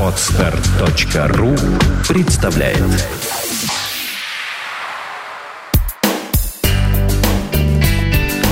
Отстар.ру 0.00 1.56
представляет 2.08 2.82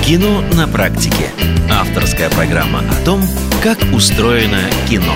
Кино 0.05 0.43
на 0.55 0.69
практике. 0.69 1.31
Авторская 1.71 2.31
программа 2.31 2.81
о 2.81 3.05
том, 3.05 3.23
как 3.63 3.79
устроено 3.93 4.61
кино. 4.89 5.15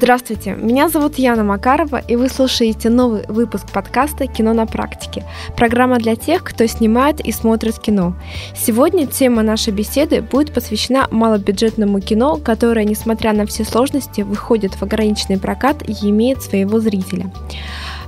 Здравствуйте, 0.00 0.54
меня 0.54 0.88
зовут 0.88 1.18
Яна 1.18 1.42
Макарова, 1.42 1.96
и 1.96 2.14
вы 2.14 2.28
слушаете 2.28 2.88
новый 2.88 3.24
выпуск 3.26 3.66
подкаста 3.72 4.28
«Кино 4.28 4.52
на 4.52 4.64
практике». 4.64 5.24
Программа 5.56 5.98
для 5.98 6.14
тех, 6.14 6.44
кто 6.44 6.68
снимает 6.68 7.18
и 7.18 7.32
смотрит 7.32 7.80
кино. 7.80 8.14
Сегодня 8.54 9.08
тема 9.08 9.42
нашей 9.42 9.72
беседы 9.72 10.22
будет 10.22 10.54
посвящена 10.54 11.08
малобюджетному 11.10 11.98
кино, 12.00 12.36
которое, 12.36 12.84
несмотря 12.84 13.32
на 13.32 13.44
все 13.44 13.64
сложности, 13.64 14.20
выходит 14.20 14.74
в 14.74 14.82
ограниченный 14.84 15.40
прокат 15.40 15.82
и 15.82 15.92
имеет 16.08 16.42
своего 16.42 16.78
зрителя. 16.78 17.32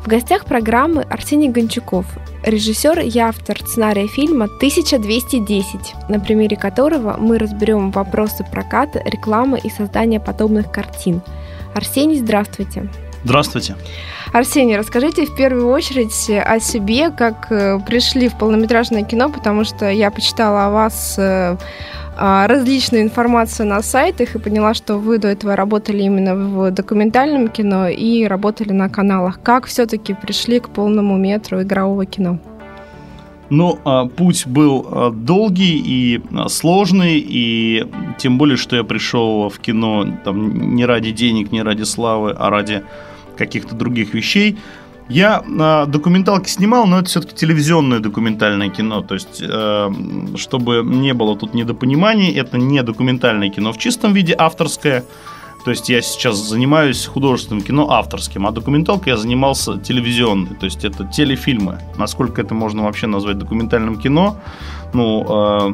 В 0.04 0.06
гостях 0.06 0.44
программы 0.44 1.02
Арсений 1.02 1.48
Гончуков, 1.48 2.06
режиссер 2.44 3.00
и 3.00 3.18
автор 3.18 3.58
сценария 3.66 4.06
фильма 4.06 4.46
«1210», 4.62 5.64
на 6.08 6.20
примере 6.20 6.56
которого 6.56 7.16
мы 7.18 7.36
разберем 7.36 7.90
вопросы 7.90 8.46
проката, 8.48 9.02
рекламы 9.04 9.58
и 9.58 9.68
создания 9.68 10.20
подобных 10.20 10.70
картин– 10.70 11.20
Арсений, 11.74 12.18
здравствуйте. 12.18 12.88
Здравствуйте. 13.24 13.76
Арсений, 14.32 14.76
расскажите 14.76 15.26
в 15.26 15.34
первую 15.34 15.68
очередь 15.68 16.30
о 16.30 16.60
себе, 16.60 17.10
как 17.10 17.50
э, 17.50 17.78
пришли 17.80 18.28
в 18.28 18.38
полнометражное 18.38 19.02
кино, 19.02 19.28
потому 19.28 19.64
что 19.64 19.90
я 19.90 20.10
почитала 20.10 20.66
о 20.66 20.70
вас 20.70 21.16
э, 21.18 21.56
а, 22.16 22.46
различную 22.46 23.02
информацию 23.02 23.66
на 23.66 23.82
сайтах 23.82 24.34
и 24.34 24.38
поняла, 24.38 24.74
что 24.74 24.98
вы 24.98 25.18
до 25.18 25.28
этого 25.28 25.56
работали 25.56 26.02
именно 26.02 26.34
в 26.34 26.70
документальном 26.70 27.48
кино 27.48 27.88
и 27.88 28.26
работали 28.26 28.72
на 28.72 28.88
каналах. 28.88 29.40
Как 29.42 29.66
все-таки 29.66 30.14
пришли 30.14 30.60
к 30.60 30.68
полному 30.68 31.16
метру 31.16 31.62
игрового 31.62 32.06
кино? 32.06 32.38
Ну, 33.50 33.80
а, 33.84 34.06
путь 34.06 34.46
был 34.46 34.86
а, 34.90 35.10
долгий 35.10 35.82
и 35.84 36.22
а, 36.32 36.48
сложный, 36.48 37.18
и 37.18 37.84
тем 38.18 38.38
более, 38.38 38.56
что 38.56 38.76
я 38.76 38.84
пришел 38.84 39.48
в 39.48 39.58
кино 39.58 40.06
там, 40.24 40.74
не 40.76 40.86
ради 40.86 41.10
денег, 41.10 41.50
не 41.50 41.62
ради 41.62 41.82
славы, 41.82 42.30
а 42.30 42.48
ради 42.48 42.84
каких-то 43.36 43.74
других 43.74 44.14
вещей. 44.14 44.56
Я 45.08 45.42
э, 45.42 45.90
документалки 45.90 46.48
снимал, 46.48 46.86
но 46.86 47.00
это 47.00 47.08
все-таки 47.08 47.34
телевизионное 47.34 47.98
документальное 47.98 48.68
кино. 48.68 49.00
То 49.00 49.14
есть, 49.14 49.42
э, 49.42 49.90
чтобы 50.36 50.82
не 50.84 51.12
было 51.14 51.36
тут 51.36 51.52
недопониманий, 51.52 52.30
это 52.32 52.58
не 52.58 52.80
документальное 52.84 53.50
кино 53.50 53.72
в 53.72 53.78
чистом 53.78 54.12
виде, 54.12 54.36
авторское. 54.38 55.04
То 55.64 55.70
есть 55.70 55.88
я 55.88 56.00
сейчас 56.00 56.36
занимаюсь 56.36 57.04
художественным 57.06 57.62
кино 57.62 57.90
авторским, 57.90 58.46
а 58.46 58.50
документалкой 58.50 59.12
я 59.12 59.16
занимался 59.16 59.78
телевизионной. 59.78 60.56
То 60.56 60.64
есть 60.64 60.84
это 60.84 61.04
телефильмы. 61.04 61.78
Насколько 61.96 62.40
это 62.40 62.54
можно 62.54 62.84
вообще 62.84 63.06
назвать 63.06 63.38
документальным 63.38 63.98
кино? 63.98 64.36
Ну, 64.94 65.26
э, 65.28 65.70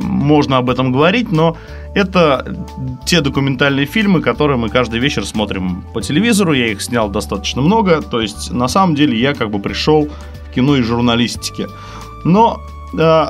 можно 0.00 0.58
об 0.58 0.70
этом 0.70 0.92
говорить, 0.92 1.32
но 1.32 1.56
это 1.94 2.56
те 3.06 3.20
документальные 3.20 3.86
фильмы, 3.86 4.20
которые 4.20 4.58
мы 4.58 4.68
каждый 4.68 5.00
вечер 5.00 5.24
смотрим 5.24 5.82
по 5.94 6.02
телевизору. 6.02 6.52
Я 6.52 6.68
их 6.68 6.82
снял 6.82 7.08
достаточно 7.08 7.62
много. 7.62 8.02
То 8.02 8.20
есть 8.20 8.50
на 8.50 8.68
самом 8.68 8.94
деле 8.94 9.18
я 9.18 9.34
как 9.34 9.50
бы 9.50 9.58
пришел 9.58 10.08
в 10.48 10.54
кино 10.54 10.76
и 10.76 10.82
журналистике. 10.82 11.68
Но 12.24 12.60
э, 12.98 13.26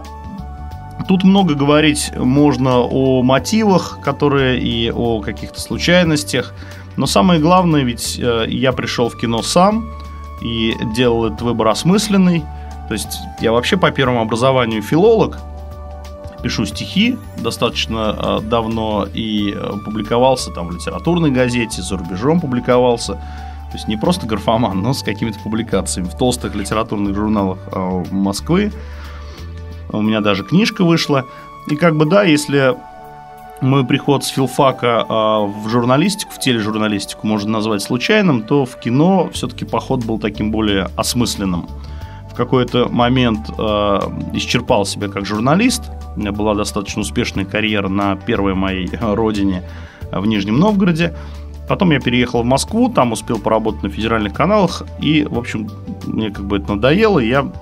Тут 1.06 1.24
много 1.24 1.54
говорить 1.54 2.10
можно 2.16 2.78
о 2.80 3.22
мотивах, 3.22 3.98
которые 4.02 4.60
и 4.60 4.90
о 4.90 5.20
каких-то 5.20 5.60
случайностях. 5.60 6.52
Но 6.96 7.06
самое 7.06 7.40
главное, 7.40 7.82
ведь 7.82 8.18
э, 8.18 8.46
я 8.48 8.72
пришел 8.72 9.08
в 9.08 9.16
кино 9.16 9.42
сам 9.42 9.88
и 10.42 10.74
делал 10.96 11.26
этот 11.26 11.42
выбор 11.42 11.68
осмысленный. 11.68 12.44
То 12.88 12.94
есть 12.94 13.18
я 13.40 13.52
вообще 13.52 13.76
по 13.76 13.90
первому 13.90 14.20
образованию 14.20 14.82
филолог, 14.82 15.38
пишу 16.42 16.66
стихи 16.66 17.16
достаточно 17.38 18.16
э, 18.18 18.40
давно 18.42 19.06
и 19.14 19.54
э, 19.54 19.72
публиковался 19.84 20.50
там 20.50 20.68
в 20.68 20.72
литературной 20.72 21.30
газете, 21.30 21.82
за 21.82 21.96
рубежом 21.96 22.40
публиковался. 22.40 23.12
То 23.12 23.74
есть 23.74 23.86
не 23.86 23.96
просто 23.96 24.26
графоман, 24.26 24.82
но 24.82 24.92
с 24.92 25.02
какими-то 25.02 25.38
публикациями 25.40 26.08
в 26.08 26.16
толстых 26.16 26.54
литературных 26.54 27.14
журналах 27.14 27.58
Москвы. 28.10 28.72
У 29.90 30.02
меня 30.02 30.20
даже 30.20 30.44
книжка 30.44 30.84
вышла. 30.84 31.26
И 31.68 31.76
как 31.76 31.96
бы 31.96 32.06
да, 32.06 32.22
если 32.22 32.76
мой 33.60 33.84
приход 33.84 34.24
с 34.24 34.28
филфака 34.28 35.04
э, 35.08 35.12
в 35.64 35.68
журналистику, 35.68 36.32
в 36.32 36.38
тележурналистику 36.38 37.26
можно 37.26 37.50
назвать 37.50 37.82
случайным, 37.82 38.42
то 38.42 38.64
в 38.64 38.78
кино 38.78 39.30
все-таки 39.32 39.64
поход 39.64 40.04
был 40.04 40.18
таким 40.18 40.50
более 40.50 40.88
осмысленным. 40.96 41.68
В 42.30 42.34
какой-то 42.34 42.88
момент 42.88 43.50
э, 43.50 43.98
исчерпал 44.34 44.86
себя 44.86 45.08
как 45.08 45.26
журналист. 45.26 45.82
У 46.16 46.20
меня 46.20 46.32
была 46.32 46.54
достаточно 46.54 47.02
успешная 47.02 47.44
карьера 47.44 47.88
на 47.88 48.16
первой 48.16 48.54
моей 48.54 48.90
родине 49.00 49.64
в 50.12 50.24
Нижнем 50.24 50.58
Новгороде. 50.58 51.16
Потом 51.68 51.90
я 51.90 52.00
переехал 52.00 52.42
в 52.42 52.46
Москву, 52.46 52.88
там 52.88 53.12
успел 53.12 53.38
поработать 53.38 53.82
на 53.82 53.90
федеральных 53.90 54.32
каналах, 54.32 54.84
и, 55.00 55.24
в 55.28 55.38
общем, 55.38 55.68
мне 56.06 56.30
как 56.30 56.46
бы 56.46 56.56
это 56.56 56.74
надоело, 56.74 57.18
и 57.18 57.28
я 57.28 57.52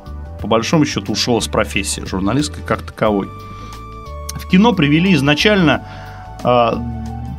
по 0.41 0.47
большому 0.47 0.85
счету 0.85 1.13
ушел 1.13 1.39
из 1.39 1.49
профессии 1.49 2.03
журналистской 2.03 2.63
как 2.65 2.83
таковой. 2.83 3.29
В 4.37 4.49
кино 4.49 4.73
привели 4.73 5.15
изначально 5.15 5.83
э, 6.45 6.71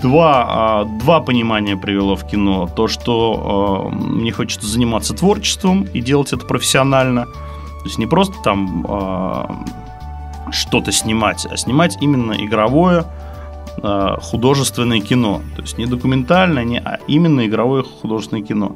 два, 0.02 0.84
э, 0.84 1.00
два 1.00 1.22
понимания 1.22 1.78
привело 1.78 2.16
в 2.16 2.28
кино. 2.28 2.68
То, 2.68 2.88
что 2.88 3.92
э, 3.92 3.96
мне 3.96 4.32
хочется 4.32 4.68
заниматься 4.68 5.14
творчеством 5.14 5.84
и 5.84 6.02
делать 6.02 6.34
это 6.34 6.46
профессионально. 6.46 7.26
То 7.26 7.86
есть 7.86 7.98
не 7.98 8.08
просто 8.08 8.36
там 8.44 8.86
э, 8.88 10.52
что-то 10.52 10.92
снимать, 10.92 11.46
а 11.46 11.56
снимать 11.56 11.98
именно 12.02 12.34
игровое 12.34 13.06
э, 13.82 14.16
художественное 14.22 15.00
кино. 15.00 15.42
То 15.56 15.62
есть 15.62 15.78
не 15.78 15.86
документальное, 15.86 16.64
не, 16.64 16.80
а 16.80 17.00
именно 17.08 17.46
игровое 17.46 17.84
художественное 17.84 18.44
кино. 18.44 18.76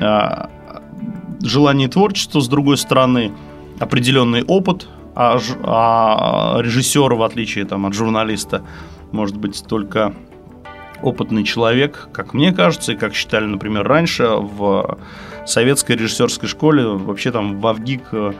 Э, 0.00 0.48
желание 1.40 1.88
творчества, 1.88 2.40
с 2.40 2.48
другой 2.48 2.76
стороны– 2.76 3.32
определенный 3.82 4.44
опыт, 4.44 4.88
а, 5.14 5.38
а 5.64 6.62
режиссер, 6.62 7.14
в 7.14 7.22
отличие 7.22 7.64
там, 7.64 7.84
от 7.84 7.94
журналиста, 7.94 8.62
может 9.10 9.36
быть 9.36 9.64
только 9.66 10.14
опытный 11.02 11.42
человек, 11.42 12.08
как 12.12 12.32
мне 12.32 12.52
кажется, 12.52 12.92
и 12.92 12.96
как 12.96 13.12
считали, 13.14 13.44
например, 13.44 13.86
раньше 13.86 14.28
в 14.28 14.98
советской 15.44 15.96
режиссерской 15.96 16.48
школе, 16.48 16.86
вообще 16.86 17.32
там 17.32 17.60
в 17.60 17.66
Авгик 17.66 18.02
э, 18.12 18.32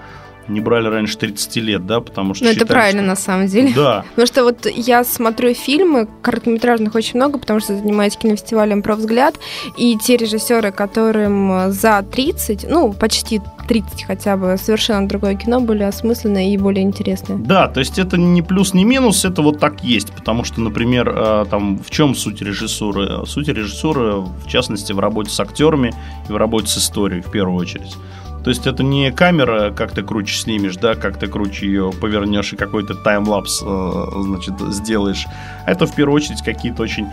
не 0.49 0.61
брали 0.61 0.89
раньше 0.89 1.19
30 1.19 1.57
лет, 1.57 1.87
да, 1.87 2.01
потому 2.01 2.35
что... 2.35 2.45
Ну, 2.45 2.51
это 2.51 2.67
правильно, 2.67 3.03
что... 3.03 3.09
на 3.09 3.17
самом 3.17 3.47
деле. 3.47 3.73
Да. 3.75 4.05
Потому 4.11 4.27
что 4.27 4.45
вот 4.45 4.67
я 4.67 5.05
смотрю 5.05 5.55
фильмы, 5.55 6.09
короткометражных 6.23 6.95
очень 6.95 7.17
много, 7.17 7.39
потому 7.39 7.61
что 7.61 7.77
занимаюсь 7.77 8.17
кинофестивалем 8.17 8.83
«Про 8.83 8.97
взгляд», 8.97 9.35
и 9.77 9.97
те 9.97 10.17
режиссеры, 10.17 10.73
которым 10.73 11.73
за 11.73 12.03
30, 12.03 12.67
ну, 12.69 12.93
почти 12.93 13.41
30 13.69 14.05
хотя 14.05 14.37
бы, 14.37 14.57
совершенно 14.61 15.09
другое 15.09 15.35
кино, 15.35 15.61
были 15.61 15.83
осмысленные 15.83 16.53
и 16.53 16.59
более 16.59 16.85
интересные. 16.85 17.39
Да, 17.39 17.69
то 17.69 17.81
есть 17.81 17.99
это 17.99 18.17
не 18.17 18.43
плюс, 18.43 18.75
не 18.75 18.85
минус, 18.85 19.25
это 19.25 19.43
вот 19.43 19.59
так 19.59 19.83
есть, 19.83 20.13
потому 20.13 20.45
что, 20.45 20.61
например, 20.61 21.13
э, 21.15 21.45
там, 21.51 21.79
в 21.79 21.91
чем 21.91 22.15
суть 22.15 22.43
режиссуры? 22.43 23.27
Суть 23.27 23.49
режиссуры, 23.49 24.17
в 24.21 24.47
частности, 24.47 24.93
в 24.93 24.99
работе 24.99 25.31
с 25.31 25.41
актерами 25.41 25.95
и 26.29 26.33
в 26.33 26.37
работе 26.37 26.69
с 26.69 26.79
историей, 26.79 27.21
в 27.21 27.31
первую 27.31 27.59
очередь. 27.59 27.97
То 28.45 28.51
есть 28.51 28.67
это 28.67 28.83
не 28.83 29.13
камера, 29.13 29.71
как 29.71 29.93
ты 29.93 30.03
круче 30.03 30.35
снимешь, 30.35 30.77
да, 30.77 30.95
как 30.95 31.19
ты 31.19 31.29
круче 31.29 31.67
ее 31.67 31.93
повернешь 31.93 32.53
и 32.53 32.57
какой-то 32.57 32.95
таймлапс, 32.95 33.63
э, 33.65 34.05
значит, 34.17 34.55
сделаешь. 34.73 35.27
Это 35.67 35.87
в 35.87 35.95
первую 35.95 36.17
очередь 36.17 36.43
какие-то 36.43 36.83
очень 36.83 37.07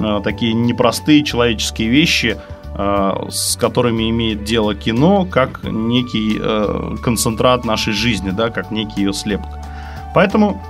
э, 0.00 0.20
такие 0.24 0.54
непростые 0.54 1.22
человеческие 1.22 1.88
вещи, 1.88 2.38
э, 2.74 3.12
с 3.28 3.56
которыми 3.56 4.08
имеет 4.08 4.44
дело 4.44 4.74
кино, 4.74 5.26
как 5.30 5.62
некий 5.64 6.40
концентрат 7.02 7.64
нашей 7.64 7.92
жизни, 7.92 8.30
да, 8.30 8.48
как 8.48 8.70
некий 8.70 9.02
ее 9.02 9.12
слепок. 9.12 9.50
Поэтому 10.14 10.62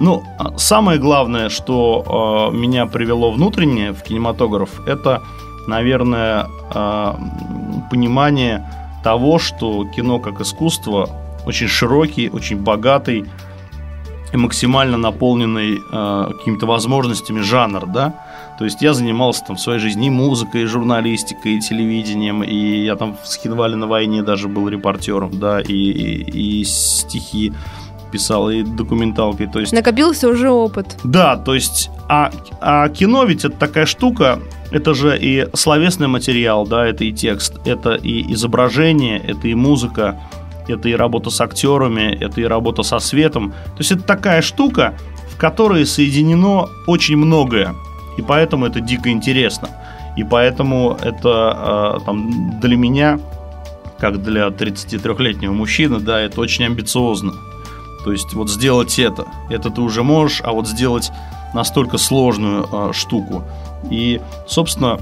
ну, 0.00 0.24
самое 0.56 0.98
главное, 0.98 1.48
что 1.48 2.50
меня 2.52 2.86
привело 2.86 3.30
внутренне 3.30 3.92
в 3.92 4.02
кинематограф, 4.02 4.84
это, 4.84 5.22
наверное, 5.68 6.48
э, 6.74 7.14
понимание 7.88 8.66
того, 9.02 9.38
что 9.38 9.84
кино 9.84 10.18
как 10.18 10.40
искусство 10.40 11.08
очень 11.46 11.68
широкий, 11.68 12.28
очень 12.28 12.58
богатый 12.58 13.24
и 14.32 14.36
максимально 14.36 14.96
наполненный 14.96 15.78
э, 15.78 16.32
какими-то 16.38 16.66
возможностями 16.66 17.40
жанр, 17.40 17.86
да. 17.86 18.14
То 18.58 18.64
есть 18.64 18.80
я 18.80 18.94
занимался 18.94 19.44
там 19.46 19.56
в 19.56 19.60
своей 19.60 19.80
жизни 19.80 20.06
и 20.06 20.10
музыкой, 20.10 20.62
и 20.62 20.66
журналистикой, 20.66 21.56
и 21.56 21.60
телевидением, 21.60 22.42
и 22.42 22.84
я 22.84 22.96
там 22.96 23.16
в 23.22 23.26
Схинвале 23.26 23.76
на 23.76 23.86
войне 23.86 24.22
даже 24.22 24.48
был 24.48 24.68
репортером, 24.68 25.38
да, 25.38 25.60
и, 25.60 25.72
и, 25.72 26.60
и 26.60 26.64
стихи 26.64 27.52
писал, 28.10 28.50
и 28.50 28.62
документалкой. 28.62 29.48
То 29.48 29.60
есть... 29.60 29.72
Накопился 29.72 30.28
уже 30.28 30.50
опыт. 30.50 30.96
Да, 31.02 31.36
то 31.36 31.54
есть, 31.54 31.90
а, 32.08 32.30
а 32.60 32.88
кино 32.90 33.24
ведь 33.24 33.44
это 33.44 33.56
такая 33.56 33.86
штука, 33.86 34.38
это 34.72 34.94
же 34.94 35.18
и 35.18 35.46
словесный 35.54 36.08
материал, 36.08 36.66
да, 36.66 36.86
это 36.86 37.04
и 37.04 37.12
текст, 37.12 37.54
это 37.64 37.94
и 37.94 38.32
изображение, 38.32 39.18
это 39.18 39.48
и 39.48 39.54
музыка, 39.54 40.20
это 40.68 40.88
и 40.88 40.94
работа 40.94 41.30
с 41.30 41.40
актерами, 41.40 42.16
это 42.20 42.40
и 42.40 42.44
работа 42.44 42.82
со 42.82 42.98
светом. 42.98 43.50
То 43.50 43.78
есть 43.78 43.92
это 43.92 44.02
такая 44.02 44.42
штука, 44.42 44.94
в 45.30 45.36
которой 45.36 45.86
соединено 45.86 46.68
очень 46.86 47.16
многое, 47.16 47.74
и 48.16 48.22
поэтому 48.22 48.66
это 48.66 48.80
дико 48.80 49.10
интересно. 49.10 49.68
И 50.16 50.24
поэтому 50.24 50.98
это 51.00 51.98
э, 52.00 52.04
там, 52.04 52.60
для 52.60 52.76
меня, 52.76 53.18
как 53.98 54.22
для 54.22 54.48
33-летнего 54.48 55.52
мужчины, 55.52 56.00
да, 56.00 56.20
это 56.20 56.40
очень 56.40 56.66
амбициозно. 56.66 57.32
То 58.04 58.12
есть 58.12 58.34
вот 58.34 58.50
сделать 58.50 58.98
это, 58.98 59.26
это 59.48 59.70
ты 59.70 59.80
уже 59.80 60.02
можешь, 60.02 60.42
а 60.44 60.52
вот 60.52 60.68
сделать 60.68 61.10
настолько 61.54 61.98
сложную 61.98 62.68
э, 62.70 62.92
штуку. 62.92 63.44
И, 63.90 64.20
собственно, 64.46 65.00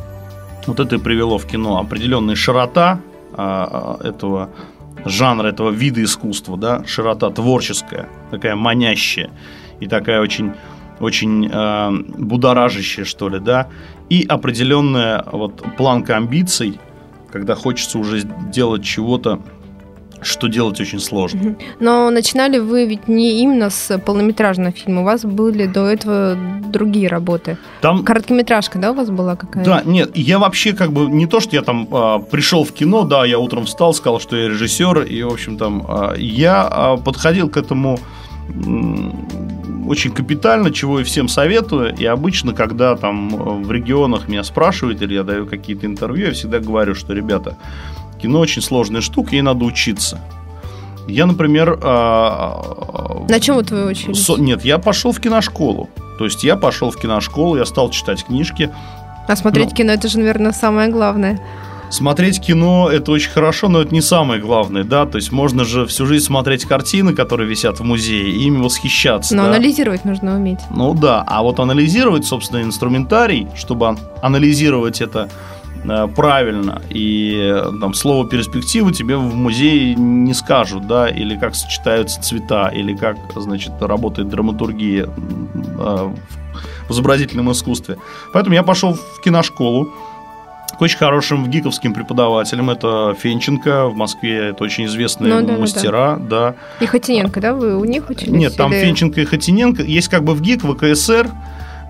вот 0.66 0.80
это 0.80 0.96
и 0.96 0.98
привело 0.98 1.38
в 1.38 1.46
кино 1.46 1.78
определенная 1.78 2.34
широта 2.34 3.00
э, 3.36 3.96
этого 4.04 4.50
жанра, 5.04 5.48
этого 5.48 5.70
вида 5.70 6.02
искусства, 6.02 6.56
да, 6.56 6.84
широта 6.86 7.30
творческая, 7.30 8.08
такая 8.30 8.56
манящая 8.56 9.30
и 9.80 9.86
такая 9.86 10.20
очень 10.20 10.52
очень 11.00 11.48
э, 11.50 11.90
будоражащее, 12.18 13.06
что 13.06 13.30
ли, 13.30 13.38
да, 13.40 13.68
и 14.10 14.26
определенная 14.28 15.24
вот 15.32 15.62
планка 15.78 16.16
амбиций, 16.16 16.78
когда 17.32 17.54
хочется 17.54 17.98
уже 17.98 18.22
делать 18.52 18.84
чего-то, 18.84 19.40
что 20.22 20.48
делать 20.48 20.80
очень 20.80 21.00
сложно. 21.00 21.56
Но 21.78 22.10
начинали 22.10 22.58
вы 22.58 22.86
ведь 22.86 23.08
не 23.08 23.42
именно 23.42 23.70
с 23.70 23.98
полнометражного 23.98 24.72
фильма, 24.72 25.02
у 25.02 25.04
вас 25.04 25.24
были 25.24 25.66
до 25.66 25.86
этого 25.86 26.36
другие 26.70 27.08
работы. 27.08 27.58
Там... 27.80 28.04
Короткометражка, 28.04 28.78
да, 28.78 28.92
у 28.92 28.94
вас 28.94 29.10
была 29.10 29.36
какая-то? 29.36 29.68
Да, 29.70 29.82
нет, 29.84 30.10
я 30.14 30.38
вообще 30.38 30.72
как 30.72 30.92
бы 30.92 31.06
не 31.06 31.26
то, 31.26 31.40
что 31.40 31.56
я 31.56 31.62
там 31.62 31.88
э, 31.90 32.18
пришел 32.30 32.64
в 32.64 32.72
кино, 32.72 33.04
да, 33.04 33.24
я 33.24 33.38
утром 33.38 33.66
встал, 33.66 33.94
сказал, 33.94 34.20
что 34.20 34.36
я 34.36 34.48
режиссер, 34.48 35.02
и, 35.02 35.22
в 35.22 35.32
общем, 35.32 35.56
там, 35.56 35.84
э, 35.88 36.14
я 36.18 36.96
э, 36.98 37.02
подходил 37.02 37.48
к 37.48 37.56
этому 37.56 37.98
очень 39.86 40.12
капитально, 40.12 40.70
чего 40.70 41.00
и 41.00 41.04
всем 41.04 41.28
советую. 41.28 41.94
И 41.96 42.04
обычно, 42.04 42.52
когда 42.52 42.96
там 42.96 43.34
э, 43.34 43.64
в 43.64 43.72
регионах 43.72 44.28
меня 44.28 44.44
спрашивают 44.44 45.02
или 45.02 45.14
я 45.14 45.24
даю 45.24 45.46
какие-то 45.46 45.86
интервью, 45.86 46.26
я 46.26 46.32
всегда 46.32 46.60
говорю, 46.60 46.94
что, 46.94 47.12
ребята, 47.12 47.56
кино 48.22 48.40
очень 48.40 48.62
сложная 48.62 49.00
штука, 49.00 49.30
ей 49.32 49.42
надо 49.42 49.64
учиться. 49.64 50.20
Я, 51.08 51.26
например... 51.26 51.78
А, 51.82 53.24
На 53.28 53.40
чем 53.40 53.56
вот 53.56 53.70
вы 53.70 53.86
учились? 53.86 54.28
Нет, 54.38 54.64
я 54.64 54.78
пошел 54.78 55.12
в 55.12 55.20
киношколу. 55.20 55.88
То 56.18 56.24
есть 56.24 56.44
я 56.44 56.56
пошел 56.56 56.90
в 56.90 56.96
киношколу, 56.96 57.56
я 57.56 57.64
стал 57.64 57.90
читать 57.90 58.24
книжки. 58.24 58.70
А 59.26 59.36
смотреть 59.36 59.70
ну, 59.70 59.76
кино, 59.76 59.92
это 59.92 60.08
же, 60.08 60.18
наверное, 60.18 60.52
самое 60.52 60.90
главное. 60.90 61.40
Смотреть 61.90 62.40
кино– 62.40 62.88
это 62.92 63.10
очень 63.10 63.30
хорошо, 63.30 63.68
но 63.68 63.82
это 63.82 63.92
не 63.92 64.00
самое 64.00 64.40
главное, 64.40 64.84
да, 64.84 65.06
то 65.06 65.16
есть 65.16 65.32
можно 65.32 65.64
же 65.64 65.86
всю 65.86 66.06
жизнь 66.06 66.24
смотреть 66.24 66.64
картины, 66.64 67.14
которые 67.14 67.48
висят 67.48 67.80
в 67.80 67.82
музее, 67.82 68.30
и 68.30 68.44
ими 68.44 68.62
восхищаться. 68.62 69.34
Но 69.34 69.42
да? 69.42 69.48
анализировать 69.48 70.04
нужно 70.04 70.36
уметь. 70.36 70.60
Ну 70.70 70.94
да, 70.94 71.24
а 71.26 71.42
вот 71.42 71.58
анализировать, 71.58 72.24
собственно, 72.24 72.62
инструментарий, 72.62 73.48
чтобы 73.56 73.96
анализировать 74.22 75.00
это 75.00 75.28
правильно, 76.14 76.82
и 76.90 77.62
там 77.80 77.94
слово 77.94 78.28
перспектива 78.28 78.92
тебе 78.92 79.16
в 79.16 79.34
музее 79.34 79.94
не 79.94 80.34
скажут, 80.34 80.86
да, 80.86 81.08
или 81.08 81.36
как 81.36 81.54
сочетаются 81.54 82.20
цвета, 82.20 82.68
или 82.68 82.94
как, 82.94 83.16
значит, 83.36 83.72
работает 83.80 84.28
драматургия 84.28 85.06
э, 85.06 86.14
в 86.88 86.92
изобразительном 86.92 87.52
искусстве. 87.52 87.96
Поэтому 88.32 88.54
я 88.54 88.62
пошел 88.62 88.94
в 88.94 89.20
киношколу, 89.22 89.92
к 90.80 90.82
очень 90.82 90.96
хорошим 90.96 91.46
гиковским 91.50 91.92
преподавателям. 91.92 92.70
Это 92.70 93.14
Фенченко 93.18 93.88
в 93.88 93.96
Москве, 93.96 94.48
это 94.48 94.64
очень 94.64 94.86
известные 94.86 95.34
ну, 95.34 95.46
да, 95.46 95.58
мастера, 95.58 96.16
да, 96.18 96.54
да. 96.78 96.84
И 96.84 96.86
Хотиненко, 96.86 97.38
да, 97.38 97.52
вы 97.52 97.76
у 97.76 97.84
них 97.84 98.08
учились? 98.08 98.32
Нет, 98.32 98.56
там 98.56 98.72
или... 98.72 98.80
Фенченко 98.80 99.20
и 99.20 99.24
Хотиненко. 99.26 99.82
Есть 99.82 100.08
как 100.08 100.24
бы 100.24 100.32
в 100.32 100.40
ГИК, 100.40 100.64
в 100.64 100.74
КСР, 100.74 101.28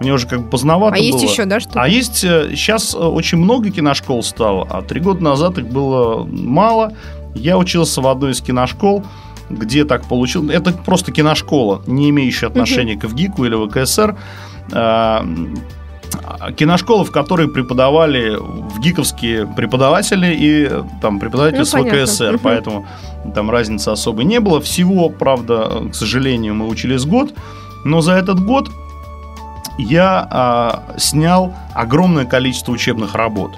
мне 0.00 0.14
уже 0.14 0.26
как 0.26 0.42
бы 0.42 0.48
поздновато 0.48 0.96
а 0.96 0.98
было. 0.98 1.06
есть 1.06 1.22
еще, 1.22 1.44
да, 1.44 1.60
что 1.60 1.80
А 1.80 1.86
есть 1.86 2.16
сейчас 2.16 2.94
э, 2.94 2.98
э, 2.98 3.02
очень 3.02 3.38
много 3.38 3.70
киношкол 3.70 4.22
стало, 4.22 4.66
а 4.68 4.82
три 4.82 5.00
года 5.00 5.22
назад 5.22 5.58
их 5.58 5.66
было 5.66 6.24
мало. 6.24 6.94
Я 7.34 7.58
учился 7.58 8.00
в 8.00 8.08
одной 8.08 8.32
из 8.32 8.40
киношкол, 8.40 9.04
где 9.50 9.84
так 9.84 10.04
получилось. 10.06 10.54
Это 10.54 10.72
просто 10.72 11.12
киношкола, 11.12 11.82
не 11.86 12.10
имеющая 12.10 12.46
отношения 12.46 12.94
uh-huh. 12.94 13.00
к 13.00 13.04
ВГИКу 13.04 13.44
или 13.44 13.68
ВКСР. 13.68 14.16
А, 14.72 15.24
киношкола, 16.56 17.04
в 17.04 17.12
которой 17.12 17.48
преподавали 17.48 18.36
в 18.36 18.80
гиковские 18.80 19.46
преподаватели 19.46 20.34
и 20.34 20.70
там 21.00 21.20
преподаватели 21.20 21.58
ну, 21.58 21.64
с 21.64 21.72
ВКСР, 21.72 22.34
угу. 22.34 22.40
поэтому 22.42 22.86
там 23.34 23.50
разницы 23.50 23.90
особой 23.90 24.24
не 24.24 24.40
было. 24.40 24.60
Всего, 24.60 25.08
правда, 25.10 25.88
к 25.90 25.94
сожалению, 25.94 26.54
мы 26.54 26.68
учились 26.68 27.04
год, 27.04 27.34
но 27.84 28.00
за 28.00 28.12
этот 28.12 28.40
год 28.40 28.70
я 29.80 30.26
а, 30.30 30.94
снял 30.96 31.54
огромное 31.74 32.24
количество 32.24 32.72
учебных 32.72 33.14
работ. 33.14 33.52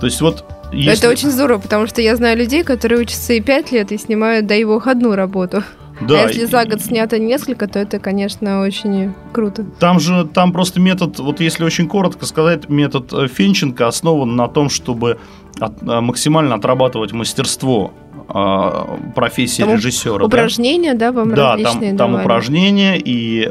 То 0.00 0.06
есть 0.06 0.20
вот 0.20 0.44
если... 0.72 0.98
Это 0.98 1.10
очень 1.10 1.30
здорово, 1.30 1.58
потому 1.58 1.86
что 1.86 2.00
я 2.00 2.14
знаю 2.16 2.36
людей, 2.38 2.62
которые 2.62 3.00
учатся 3.00 3.32
и 3.32 3.40
пять 3.40 3.72
лет 3.72 3.92
и 3.92 3.98
снимают, 3.98 4.46
дай 4.46 4.64
бог, 4.64 4.86
одну 4.86 5.14
работу. 5.14 5.64
Да. 6.00 6.24
А 6.24 6.28
если 6.28 6.46
за 6.46 6.64
год 6.64 6.80
снято 6.80 7.18
несколько, 7.18 7.66
то 7.66 7.78
это, 7.78 7.98
конечно, 7.98 8.62
очень 8.62 9.12
круто. 9.32 9.64
Там 9.78 10.00
же, 10.00 10.26
там 10.26 10.52
просто 10.52 10.80
метод, 10.80 11.18
вот 11.18 11.40
если 11.40 11.64
очень 11.64 11.88
коротко 11.88 12.24
сказать, 12.24 12.68
метод 12.68 13.12
э, 13.12 13.28
Фенченко 13.28 13.86
основан 13.86 14.34
на 14.34 14.48
том, 14.48 14.70
чтобы 14.70 15.18
от, 15.58 15.82
э, 15.82 16.00
максимально 16.00 16.54
отрабатывать 16.54 17.12
мастерство 17.12 17.92
э, 18.28 19.12
профессии 19.14 19.62
там 19.62 19.74
режиссера. 19.74 20.24
Упражнения, 20.24 20.94
да, 20.94 21.10
да 21.10 21.12
вам 21.12 21.34
да, 21.34 21.52
различные 21.52 21.90
там, 21.94 22.12
там 22.12 22.20
упражнения, 22.22 22.96
и, 22.96 23.46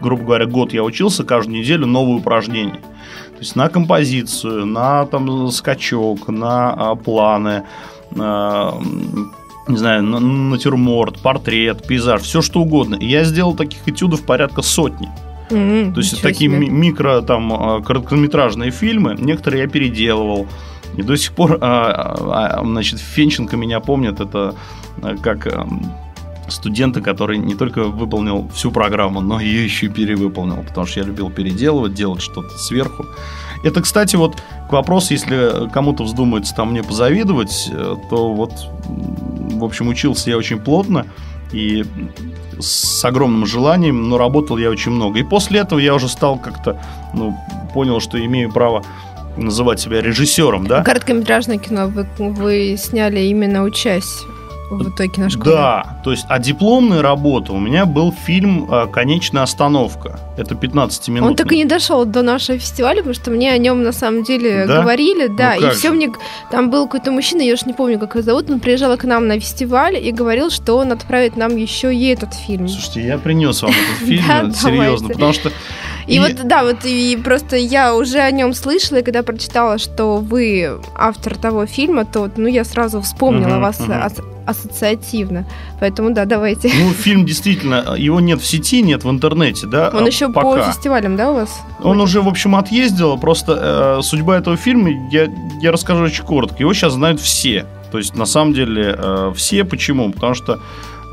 грубо 0.00 0.24
говоря, 0.24 0.46
год 0.46 0.72
я 0.72 0.82
учился, 0.82 1.24
каждую 1.24 1.58
неделю 1.58 1.86
новые 1.86 2.16
упражнения. 2.16 2.80
То 3.30 3.38
есть 3.40 3.56
на 3.56 3.68
композицию, 3.68 4.66
на 4.66 5.06
там 5.06 5.50
скачок, 5.50 6.28
на 6.28 6.94
планы, 6.96 7.64
не 9.70 9.76
знаю, 9.76 10.02
натюрморт, 10.02 11.20
портрет, 11.20 11.86
пейзаж, 11.86 12.22
все 12.22 12.42
что 12.42 12.60
угодно. 12.60 12.96
И 12.96 13.06
я 13.06 13.24
сделал 13.24 13.54
таких 13.54 13.86
этюдов 13.86 14.22
порядка 14.24 14.62
сотни. 14.62 15.08
Mm-hmm, 15.50 15.94
То 15.94 16.00
есть 16.00 16.22
такие 16.22 16.50
себе. 16.50 16.68
микро, 16.68 17.22
там, 17.22 17.52
а, 17.52 17.80
короткометражные 17.80 18.70
фильмы, 18.70 19.16
некоторые 19.18 19.62
я 19.62 19.68
переделывал. 19.68 20.46
И 20.96 21.02
до 21.02 21.16
сих 21.16 21.32
пор, 21.32 21.58
а, 21.60 22.58
а, 22.60 22.64
значит, 22.64 23.00
Фенченко 23.00 23.56
меня 23.56 23.80
помнит, 23.80 24.20
это 24.20 24.54
как 25.22 25.46
студента, 26.52 27.00
который 27.00 27.38
не 27.38 27.54
только 27.54 27.84
выполнил 27.84 28.48
всю 28.54 28.70
программу, 28.70 29.20
но 29.20 29.40
ее 29.40 29.64
еще 29.64 29.86
и 29.86 29.88
перевыполнил, 29.88 30.62
потому 30.62 30.86
что 30.86 31.00
я 31.00 31.06
любил 31.06 31.30
переделывать, 31.30 31.94
делать 31.94 32.22
что-то 32.22 32.56
сверху. 32.58 33.06
Это, 33.62 33.82
кстати, 33.82 34.16
вот 34.16 34.36
к 34.68 34.72
вопросу, 34.72 35.12
если 35.12 35.68
кому-то 35.72 36.04
вздумается 36.04 36.54
там 36.54 36.70
мне 36.70 36.82
позавидовать, 36.82 37.68
э, 37.70 37.96
то 38.08 38.32
вот, 38.32 38.52
в 38.86 39.64
общем, 39.64 39.88
учился 39.88 40.30
я 40.30 40.38
очень 40.38 40.58
плотно 40.58 41.06
и 41.52 41.84
с 42.58 43.04
огромным 43.04 43.46
желанием, 43.46 44.08
но 44.08 44.18
работал 44.18 44.56
я 44.56 44.70
очень 44.70 44.92
много. 44.92 45.18
И 45.18 45.22
после 45.22 45.60
этого 45.60 45.78
я 45.78 45.94
уже 45.94 46.08
стал 46.08 46.38
как-то, 46.38 46.80
ну, 47.14 47.36
понял, 47.74 48.00
что 48.00 48.22
имею 48.24 48.50
право 48.50 48.84
называть 49.36 49.80
себя 49.80 50.00
режиссером, 50.00 50.66
да? 50.66 50.82
Короткометражное 50.82 51.58
кино 51.58 51.88
вы, 51.88 52.06
вы 52.18 52.76
сняли 52.78 53.20
именно 53.20 53.62
учась 53.62 54.24
в 54.70 54.90
той 54.92 55.08
киношколе. 55.08 55.50
Да, 55.50 56.00
то 56.04 56.12
есть, 56.12 56.26
а 56.28 56.38
дипломная 56.38 57.02
работа 57.02 57.52
у 57.52 57.58
меня 57.58 57.86
был 57.86 58.12
фильм 58.12 58.66
а, 58.70 58.86
«Конечная 58.86 59.42
остановка». 59.42 60.20
Это 60.36 60.54
15 60.54 61.08
минут. 61.08 61.30
Он 61.30 61.36
так 61.36 61.52
и 61.52 61.56
не 61.56 61.64
дошел 61.64 62.04
до 62.04 62.22
нашего 62.22 62.58
фестиваля, 62.58 62.98
потому 62.98 63.14
что 63.14 63.30
мне 63.30 63.52
о 63.52 63.58
нем 63.58 63.82
на 63.82 63.92
самом 63.92 64.22
деле 64.22 64.66
да? 64.66 64.80
говорили, 64.80 65.26
да, 65.26 65.56
ну, 65.58 65.68
и 65.68 65.70
все 65.70 65.88
же? 65.88 65.94
мне... 65.94 66.12
Там 66.50 66.70
был 66.70 66.86
какой-то 66.86 67.10
мужчина, 67.10 67.42
я 67.42 67.54
уж 67.54 67.66
не 67.66 67.72
помню, 67.72 67.98
как 67.98 68.14
его 68.14 68.22
зовут, 68.22 68.48
он 68.50 68.60
приезжал 68.60 68.96
к 68.96 69.04
нам 69.04 69.26
на 69.26 69.38
фестиваль 69.40 69.96
и 69.96 70.12
говорил, 70.12 70.50
что 70.50 70.76
он 70.76 70.92
отправит 70.92 71.36
нам 71.36 71.56
еще 71.56 71.94
и 71.94 72.06
этот 72.08 72.34
фильм. 72.34 72.68
Слушайте, 72.68 73.02
я 73.02 73.18
принес 73.18 73.62
вам 73.62 73.72
этот 73.72 74.06
фильм, 74.06 74.54
серьезно, 74.54 75.08
потому 75.08 75.32
что 75.32 75.50
и, 76.06 76.16
и 76.16 76.18
вот, 76.18 76.34
да, 76.44 76.64
вот 76.64 76.84
и 76.84 77.16
просто 77.22 77.56
я 77.56 77.94
уже 77.94 78.18
о 78.18 78.30
нем 78.30 78.54
слышала, 78.54 78.98
и 78.98 79.02
когда 79.02 79.22
прочитала, 79.22 79.78
что 79.78 80.18
вы 80.18 80.80
автор 80.96 81.36
того 81.36 81.66
фильма, 81.66 82.04
то, 82.04 82.30
ну, 82.36 82.46
я 82.46 82.64
сразу 82.64 83.00
вспомнила 83.00 83.56
uh-huh, 83.56 83.60
вас 83.60 83.80
uh-huh. 83.80 84.00
Ас- 84.00 84.20
ассоциативно. 84.46 85.46
Поэтому, 85.80 86.10
да, 86.10 86.24
давайте. 86.24 86.70
Ну, 86.74 86.90
фильм 86.92 87.24
действительно, 87.26 87.94
его 87.96 88.20
нет 88.20 88.40
в 88.40 88.46
сети, 88.46 88.82
нет 88.82 89.04
в 89.04 89.10
интернете, 89.10 89.66
да? 89.66 89.90
Он 89.94 90.06
еще 90.06 90.28
пока. 90.30 90.64
по 90.66 90.72
фестивалям, 90.72 91.16
да, 91.16 91.30
у 91.30 91.34
вас? 91.34 91.60
Он 91.82 91.98
Ой. 91.98 92.04
уже, 92.04 92.20
в 92.20 92.28
общем, 92.28 92.56
отъездил, 92.56 93.18
просто 93.18 93.98
э, 93.98 94.02
судьба 94.02 94.38
этого 94.38 94.56
фильма, 94.56 94.90
я, 95.10 95.28
я 95.60 95.72
расскажу 95.72 96.04
очень 96.04 96.24
коротко. 96.24 96.56
Его 96.58 96.72
сейчас 96.74 96.94
знают 96.94 97.20
все. 97.20 97.66
То 97.92 97.98
есть, 97.98 98.14
на 98.14 98.26
самом 98.26 98.54
деле, 98.54 98.94
э, 98.96 99.32
все. 99.36 99.64
Почему? 99.64 100.12
Потому 100.12 100.34
что 100.34 100.60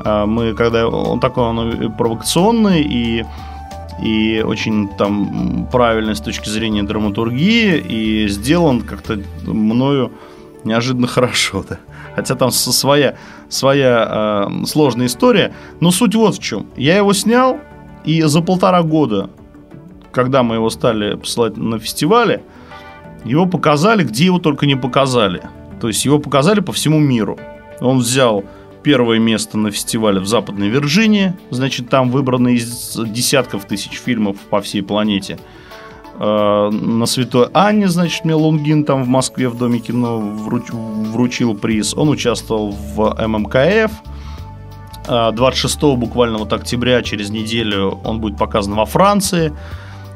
А, 0.04 0.26
мы 0.26 0.54
когда 0.54 0.86
он 0.88 1.20
такой 1.20 1.44
он 1.44 1.92
провокационный 1.96 2.82
и 2.82 3.24
и 4.02 4.42
очень 4.44 4.88
там 4.88 5.68
правильный 5.72 6.14
с 6.14 6.20
точки 6.20 6.48
зрения 6.48 6.82
драматургии 6.82 7.76
и 7.78 8.28
сделан 8.28 8.82
как-то 8.82 9.20
мною 9.44 10.12
неожиданно 10.64 11.06
хорошо, 11.08 11.64
да. 11.68 11.78
Хотя 12.14 12.34
там 12.34 12.50
своя, 12.50 13.16
своя 13.48 14.48
э, 14.50 14.66
сложная 14.66 15.06
история. 15.06 15.54
Но 15.80 15.90
суть 15.90 16.14
вот 16.14 16.36
в 16.36 16.42
чем. 16.42 16.66
Я 16.76 16.96
его 16.96 17.12
снял, 17.12 17.58
и 18.04 18.22
за 18.22 18.40
полтора 18.40 18.82
года, 18.82 19.30
когда 20.10 20.42
мы 20.42 20.56
его 20.56 20.68
стали 20.70 21.16
посылать 21.16 21.56
на 21.56 21.78
фестивале, 21.78 22.42
его 23.24 23.46
показали, 23.46 24.04
где 24.04 24.24
его 24.24 24.38
только 24.38 24.66
не 24.66 24.76
показали. 24.76 25.42
То 25.80 25.88
есть 25.88 26.04
его 26.04 26.18
показали 26.18 26.60
по 26.60 26.72
всему 26.72 26.98
миру. 26.98 27.38
Он 27.80 27.98
взял 27.98 28.44
первое 28.82 29.18
место 29.18 29.58
на 29.58 29.70
фестивале 29.70 30.20
в 30.20 30.26
Западной 30.26 30.68
Вирджинии. 30.68 31.34
Значит, 31.50 31.88
там 31.88 32.10
выбраны 32.10 32.54
из 32.54 32.96
десятков 32.96 33.64
тысяч 33.66 33.92
фильмов 33.92 34.36
по 34.50 34.60
всей 34.60 34.82
планете. 34.82 35.38
Э, 36.18 36.70
на 36.70 37.06
Святой 37.06 37.48
Анне, 37.52 37.88
значит, 37.88 38.24
мне 38.24 38.34
Лунгин 38.34 38.84
там 38.84 39.04
в 39.04 39.08
Москве 39.08 39.48
в 39.48 39.56
Доме 39.56 39.78
кино 39.78 40.18
вруч, 40.18 40.70
вручил 40.70 41.54
приз. 41.54 41.94
Он 41.94 42.08
участвовал 42.08 42.70
в 42.70 43.26
ММКФ. 43.26 43.92
26 45.06 45.82
э, 45.82 45.94
буквально 45.94 46.38
вот 46.38 46.52
октября, 46.52 47.02
через 47.02 47.30
неделю, 47.30 47.98
он 48.04 48.20
будет 48.20 48.36
показан 48.36 48.74
во 48.74 48.84
Франции. 48.84 49.52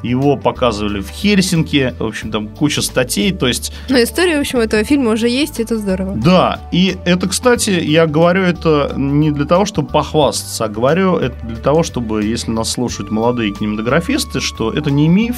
Его 0.02 0.36
показывали 0.36 1.00
в 1.00 1.08
Хельсинки, 1.10 1.94
в 1.98 2.04
общем, 2.04 2.30
там 2.30 2.48
куча 2.48 2.82
статей, 2.82 3.32
то 3.32 3.46
есть... 3.46 3.72
Но 3.88 4.02
история, 4.02 4.36
в 4.36 4.40
общем, 4.40 4.58
этого 4.58 4.84
фильма 4.84 5.12
уже 5.12 5.28
есть, 5.28 5.60
это 5.60 5.78
здорово. 5.78 6.14
Да, 6.16 6.60
и 6.72 6.96
это, 7.04 7.28
кстати, 7.28 7.70
я 7.70 8.06
говорю 8.06 8.42
это 8.42 8.92
не 8.96 9.30
для 9.30 9.44
того, 9.44 9.64
чтобы 9.64 9.88
похвастаться, 9.88 10.64
а 10.64 10.68
говорю 10.68 11.16
это 11.16 11.36
для 11.46 11.56
того, 11.56 11.82
чтобы, 11.82 12.24
если 12.24 12.50
нас 12.50 12.70
слушают 12.70 13.10
молодые 13.10 13.52
кинематографисты, 13.52 14.40
что 14.40 14.72
это 14.72 14.90
не 14.90 15.08
миф, 15.08 15.36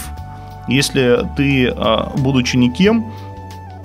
если 0.68 1.28
ты, 1.36 1.68
а, 1.68 2.12
будучи 2.16 2.56
никем, 2.56 3.12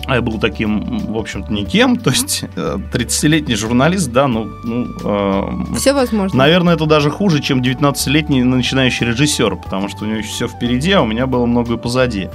а 0.09 0.15
я 0.15 0.21
был 0.21 0.39
таким, 0.39 0.97
в 0.99 1.17
общем-то, 1.17 1.53
никем, 1.53 1.95
то 1.95 2.09
есть 2.09 2.43
30-летний 2.55 3.53
э, 3.53 3.57
журналист, 3.57 4.11
да, 4.11 4.27
ну... 4.27 4.49
ну 4.63 4.87
э, 5.03 5.75
все 5.75 5.93
возможно. 5.93 6.35
Наверное, 6.35 6.73
это 6.73 6.87
даже 6.87 7.11
хуже, 7.11 7.41
чем 7.41 7.61
19-летний 7.61 8.43
начинающий 8.43 9.05
режиссер, 9.05 9.55
потому 9.57 9.87
что 9.87 10.05
у 10.05 10.07
него 10.07 10.17
еще 10.17 10.29
все 10.29 10.47
впереди, 10.47 10.91
а 10.93 11.03
у 11.03 11.05
меня 11.05 11.27
было 11.27 11.45
многое 11.45 11.77
позади. 11.77 12.29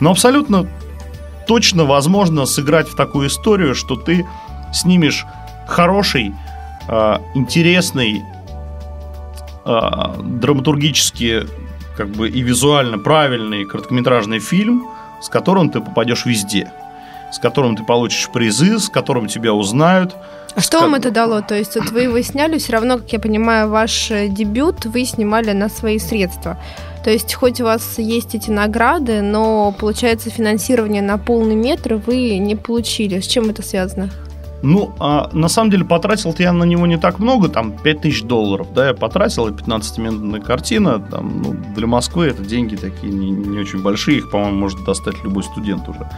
Но 0.00 0.10
абсолютно 0.10 0.66
точно 1.46 1.84
возможно 1.84 2.44
сыграть 2.44 2.88
в 2.88 2.94
такую 2.94 3.28
историю, 3.28 3.74
что 3.74 3.96
ты 3.96 4.26
снимешь 4.74 5.24
хороший, 5.66 6.34
э, 6.88 7.16
интересный, 7.34 8.22
э, 9.64 9.80
драматургически 10.22 11.46
как 11.96 12.10
бы 12.10 12.28
и 12.28 12.42
визуально 12.42 12.98
правильный 12.98 13.64
короткометражный 13.64 14.40
фильм, 14.40 14.88
с 15.22 15.30
которым 15.30 15.70
ты 15.70 15.80
попадешь 15.80 16.26
везде– 16.26 16.70
с 17.34 17.38
которым 17.38 17.76
ты 17.76 17.82
получишь 17.82 18.30
призы, 18.32 18.78
с 18.78 18.88
которым 18.88 19.26
тебя 19.26 19.52
узнают. 19.52 20.14
А 20.54 20.60
что 20.60 20.80
вам 20.80 20.94
это 20.94 21.10
дало? 21.10 21.42
То 21.42 21.56
есть 21.56 21.74
вот 21.74 21.90
вы 21.90 22.02
его 22.02 22.22
сняли, 22.22 22.58
все 22.58 22.74
равно, 22.74 22.98
как 22.98 23.12
я 23.12 23.18
понимаю, 23.18 23.68
ваш 23.68 24.12
э, 24.12 24.28
дебют 24.28 24.84
вы 24.86 25.04
снимали 25.04 25.50
на 25.50 25.68
свои 25.68 25.98
средства. 25.98 26.58
То 27.02 27.10
есть 27.10 27.34
хоть 27.34 27.60
у 27.60 27.64
вас 27.64 27.98
есть 27.98 28.36
эти 28.36 28.50
награды, 28.50 29.20
но 29.20 29.74
получается 29.76 30.30
финансирование 30.30 31.02
на 31.02 31.18
полный 31.18 31.56
метр 31.56 31.94
вы 31.94 32.38
не 32.38 32.54
получили. 32.54 33.18
С 33.18 33.26
чем 33.26 33.50
это 33.50 33.62
связано? 33.62 34.10
Ну, 34.62 34.94
а 34.98 35.28
на 35.34 35.48
самом 35.48 35.70
деле 35.70 35.84
потратил 35.84 36.34
я 36.38 36.52
на 36.52 36.64
него 36.64 36.86
не 36.86 36.96
так 36.96 37.18
много, 37.18 37.50
там 37.50 37.76
5000 37.76 38.22
долларов, 38.22 38.68
да, 38.72 38.88
я 38.88 38.94
потратил, 38.94 39.46
и 39.48 39.50
15-минутная 39.50 40.40
картина, 40.40 40.98
там, 41.00 41.42
ну, 41.42 41.54
для 41.76 41.86
Москвы 41.86 42.28
это 42.28 42.42
деньги 42.42 42.74
такие 42.74 43.12
не, 43.12 43.30
не 43.30 43.58
очень 43.58 43.82
большие, 43.82 44.18
их, 44.18 44.30
по-моему, 44.30 44.56
может 44.56 44.82
достать 44.84 45.22
любой 45.22 45.42
студент 45.42 45.86
уже. 45.86 46.08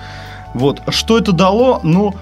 Вот. 0.56 0.82
Что 0.88 1.18
это 1.18 1.32
дало? 1.32 1.80
Ну, 1.82 2.14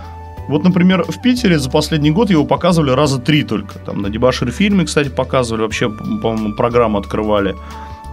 вот, 0.48 0.64
например, 0.64 1.04
в 1.04 1.22
Питере 1.22 1.58
за 1.58 1.70
последний 1.70 2.10
год 2.10 2.30
его 2.30 2.44
показывали 2.44 2.90
раза 2.90 3.20
три 3.20 3.44
только. 3.44 3.78
Там 3.78 4.02
на 4.02 4.10
Дебашир 4.10 4.50
фильме, 4.50 4.84
кстати, 4.84 5.08
показывали. 5.08 5.62
Вообще, 5.62 5.88
по-моему, 5.88 6.54
программу 6.54 6.98
открывали. 6.98 7.54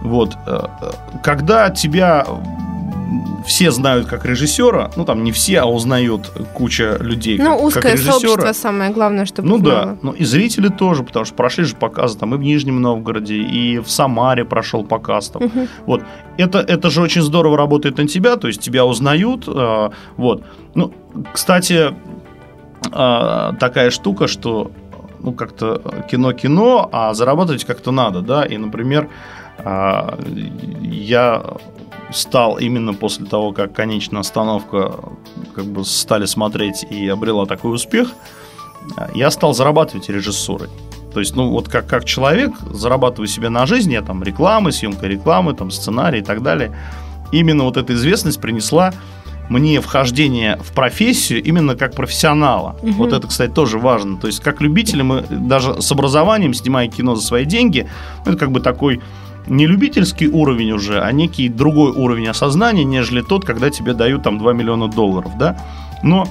Вот. 0.02 0.36
Э, 0.46 0.66
э, 0.80 0.90
когда 1.24 1.70
тебя 1.70 2.24
все 3.46 3.70
знают 3.70 4.06
как 4.06 4.24
режиссера, 4.24 4.90
ну 4.96 5.04
там 5.04 5.24
не 5.24 5.32
все, 5.32 5.60
а 5.60 5.66
узнают 5.66 6.30
куча 6.54 6.96
людей. 7.00 7.38
Ну, 7.38 7.56
как, 7.56 7.62
узкое 7.62 7.82
как 7.82 7.92
режиссера. 7.92 8.12
сообщество 8.12 8.52
самое 8.52 8.90
главное, 8.90 9.24
чтобы 9.26 9.48
Ну 9.48 9.58
знало. 9.58 9.84
да, 9.84 9.96
ну 10.02 10.12
и 10.12 10.24
зрители 10.24 10.68
тоже, 10.68 11.02
потому 11.02 11.24
что 11.24 11.34
прошли 11.34 11.64
же 11.64 11.76
показы 11.76 12.18
там 12.18 12.34
и 12.34 12.38
в 12.38 12.40
Нижнем 12.40 12.80
Новгороде, 12.80 13.36
и 13.36 13.78
в 13.78 13.90
Самаре 13.90 14.44
прошел 14.44 14.84
показ 14.84 15.28
там. 15.28 15.44
Угу. 15.44 15.68
Вот. 15.86 16.02
Это, 16.38 16.58
это 16.58 16.90
же 16.90 17.02
очень 17.02 17.22
здорово 17.22 17.56
работает 17.56 17.98
на 17.98 18.06
тебя, 18.06 18.36
то 18.36 18.48
есть 18.48 18.60
тебя 18.60 18.84
узнают. 18.84 19.44
Э, 19.46 19.90
вот. 20.16 20.44
Ну, 20.74 20.92
кстати, 21.32 21.94
э, 22.92 23.52
такая 23.58 23.90
штука, 23.90 24.26
что 24.28 24.70
ну, 25.20 25.32
как-то 25.32 25.80
кино-кино, 26.10 26.88
а 26.92 27.14
зарабатывать 27.14 27.64
как-то 27.64 27.92
надо, 27.92 28.20
да, 28.22 28.44
и, 28.44 28.56
например, 28.58 29.08
э, 29.58 30.18
я 30.82 31.42
стал 32.12 32.58
именно 32.58 32.94
после 32.94 33.26
того, 33.26 33.52
как 33.52 33.72
конечная 33.72 34.20
остановка 34.20 34.94
как 35.54 35.66
бы 35.66 35.84
стали 35.84 36.26
смотреть 36.26 36.84
и 36.88 37.08
обрела 37.08 37.46
такой 37.46 37.74
успех, 37.74 38.12
я 39.14 39.30
стал 39.30 39.54
зарабатывать 39.54 40.08
режиссурой. 40.08 40.68
То 41.12 41.20
есть, 41.20 41.36
ну, 41.36 41.50
вот 41.50 41.68
как, 41.68 41.86
как 41.86 42.04
человек, 42.04 42.52
зарабатываю 42.70 43.28
себе 43.28 43.48
на 43.48 43.66
жизнь, 43.66 43.92
я 43.92 44.02
там 44.02 44.22
рекламы, 44.22 44.72
съемка 44.72 45.06
рекламы, 45.06 45.54
там 45.54 45.70
сценарий 45.70 46.20
и 46.20 46.22
так 46.22 46.42
далее. 46.42 46.76
Именно 47.32 47.64
вот 47.64 47.76
эта 47.76 47.92
известность 47.92 48.40
принесла 48.40 48.92
мне 49.48 49.80
вхождение 49.80 50.56
в 50.62 50.72
профессию 50.72 51.42
именно 51.42 51.76
как 51.76 51.94
профессионала. 51.94 52.76
Угу. 52.82 52.92
Вот 52.92 53.12
это, 53.12 53.26
кстати, 53.26 53.50
тоже 53.50 53.78
важно. 53.78 54.16
То 54.16 54.26
есть, 54.26 54.40
как 54.40 54.62
любители, 54.62 55.02
мы 55.02 55.22
даже 55.28 55.82
с 55.82 55.92
образованием, 55.92 56.54
снимая 56.54 56.88
кино 56.88 57.14
за 57.14 57.22
свои 57.22 57.44
деньги, 57.44 57.88
ну, 58.24 58.32
это 58.32 58.38
как 58.38 58.50
бы 58.50 58.60
такой 58.60 59.02
не 59.46 59.66
любительский 59.66 60.28
уровень 60.28 60.72
уже, 60.72 61.00
а 61.00 61.10
некий 61.12 61.48
другой 61.48 61.92
уровень 61.92 62.28
осознания, 62.28 62.84
нежели 62.84 63.22
тот, 63.22 63.44
когда 63.44 63.70
тебе 63.70 63.92
дают 63.92 64.22
там 64.22 64.38
2 64.38 64.52
миллиона 64.52 64.88
долларов, 64.88 65.32
да. 65.38 65.56
Но 66.02 66.26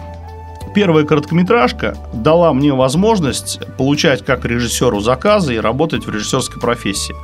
первая 0.73 1.05
короткометражка 1.05 1.97
дала 2.13 2.53
мне 2.53 2.73
возможность 2.73 3.59
получать 3.77 4.23
как 4.25 4.45
режиссеру 4.45 4.99
заказы 4.99 5.55
и 5.55 5.59
работать 5.59 6.05
в 6.05 6.09
режиссерской 6.09 6.61
профессии. 6.61 7.15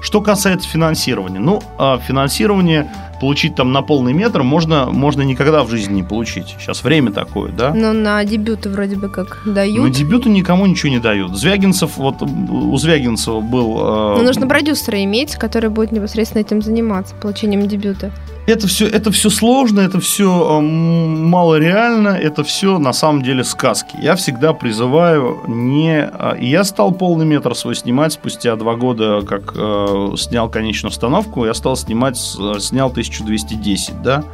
Что 0.00 0.20
касается 0.20 0.68
финансирования, 0.68 1.38
ну, 1.40 1.62
а 1.78 1.98
финансирование 1.98 2.90
получить 3.18 3.54
там 3.54 3.72
на 3.72 3.82
полный 3.82 4.12
метр 4.12 4.42
можно, 4.42 4.86
можно 4.90 5.22
никогда 5.22 5.62
в 5.64 5.70
жизни 5.70 5.94
не 5.94 6.02
получить. 6.02 6.54
Сейчас 6.58 6.82
время 6.84 7.12
такое, 7.12 7.52
да? 7.52 7.72
Но 7.72 7.92
на 7.92 8.24
дебюты 8.24 8.68
вроде 8.68 8.96
бы 8.96 9.08
как 9.08 9.42
дают. 9.46 9.82
На 9.82 9.90
дебюты 9.90 10.28
никому 10.28 10.66
ничего 10.66 10.90
не 10.90 10.98
дают. 10.98 11.36
Звягинцев, 11.36 11.96
вот 11.96 12.22
у 12.22 12.76
Звягинцева 12.76 13.40
был... 13.40 13.78
Э... 13.78 14.16
Но 14.18 14.22
нужно 14.22 14.46
продюсера 14.46 15.02
иметь, 15.04 15.36
который 15.36 15.70
будет 15.70 15.92
непосредственно 15.92 16.42
этим 16.42 16.62
заниматься, 16.62 17.14
получением 17.14 17.66
дебюта 17.66 18.12
это 18.46 18.66
все, 18.68 18.86
это 18.86 19.10
все 19.10 19.30
сложно, 19.30 19.80
это 19.80 20.00
все 20.00 20.60
мало 20.60 21.58
реально, 21.58 22.08
это 22.08 22.44
все 22.44 22.78
на 22.78 22.92
самом 22.92 23.22
деле 23.22 23.42
сказки. 23.44 23.96
Я 24.00 24.16
всегда 24.16 24.52
призываю 24.52 25.40
не... 25.46 26.02
А, 26.04 26.36
я 26.38 26.64
стал 26.64 26.92
полный 26.92 27.24
метр 27.24 27.54
свой 27.54 27.74
снимать 27.74 28.12
спустя 28.12 28.56
два 28.56 28.76
года, 28.76 29.22
как 29.22 29.54
э, 29.56 30.14
снял 30.16 30.50
конечную 30.50 30.90
установку, 30.90 31.46
я 31.46 31.54
стал 31.54 31.76
снимать, 31.76 32.18
снял 32.18 32.90
1210, 33.08 34.02
да. 34.02 34.24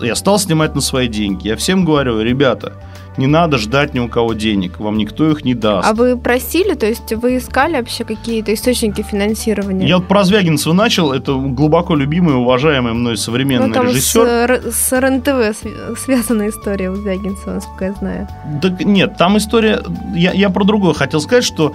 Я 0.00 0.14
стал 0.14 0.38
снимать 0.38 0.74
на 0.74 0.80
свои 0.80 1.08
деньги. 1.08 1.48
Я 1.48 1.56
всем 1.56 1.84
говорю, 1.84 2.20
ребята, 2.20 2.74
не 3.16 3.26
надо 3.26 3.58
ждать 3.58 3.94
ни 3.94 3.98
у 3.98 4.08
кого 4.08 4.32
денег, 4.32 4.78
вам 4.80 4.96
никто 4.96 5.28
их 5.30 5.44
не 5.44 5.54
даст. 5.54 5.86
А 5.88 5.92
вы 5.92 6.16
просили, 6.16 6.74
то 6.74 6.86
есть 6.86 7.12
вы 7.12 7.36
искали 7.38 7.76
вообще 7.76 8.04
какие-то 8.04 8.54
источники 8.54 9.02
финансирования? 9.02 9.86
Я 9.86 9.98
вот 9.98 10.08
про 10.08 10.24
Звягинцева 10.24 10.72
начал, 10.72 11.12
это 11.12 11.34
глубоко 11.34 11.94
любимый, 11.94 12.36
уважаемый 12.36 12.94
мной 12.94 13.16
современный 13.16 13.68
ну, 13.68 13.74
там 13.74 13.88
режиссер. 13.88 14.62
С, 14.70 14.74
с 14.74 14.92
РНТВ 14.92 15.58
связана 15.98 16.48
история 16.48 16.90
у 16.90 16.96
Звягинцева, 16.96 17.54
насколько 17.54 17.84
я 17.84 17.92
знаю. 17.92 18.28
Так 18.62 18.82
нет, 18.84 19.16
там 19.18 19.36
история, 19.36 19.82
я, 20.14 20.32
я 20.32 20.48
про 20.50 20.64
другое 20.64 20.94
хотел 20.94 21.20
сказать, 21.20 21.44
что 21.44 21.74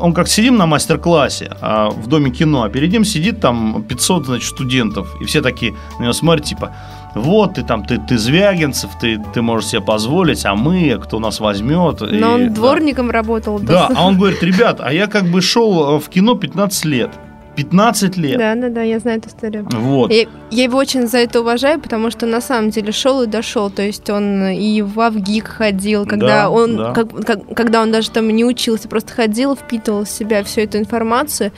он 0.00 0.12
как 0.12 0.28
сидим 0.28 0.56
на 0.56 0.66
мастер-классе 0.66 1.56
а, 1.60 1.90
в 1.90 2.06
Доме 2.06 2.30
кино, 2.30 2.62
а 2.62 2.68
перед 2.68 2.92
ним 2.92 3.04
сидит 3.04 3.40
там 3.40 3.82
500, 3.82 4.26
значит, 4.26 4.48
студентов, 4.48 5.08
и 5.20 5.24
все 5.24 5.40
такие 5.40 5.74
на 5.98 6.04
него 6.04 6.12
смотрят, 6.12 6.44
типа, 6.44 6.72
вот, 7.14 7.54
ты 7.54 7.62
там, 7.62 7.84
ты, 7.84 7.98
ты 7.98 8.18
Звягинцев, 8.18 8.90
ты, 9.00 9.22
ты 9.32 9.42
можешь 9.42 9.70
себе 9.70 9.80
позволить, 9.80 10.44
а 10.44 10.54
мы, 10.54 10.98
кто 11.02 11.20
нас 11.20 11.40
возьмет. 11.40 12.00
Но 12.00 12.38
и, 12.38 12.46
он 12.46 12.54
дворником 12.54 13.06
да. 13.06 13.12
работал. 13.12 13.58
Да, 13.60 13.88
а 13.94 14.06
он 14.06 14.18
говорит, 14.18 14.42
ребят, 14.42 14.80
а 14.80 14.92
я 14.92 15.06
как 15.06 15.24
бы 15.24 15.40
шел 15.40 15.96
э, 15.96 16.00
в 16.00 16.08
кино 16.08 16.34
15 16.34 16.84
лет. 16.86 17.10
15 17.56 18.16
лет. 18.16 18.38
Да, 18.38 18.54
да, 18.54 18.68
да, 18.68 18.82
я 18.82 18.98
знаю 18.98 19.18
эту 19.18 19.28
историю. 19.28 19.66
Вот. 19.70 20.10
Я, 20.12 20.26
я 20.50 20.64
его 20.64 20.78
очень 20.78 21.06
за 21.06 21.18
это 21.18 21.40
уважаю, 21.40 21.80
потому 21.80 22.10
что 22.10 22.26
на 22.26 22.40
самом 22.40 22.70
деле 22.70 22.90
шел 22.92 23.22
и 23.22 23.26
дошел. 23.26 23.70
То 23.70 23.82
есть 23.82 24.08
он 24.10 24.48
и 24.48 24.82
в 24.82 24.98
Авгик 25.00 25.46
ходил, 25.48 26.04
когда 26.06 26.26
Да, 26.42 26.50
он, 26.50 26.76
да. 26.76 26.92
как- 26.92 27.24
как- 27.24 27.54
когда 27.54 27.82
он 27.82 27.92
даже 27.92 28.10
там 28.10 28.28
не 28.28 28.44
учился, 28.44 28.88
просто 28.88 29.12
ходил, 29.12 29.54
впитывал 29.56 30.04
в 30.04 30.08
себя 30.08 30.42
всю 30.42 30.62
эту 30.62 30.78
информацию 30.78 31.52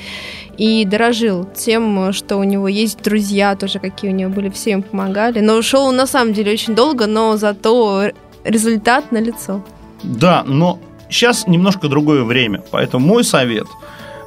и 0.59 0.85
дорожил 0.85 1.45
тем, 1.55 2.13
что 2.13 2.37
у 2.37 2.45
него 2.45 2.69
есть 2.69 3.03
друзья 3.03 3.57
тоже, 3.57 3.79
какие 3.79 4.11
у 4.11 4.15
него 4.15 4.31
были, 4.31 4.51
все 4.51 4.71
им 4.73 4.83
помогали. 4.83 5.41
Но 5.41 5.61
шел 5.63 5.85
он 5.87 5.97
на 5.97 6.07
самом 6.07 6.33
деле 6.35 6.53
очень 6.53 6.75
долго, 6.75 7.07
но 7.07 7.37
зато 7.37 8.11
результат 8.45 9.13
на 9.13 9.19
лицо. 9.19 9.65
Да, 10.03 10.45
но 10.47 10.79
сейчас 11.09 11.47
немножко 11.47 11.89
другое 11.89 12.23
время, 12.23 12.63
поэтому 12.71 13.07
мой 13.07 13.25
совет 13.25 13.67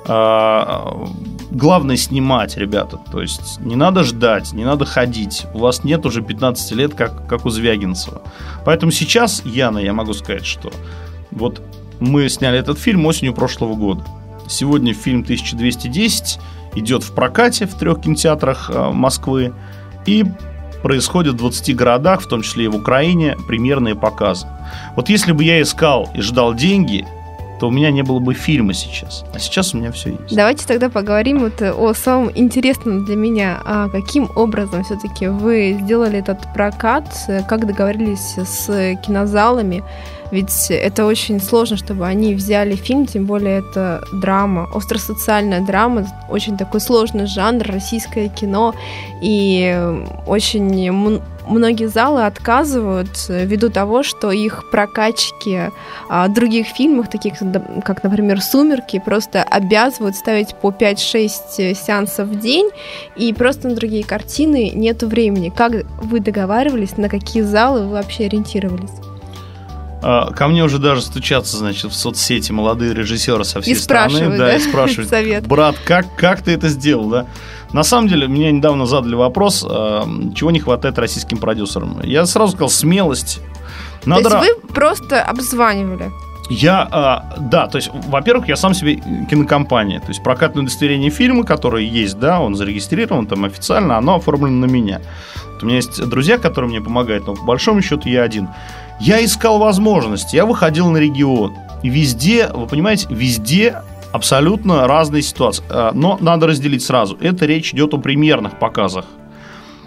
главное 0.05 1.97
снимать, 1.97 2.57
ребята. 2.57 2.99
То 3.11 3.21
есть 3.21 3.59
не 3.59 3.75
надо 3.75 4.03
ждать, 4.03 4.53
не 4.53 4.65
надо 4.65 4.85
ходить. 4.85 5.45
У 5.53 5.59
вас 5.59 5.83
нет 5.83 6.05
уже 6.05 6.21
15 6.21 6.71
лет, 6.73 6.93
как, 6.93 7.27
как 7.27 7.45
у 7.45 7.49
Звягинцева. 7.49 8.21
Поэтому 8.65 8.91
сейчас, 8.91 9.43
Яна, 9.45 9.79
я 9.79 9.93
могу 9.93 10.13
сказать, 10.13 10.45
что 10.45 10.71
вот 11.31 11.61
мы 11.99 12.29
сняли 12.29 12.57
этот 12.59 12.79
фильм 12.79 13.05
осенью 13.05 13.33
прошлого 13.33 13.75
года. 13.75 14.03
Сегодня 14.47 14.93
фильм 14.93 15.21
1210 15.21 16.39
идет 16.75 17.03
в 17.03 17.13
прокате 17.13 17.65
в 17.65 17.75
трех 17.75 18.01
кинотеатрах 18.01 18.71
а, 18.73 18.91
Москвы. 18.91 19.53
И 20.05 20.25
происходит 20.81 21.33
в 21.33 21.37
20 21.37 21.75
городах, 21.75 22.21
в 22.21 22.27
том 22.27 22.41
числе 22.41 22.65
и 22.65 22.67
в 22.67 22.75
Украине, 22.75 23.37
премьерные 23.47 23.95
показы. 23.95 24.47
Вот 24.95 25.09
если 25.09 25.33
бы 25.33 25.43
я 25.43 25.61
искал 25.61 26.09
и 26.15 26.21
ждал 26.21 26.53
деньги, 26.53 27.05
то 27.59 27.67
у 27.67 27.71
меня 27.71 27.91
не 27.91 28.03
было 28.03 28.19
бы 28.19 28.33
фильма 28.33 28.73
сейчас. 28.73 29.25
А 29.33 29.39
сейчас 29.39 29.73
у 29.73 29.77
меня 29.77 29.91
все 29.91 30.11
есть. 30.11 30.35
Давайте 30.35 30.65
тогда 30.65 30.89
поговорим 30.89 31.39
вот 31.39 31.61
о 31.61 31.93
самом 31.93 32.31
интересном 32.33 33.05
для 33.05 33.15
меня. 33.15 33.61
А 33.65 33.89
каким 33.89 34.29
образом 34.35 34.83
все-таки 34.83 35.27
вы 35.27 35.77
сделали 35.81 36.19
этот 36.19 36.53
прокат? 36.53 37.05
Как 37.47 37.67
договорились 37.67 38.37
с 38.37 38.95
кинозалами? 39.05 39.83
Ведь 40.31 40.69
это 40.69 41.05
очень 41.05 41.41
сложно, 41.41 41.77
чтобы 41.77 42.05
они 42.05 42.35
взяли 42.35 42.75
фильм, 42.75 43.05
тем 43.05 43.25
более 43.25 43.59
это 43.59 44.03
драма, 44.13 44.69
остросоциальная 44.73 45.61
драма, 45.61 46.05
очень 46.29 46.57
такой 46.57 46.81
сложный 46.81 47.25
жанр, 47.25 47.63
российское 47.65 48.29
кино, 48.29 48.75
и 49.21 49.95
очень 50.27 50.91
многие 51.47 51.87
залы 51.87 52.25
отказывают 52.25 53.09
ввиду 53.27 53.69
того, 53.69 54.03
что 54.03 54.31
их 54.31 54.69
прокачки 54.69 55.71
а, 56.07 56.27
других 56.27 56.67
фильмов, 56.67 57.09
таких 57.09 57.33
как, 57.83 58.03
например, 58.03 58.41
«Сумерки», 58.41 59.01
просто 59.03 59.41
обязывают 59.43 60.15
ставить 60.15 60.55
по 60.55 60.69
5-6 60.69 61.73
сеансов 61.73 62.27
в 62.27 62.39
день, 62.39 62.69
и 63.15 63.33
просто 63.33 63.67
на 63.67 63.75
другие 63.75 64.03
картины 64.03 64.69
нету 64.69 65.07
времени. 65.07 65.51
Как 65.55 65.71
вы 66.03 66.19
договаривались, 66.19 66.97
на 66.97 67.09
какие 67.09 67.41
залы 67.41 67.87
вы 67.87 67.93
вообще 67.93 68.25
ориентировались? 68.25 69.08
А, 70.01 70.31
Ко 70.31 70.47
мне 70.47 70.63
уже 70.63 70.79
даже 70.79 71.01
стучатся, 71.01 71.57
значит, 71.57 71.91
в 71.91 71.95
соцсети 71.95 72.51
молодые 72.51 72.93
режиссеры 72.93 73.43
со 73.43 73.61
всей 73.61 73.73
И 73.73 73.75
страны. 73.75 74.29
да, 74.29 74.37
да, 74.37 74.55
и 74.55 74.59
спрашивают, 74.69 75.09
совет. 75.09 75.47
брат, 75.47 75.75
как, 75.85 76.05
как 76.15 76.41
ты 76.41 76.51
это 76.51 76.69
сделал, 76.69 77.09
да? 77.09 77.25
На 77.73 77.83
самом 77.83 78.07
деле, 78.07 78.27
меня 78.27 78.51
недавно 78.51 78.85
задали 78.85 79.15
вопрос, 79.15 79.65
а, 79.67 80.07
чего 80.35 80.51
не 80.51 80.59
хватает 80.59 80.97
российским 80.97 81.37
продюсерам. 81.37 81.99
Я 82.03 82.25
сразу 82.25 82.53
сказал, 82.53 82.69
смелость. 82.69 83.39
Надо 84.05 84.29
То 84.29 84.37
есть 84.43 84.53
вы 84.61 84.73
просто 84.73 85.21
обзванивали? 85.21 86.11
Я, 86.49 86.87
а, 86.89 87.35
да, 87.37 87.67
то 87.67 87.75
есть, 87.75 87.91
во-первых, 88.07 88.47
я 88.47 88.55
сам 88.55 88.73
себе 88.73 88.95
кинокомпания, 89.29 89.99
то 89.99 90.07
есть 90.07 90.23
прокатное 90.23 90.63
удостоверение 90.63 91.11
фильма, 91.11 91.43
которое 91.43 91.83
есть, 91.83 92.17
да, 92.17 92.39
он 92.39 92.55
зарегистрирован 92.55 93.27
там 93.27 93.45
официально, 93.45 93.97
оно 93.97 94.15
оформлено 94.15 94.65
на 94.65 94.71
меня. 94.71 94.99
Вот 95.53 95.61
у 95.61 95.65
меня 95.67 95.75
есть 95.75 96.03
друзья, 96.09 96.39
которые 96.39 96.69
мне 96.69 96.81
помогают, 96.81 97.27
но 97.27 97.35
по 97.35 97.43
большому 97.43 97.83
счету 97.83 98.09
я 98.09 98.23
один. 98.23 98.49
Я 98.99 99.23
искал 99.23 99.59
возможности, 99.59 100.35
я 100.35 100.45
выходил 100.45 100.89
на 100.89 100.97
регион, 100.97 101.53
и 101.83 101.89
везде, 101.89 102.49
вы 102.53 102.67
понимаете, 102.67 103.07
везде 103.09 103.81
абсолютно 104.11 104.87
разные 104.87 105.21
ситуации, 105.21 105.63
А, 105.69 105.91
но 105.93 106.17
надо 106.19 106.47
разделить 106.47 106.83
сразу. 106.83 107.17
Это 107.21 107.45
речь 107.45 107.73
идет 107.73 107.93
о 107.93 107.97
премьерных 107.97 108.59
показах. 108.59 109.05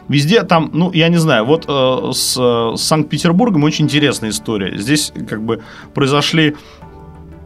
Везде 0.09 0.42
там, 0.42 0.70
ну, 0.72 0.90
я 0.92 1.09
не 1.09 1.16
знаю, 1.16 1.44
вот 1.44 1.64
э, 1.68 2.11
с, 2.12 2.37
э, 2.38 2.77
с 2.77 2.83
Санкт-Петербургом 2.83 3.64
очень 3.64 3.85
интересная 3.85 4.31
история. 4.31 4.77
Здесь 4.77 5.12
как 5.29 5.42
бы 5.42 5.62
произошли 5.94 6.57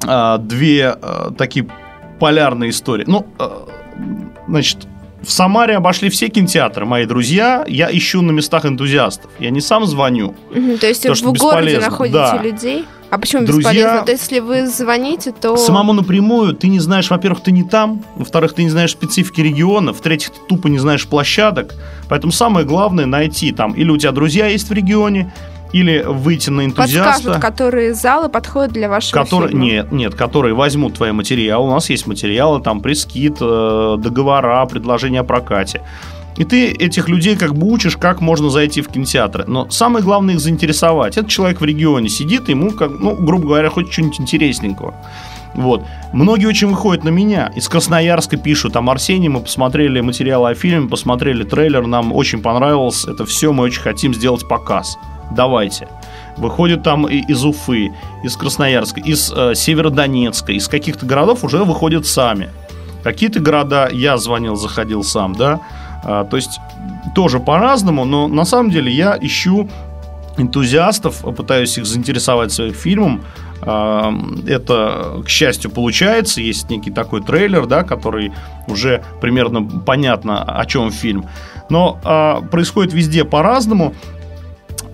э, 0.07 0.38
две 0.40 0.96
э, 1.00 1.31
такие 1.37 1.68
полярные 2.18 2.70
истории. 2.70 3.05
Ну, 3.07 3.26
э, 3.38 3.48
значит, 4.48 4.87
в 5.27 5.33
Самаре 5.33 5.77
обошли 5.77 6.09
все 6.09 6.29
кинотеатры, 6.29 6.87
мои 6.87 7.05
друзья. 7.05 7.65
Я 7.67 7.89
ищу 7.91 8.23
на 8.23 8.31
местах 8.31 8.65
энтузиастов. 8.65 9.31
Я 9.41 9.51
не 9.51 9.61
сам 9.61 9.85
звоню. 9.85 10.35
Мгм, 10.55 10.79
То 10.79 10.87
есть 10.87 11.03
То, 11.03 11.15
в 11.15 11.21
городе 11.23 11.67
бесполезно, 11.67 11.91
находите 11.91 12.17
да. 12.17 12.41
людей? 12.43 12.85
А 13.11 13.19
почему 13.19 13.45
Друзья- 13.45 13.73
бесполезно? 13.73 14.03
То 14.03 14.12
есть 14.12 14.23
если 14.23 14.41
вы 14.41 14.67
звоните, 14.67 15.33
то... 15.33 15.57
Самому 15.57 15.93
напрямую 15.93 16.55
ты 16.55 16.69
не 16.69 16.81
знаешь, 16.81 17.11
во-первых, 17.11 17.41
ты 17.41 17.53
не 17.53 17.62
там, 17.62 18.05
во-вторых, 18.17 18.53
ты 18.55 18.65
не 18.65 18.71
знаешь 18.71 18.93
специфики 18.93 19.41
региона, 19.41 19.93
в-третьих, 19.93 20.31
ты 20.31 20.39
тупо 20.49 20.69
не 20.69 20.79
знаешь 20.79 21.07
площадок. 21.07 21.75
Поэтому 22.09 22.33
самое 22.33 22.67
главное 22.67 23.07
найти 23.07 23.53
там, 23.53 23.73
или 23.73 23.91
у 23.91 23.97
тебя 23.97 24.12
друзья 24.12 24.47
есть 24.47 24.69
в 24.69 24.73
регионе, 24.73 25.33
или 25.72 26.02
выйти 26.07 26.50
на 26.50 26.64
энтузиаста. 26.64 27.12
Подскажут, 27.12 27.42
которые 27.42 27.94
залы 27.94 28.29
подходят 28.29 28.72
для 28.72 28.88
вашего 28.88 29.22
Которые, 29.22 29.50
фильма. 29.50 29.64
нет, 29.64 29.92
нет, 29.92 30.14
которые 30.14 30.55
возьмут 30.55 30.94
твои 30.94 31.12
материалы. 31.12 31.68
У 31.68 31.70
нас 31.70 31.90
есть 31.90 32.07
материалы, 32.07 32.61
там 32.61 32.81
пресс-кит, 32.81 33.37
э, 33.40 33.96
договора, 33.98 34.64
предложения 34.66 35.20
о 35.20 35.24
прокате. 35.24 35.83
И 36.37 36.44
ты 36.44 36.70
этих 36.70 37.09
людей 37.09 37.35
как 37.37 37.55
бы 37.55 37.66
учишь, 37.72 37.96
как 37.96 38.20
можно 38.20 38.50
зайти 38.50 38.83
в 38.83 38.88
кинотеатры. 38.88 39.44
Но 39.46 39.70
самое 39.70 40.05
главное 40.05 40.35
их 40.35 40.40
заинтересовать. 40.40 41.16
Этот 41.16 41.31
человек 41.31 41.61
в 41.61 41.64
регионе 41.64 42.09
сидит, 42.09 42.48
ему, 42.48 42.72
как, 42.72 42.90
ну, 42.90 43.16
грубо 43.16 43.46
говоря, 43.46 43.70
хоть 43.70 43.90
что-нибудь 43.90 44.20
интересненького. 44.20 44.94
Вот. 45.55 45.83
Многие 46.12 46.46
очень 46.46 46.68
выходят 46.68 47.05
на 47.05 47.09
меня. 47.09 47.50
Из 47.57 47.66
Красноярска 47.68 48.37
пишут, 48.37 48.74
там, 48.74 48.90
Арсений, 48.90 49.29
мы 49.29 49.40
посмотрели 49.40 50.02
материалы 50.02 50.50
о 50.50 50.55
фильме, 50.55 50.87
посмотрели 50.87 51.44
трейлер, 51.44 51.87
нам 51.87 52.12
очень 52.12 52.42
понравилось. 52.42 53.07
Это 53.07 53.24
все, 53.24 53.55
мы 53.55 53.64
очень 53.64 53.81
хотим 53.81 54.12
сделать 54.12 54.46
показ. 54.46 54.98
Давайте. 55.31 55.89
Выходят 56.37 56.83
там 56.83 57.07
из 57.07 57.45
Уфы, 57.45 57.93
из 58.23 58.37
Красноярска, 58.37 59.01
из 59.01 59.33
э, 59.35 59.55
Северодонецка, 59.55 60.53
из 60.53 60.69
каких-то 60.69 61.07
городов 61.07 61.45
уже 61.45 61.65
выходят 61.65 62.07
сами. 62.07 62.51
Какие-то 63.03 63.41
города 63.41 63.89
я 63.91 64.17
звонил, 64.19 64.57
заходил 64.57 65.03
сам, 65.05 65.35
да. 65.35 65.61
А, 66.05 66.25
то 66.25 66.37
есть 66.37 66.59
тоже 67.15 67.41
по-разному, 67.41 68.05
но 68.05 68.29
на 68.29 68.45
самом 68.45 68.71
деле 68.71 68.93
я 68.93 69.17
ищу 69.21 69.69
энтузиастов, 70.37 71.23
пытаюсь 71.37 71.79
их 71.79 71.87
заинтересовать 71.87 72.53
своим 72.53 72.75
фильмом. 72.75 73.23
А, 73.62 74.12
Это, 74.47 75.23
к 75.25 75.29
счастью, 75.29 75.71
получается. 75.71 76.41
Есть 76.41 76.69
некий 76.71 76.91
такой 76.91 77.23
трейлер, 77.23 77.67
да, 77.67 77.83
который 77.83 78.33
уже 78.67 79.03
примерно 79.21 79.62
понятно, 79.62 80.43
о 80.43 80.65
чем 80.67 80.91
фильм. 80.91 81.27
Но 81.71 81.99
а, 82.05 82.41
происходит 82.43 82.93
везде 82.93 83.25
по-разному. 83.25 83.95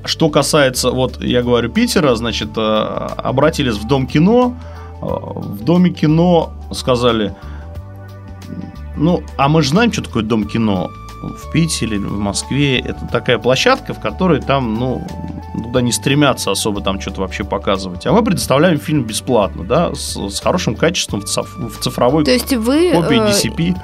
Что 0.04 0.28
касается, 0.30 0.90
вот 0.90 1.22
я 1.22 1.42
говорю, 1.42 1.70
Питера, 1.70 2.14
значит, 2.14 2.50
а, 2.56 3.14
обратились 3.18 3.76
в 3.76 3.86
Дом 3.86 4.06
кино. 4.06 4.54
А, 5.00 5.06
В 5.06 5.64
Доме 5.64 5.90
кино 5.90 6.52
сказали, 6.72 7.34
ну, 8.96 9.22
а 9.36 9.48
мы 9.48 9.62
же 9.62 9.70
знаем, 9.70 9.92
что 9.92 10.02
такое 10.02 10.22
Дом 10.22 10.46
кино 10.46 10.90
в 11.22 11.52
Питере, 11.52 11.98
в 11.98 12.18
Москве. 12.18 12.80
Это 12.80 13.06
такая 13.10 13.38
площадка, 13.38 13.94
в 13.94 14.00
которой 14.00 14.40
там, 14.40 14.74
ну, 14.74 15.06
туда 15.54 15.80
не 15.80 15.92
стремятся 15.92 16.50
особо 16.50 16.80
там 16.80 17.00
что-то 17.00 17.20
вообще 17.20 17.44
показывать. 17.44 18.06
А 18.06 18.12
мы 18.12 18.22
предоставляем 18.24 18.78
фильм 18.78 19.04
бесплатно, 19.04 19.62
да, 19.64 19.94
с, 19.94 20.16
с 20.16 20.40
хорошим 20.40 20.74
качеством 20.74 21.20
в, 21.20 21.24
циф- 21.26 21.56
в 21.56 21.78
цифровой 21.80 22.24
То 22.24 22.32
есть 22.32 22.52
вы, 22.54 22.90
копии 22.92 23.20
э, 23.20 23.30
DCP. 23.30 23.78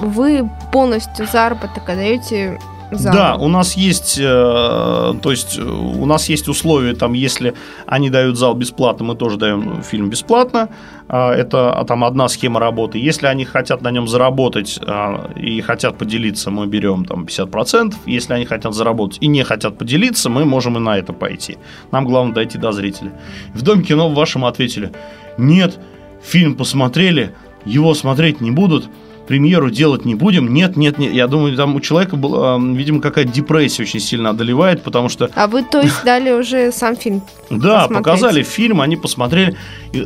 вы 0.00 0.50
полностью 0.72 1.26
заработок 1.30 1.88
отдаете 1.88 2.58
залу? 2.90 3.16
Да, 3.16 3.36
у 3.36 3.48
нас 3.48 3.76
есть, 3.76 4.18
э, 4.18 4.22
то 4.24 5.30
есть 5.30 5.58
э, 5.58 5.62
у 5.62 6.06
нас 6.06 6.28
есть 6.28 6.48
условия, 6.48 6.94
там, 6.94 7.12
если 7.12 7.54
они 7.86 8.10
дают 8.10 8.38
зал 8.38 8.54
бесплатно, 8.54 9.04
мы 9.04 9.14
тоже 9.16 9.36
даем 9.36 9.82
фильм 9.82 10.10
бесплатно. 10.10 10.68
А, 11.08 11.32
Это 11.32 11.72
а, 11.72 11.84
там 11.84 12.02
одна 12.04 12.28
схема 12.28 12.60
работы. 12.60 12.98
Если 12.98 13.26
они 13.26 13.44
хотят 13.44 13.82
на 13.82 13.90
нем 13.90 14.08
заработать 14.08 14.78
а, 14.86 15.30
и 15.36 15.60
хотят 15.60 15.98
поделиться, 15.98 16.50
мы 16.50 16.66
берем 16.66 17.04
там 17.04 17.24
50%. 17.24 17.94
Если 18.06 18.32
они 18.32 18.44
хотят 18.46 18.74
заработать 18.74 19.18
и 19.20 19.26
не 19.26 19.42
хотят 19.44 19.76
поделиться, 19.76 20.30
мы 20.30 20.44
можем 20.44 20.76
и 20.76 20.80
на 20.80 20.96
это 20.96 21.12
пойти. 21.12 21.58
Нам 21.92 22.06
главное 22.06 22.34
дойти 22.34 22.58
до 22.58 22.72
зрителя. 22.72 23.12
В 23.54 23.62
Доме 23.62 23.84
кино 23.84 24.08
в 24.08 24.14
вашем 24.14 24.44
ответили, 24.44 24.92
нет, 25.36 25.78
фильм 26.22 26.54
посмотрели, 26.54 27.34
его 27.66 27.94
смотреть 27.94 28.40
не 28.40 28.50
будут, 28.50 28.88
премьеру 29.26 29.70
делать 29.70 30.04
не 30.04 30.14
будем. 30.14 30.52
Нет, 30.52 30.76
нет, 30.76 30.98
нет. 30.98 31.12
Я 31.12 31.26
думаю, 31.26 31.56
там 31.56 31.74
у 31.74 31.80
человека, 31.80 32.16
была, 32.16 32.58
видимо, 32.58 33.00
какая-то 33.00 33.32
депрессия 33.32 33.82
очень 33.82 34.00
сильно 34.00 34.30
одолевает, 34.30 34.82
потому 34.82 35.08
что... 35.08 35.30
А 35.34 35.46
вы, 35.46 35.62
то 35.62 35.80
есть, 35.80 36.04
дали 36.04 36.30
уже 36.30 36.72
сам 36.72 36.96
фильм 36.96 37.22
Да, 37.50 37.82
посмотреть. 37.82 37.98
показали 37.98 38.42
фильм, 38.42 38.80
они 38.80 38.96
посмотрели. 38.96 39.56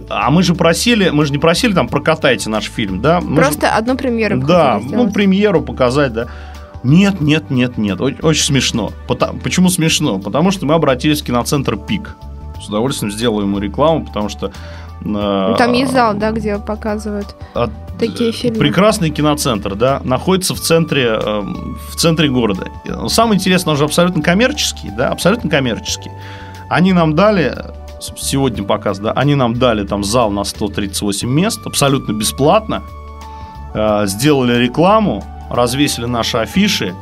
А 0.08 0.30
мы 0.30 0.42
же 0.42 0.54
просили, 0.54 1.10
мы 1.10 1.24
же 1.24 1.32
не 1.32 1.38
просили 1.38 1.72
там 1.72 1.88
прокатайте 1.88 2.50
наш 2.50 2.64
фильм, 2.64 3.00
да? 3.00 3.20
Мы 3.20 3.36
Просто 3.36 3.66
же... 3.66 3.72
одну 3.72 3.96
премьеру 3.96 4.38
Да, 4.38 4.80
ну, 4.82 5.10
премьеру 5.10 5.62
показать, 5.62 6.12
да. 6.12 6.28
Нет, 6.84 7.20
нет, 7.20 7.50
нет, 7.50 7.76
нет. 7.76 8.00
Очень 8.00 8.44
смешно. 8.44 8.92
Почему 9.42 9.68
смешно? 9.68 10.18
Потому 10.18 10.50
что 10.50 10.64
мы 10.64 10.74
обратились 10.74 11.22
в 11.22 11.24
киноцентр 11.24 11.76
ПИК. 11.76 12.14
С 12.62 12.68
удовольствием 12.68 13.10
сделаю 13.10 13.42
ему 13.46 13.58
рекламу, 13.58 14.06
потому 14.06 14.28
что 14.28 14.52
ну, 15.00 15.54
там 15.56 15.72
есть 15.72 15.92
зал, 15.92 16.14
да, 16.14 16.32
где 16.32 16.58
показывают 16.58 17.34
от, 17.54 17.70
такие 17.98 18.32
фильмы. 18.32 18.58
Прекрасный 18.58 19.10
киноцентр, 19.10 19.74
да, 19.74 20.00
находится 20.04 20.54
в 20.54 20.60
центре, 20.60 21.18
э, 21.22 21.40
в 21.90 21.96
центре 21.96 22.28
города. 22.28 22.66
Самое 23.08 23.36
интересное, 23.36 23.72
он 23.72 23.78
же 23.78 23.84
абсолютно 23.84 24.22
коммерческий, 24.22 24.90
да, 24.96 25.10
абсолютно 25.10 25.50
коммерческий. 25.50 26.10
Они 26.68 26.92
нам 26.92 27.14
дали, 27.14 27.54
сегодня 28.16 28.64
показ, 28.64 28.98
да, 28.98 29.12
они 29.12 29.34
нам 29.34 29.54
дали 29.54 29.86
там 29.86 30.04
зал 30.04 30.30
на 30.30 30.44
138 30.44 31.28
мест, 31.28 31.60
абсолютно 31.64 32.12
бесплатно, 32.12 32.82
э, 33.74 34.04
сделали 34.06 34.54
рекламу, 34.62 35.24
развесили 35.50 36.06
наши 36.06 36.38
афиши, 36.38 36.94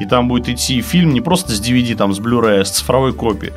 и 0.00 0.06
там 0.06 0.28
будет 0.28 0.48
идти 0.48 0.80
фильм 0.82 1.14
не 1.14 1.20
просто 1.20 1.52
с 1.52 1.60
DVD, 1.60 1.94
там, 1.94 2.12
с 2.12 2.20
Blu-ray, 2.20 2.60
а 2.60 2.64
с 2.64 2.70
цифровой 2.70 3.12
копией. 3.12 3.52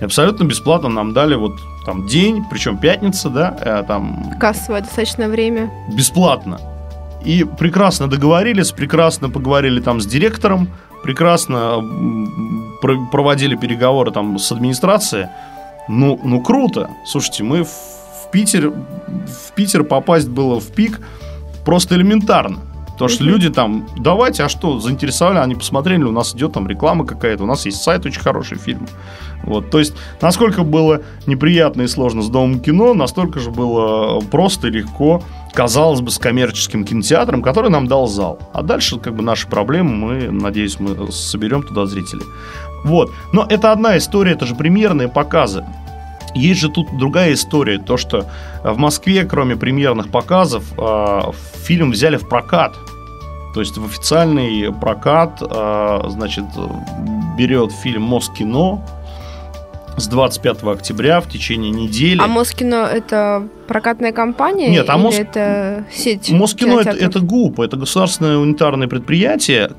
И 0.00 0.04
абсолютно 0.04 0.44
бесплатно 0.44 0.88
нам 0.88 1.12
дали 1.12 1.34
вот 1.34 1.52
там 1.84 2.06
день, 2.06 2.44
причем 2.50 2.78
пятница, 2.78 3.30
да, 3.30 3.56
э, 3.60 3.84
там... 3.86 4.32
Кассовое 4.40 4.80
достаточно 4.80 5.28
время. 5.28 5.70
Бесплатно. 5.92 6.60
И 7.24 7.44
прекрасно 7.44 8.08
договорились, 8.08 8.72
прекрасно 8.72 9.30
поговорили 9.30 9.80
там 9.80 10.00
с 10.00 10.06
директором, 10.06 10.68
прекрасно 11.02 11.82
проводили 13.10 13.56
переговоры 13.56 14.10
там 14.10 14.38
с 14.38 14.52
администрацией. 14.52 15.28
Ну, 15.88 16.20
ну 16.22 16.40
круто. 16.42 16.90
Слушайте, 17.06 17.44
мы 17.44 17.64
в, 17.64 17.68
в 17.68 18.30
Питер, 18.30 18.70
в 18.70 19.52
Питер 19.54 19.84
попасть 19.84 20.28
было 20.28 20.60
в 20.60 20.68
пик 20.72 21.00
просто 21.64 21.94
элементарно. 21.94 22.58
Потому 22.94 23.08
что 23.08 23.24
люди 23.24 23.50
там, 23.50 23.86
давайте, 23.96 24.44
а 24.44 24.48
что, 24.48 24.78
заинтересовали, 24.78 25.38
они 25.38 25.56
посмотрели, 25.56 26.04
у 26.04 26.12
нас 26.12 26.34
идет 26.34 26.52
там 26.52 26.68
реклама 26.68 27.04
какая-то, 27.04 27.42
у 27.42 27.46
нас 27.46 27.66
есть 27.66 27.82
сайт, 27.82 28.06
очень 28.06 28.20
хороший 28.20 28.56
фильм. 28.56 28.86
Вот, 29.42 29.70
то 29.70 29.78
есть, 29.78 29.94
насколько 30.22 30.62
было 30.62 31.02
неприятно 31.26 31.82
и 31.82 31.86
сложно 31.88 32.22
с 32.22 32.28
домом 32.28 32.60
кино, 32.60 32.94
настолько 32.94 33.40
же 33.40 33.50
было 33.50 34.20
просто 34.20 34.68
и 34.68 34.70
легко, 34.70 35.22
казалось 35.52 36.00
бы, 36.00 36.10
с 36.10 36.18
коммерческим 36.18 36.84
кинотеатром, 36.84 37.42
который 37.42 37.68
нам 37.68 37.88
дал 37.88 38.06
зал. 38.06 38.38
А 38.52 38.62
дальше, 38.62 38.98
как 38.98 39.14
бы, 39.14 39.22
наши 39.22 39.48
проблемы, 39.48 39.90
мы, 39.94 40.30
надеюсь, 40.30 40.78
мы 40.78 41.10
соберем 41.12 41.62
туда 41.62 41.86
зрителей. 41.86 42.24
Вот. 42.84 43.10
Но 43.32 43.44
это 43.48 43.72
одна 43.72 43.98
история, 43.98 44.32
это 44.32 44.46
же 44.46 44.54
премьерные 44.54 45.08
показы. 45.08 45.64
Есть 46.34 46.60
же 46.60 46.68
тут 46.68 46.96
другая 46.96 47.32
история, 47.34 47.78
то 47.78 47.96
что 47.96 48.26
в 48.62 48.76
Москве, 48.76 49.24
кроме 49.24 49.56
премьерных 49.56 50.10
показов, 50.10 50.64
а, 50.76 51.32
фильм 51.64 51.92
взяли 51.92 52.16
в 52.16 52.28
прокат. 52.28 52.74
То 53.54 53.60
есть 53.60 53.78
в 53.78 53.84
официальный 53.84 54.72
прокат, 54.72 55.38
а, 55.40 56.04
значит, 56.08 56.44
берет 57.38 57.72
фильм 57.72 58.02
Москино, 58.02 58.84
с 59.96 60.08
25 60.08 60.64
октября 60.64 61.20
в 61.20 61.28
течение 61.28 61.70
недели. 61.70 62.20
А 62.20 62.26
Москино 62.26 62.88
это 62.92 63.46
прокатная 63.66 64.12
компания? 64.12 64.68
Нет, 64.68 64.88
а 64.88 64.98
Моск... 64.98 65.18
это 65.18 65.84
сеть? 65.92 66.30
Москино 66.30 66.80
это, 66.80 66.90
это 66.90 67.20
ГУП, 67.20 67.60
это 67.60 67.76
государственное 67.76 68.38
унитарное 68.38 68.88
предприятие, 68.88 69.70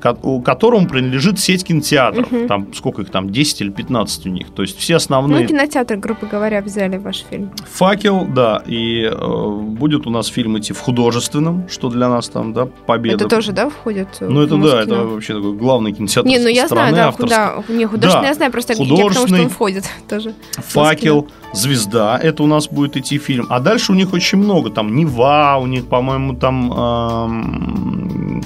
которому 0.44 0.86
принадлежит 0.86 1.38
сеть 1.38 1.64
кинотеатров. 1.64 2.30
Угу. 2.32 2.46
Там 2.46 2.74
сколько 2.74 3.02
их 3.02 3.10
там, 3.10 3.30
10 3.30 3.60
или 3.62 3.70
15 3.70 4.26
у 4.26 4.28
них. 4.30 4.50
То 4.50 4.62
есть 4.62 4.78
все 4.78 4.96
основные... 4.96 5.42
Ну, 5.42 5.48
кинотеатр, 5.48 5.96
грубо 5.96 6.26
говоря, 6.26 6.60
взяли 6.62 6.96
ваш 6.96 7.24
фильм. 7.28 7.50
Факел, 7.72 8.26
да. 8.26 8.62
И 8.66 9.10
э, 9.10 9.48
будет 9.50 10.06
у 10.06 10.10
нас 10.10 10.26
фильм 10.28 10.58
идти 10.58 10.72
в 10.72 10.80
художественном, 10.80 11.68
что 11.68 11.88
для 11.88 12.08
нас 12.08 12.28
там, 12.28 12.52
да, 12.52 12.66
победа. 12.66 13.16
Это 13.16 13.28
тоже, 13.28 13.52
да, 13.52 13.68
входит? 13.68 14.08
Ну, 14.20 14.42
это 14.42 14.56
да, 14.56 14.82
это 14.82 15.04
вообще 15.04 15.34
такой 15.34 15.54
главный 15.54 15.92
кинотеатр 15.92 16.28
Не, 16.28 16.38
ну 16.38 16.48
я 16.48 16.66
страны, 16.66 16.90
знаю, 16.90 17.12
да, 17.12 17.16
куда, 17.16 17.54
не 17.68 17.86
художественный, 17.86 18.22
да, 18.22 18.28
я 18.28 18.34
знаю, 18.34 18.52
просто 18.52 18.72
я 18.72 18.78
потому, 18.78 19.10
что 19.10 19.42
он 19.42 19.48
входит 19.48 19.84
тоже. 20.08 20.34
Факел, 20.52 21.28
Звезда, 21.52 22.18
это 22.18 22.42
у 22.42 22.46
нас 22.46 22.68
будет 22.68 22.96
идти 22.96 23.18
фильм. 23.18 23.46
А 23.48 23.60
дальше 23.60 23.92
у 23.92 23.94
них 23.94 24.12
очень 24.12 24.38
много. 24.38 24.70
Там 24.70 24.94
Нева, 24.94 25.56
у 25.60 25.66
них, 25.66 25.86
по-моему, 25.86 26.34
там... 26.34 26.72
Эм, 26.72 28.42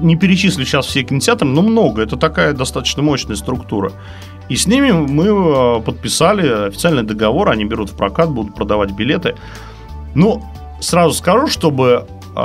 не 0.00 0.16
перечислю 0.16 0.64
сейчас 0.64 0.86
все 0.86 1.02
кинотеатры, 1.02 1.46
но 1.46 1.62
много. 1.62 2.02
Это 2.02 2.16
такая 2.16 2.52
достаточно 2.52 3.02
мощная 3.02 3.36
структура. 3.36 3.92
И 4.48 4.56
с 4.56 4.66
ними 4.66 4.90
мы 4.90 5.26
э, 5.26 5.80
подписали 5.82 6.68
официальный 6.68 7.04
договор. 7.04 7.50
Они 7.50 7.64
берут 7.64 7.90
в 7.90 7.96
прокат, 7.96 8.30
будут 8.30 8.54
продавать 8.54 8.90
билеты. 8.92 9.36
Но 10.14 10.42
сразу 10.80 11.14
скажу, 11.14 11.46
чтобы 11.46 12.06
э, 12.36 12.42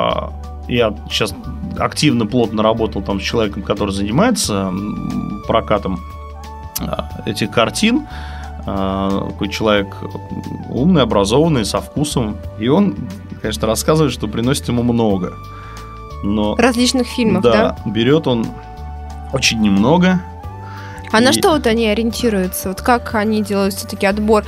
я 0.67 0.95
сейчас 1.09 1.33
активно, 1.77 2.25
плотно 2.25 2.63
работал 2.63 3.01
там 3.01 3.19
с 3.19 3.23
человеком, 3.23 3.63
который 3.63 3.91
занимается 3.91 4.71
прокатом 5.47 5.99
э, 6.79 6.85
этих 7.25 7.51
картин. 7.51 8.07
А, 8.69 9.29
такой 9.29 9.47
человек 9.47 9.87
умный, 10.69 11.01
образованный, 11.01 11.63
со 11.63 11.79
вкусом. 11.79 12.37
И 12.59 12.67
он, 12.67 12.95
конечно, 13.41 13.65
рассказывает, 13.65 14.13
что 14.13 14.27
приносит 14.27 14.67
ему 14.67 14.83
много. 14.83 15.33
Но, 16.23 16.55
Различных 16.57 17.07
фильмов, 17.07 17.43
да? 17.43 17.51
Да, 17.51 17.89
берет 17.89 18.27
он 18.27 18.45
очень 19.31 19.61
немного. 19.61 20.21
А 21.13 21.21
и... 21.21 21.23
на 21.23 21.31
что 21.31 21.51
вот 21.51 21.65
они 21.65 21.87
ориентируются? 21.87 22.67
Вот 22.67 22.81
как 22.81 23.15
они 23.15 23.41
делают 23.41 23.73
все-таки 23.73 24.05
отбор? 24.05 24.43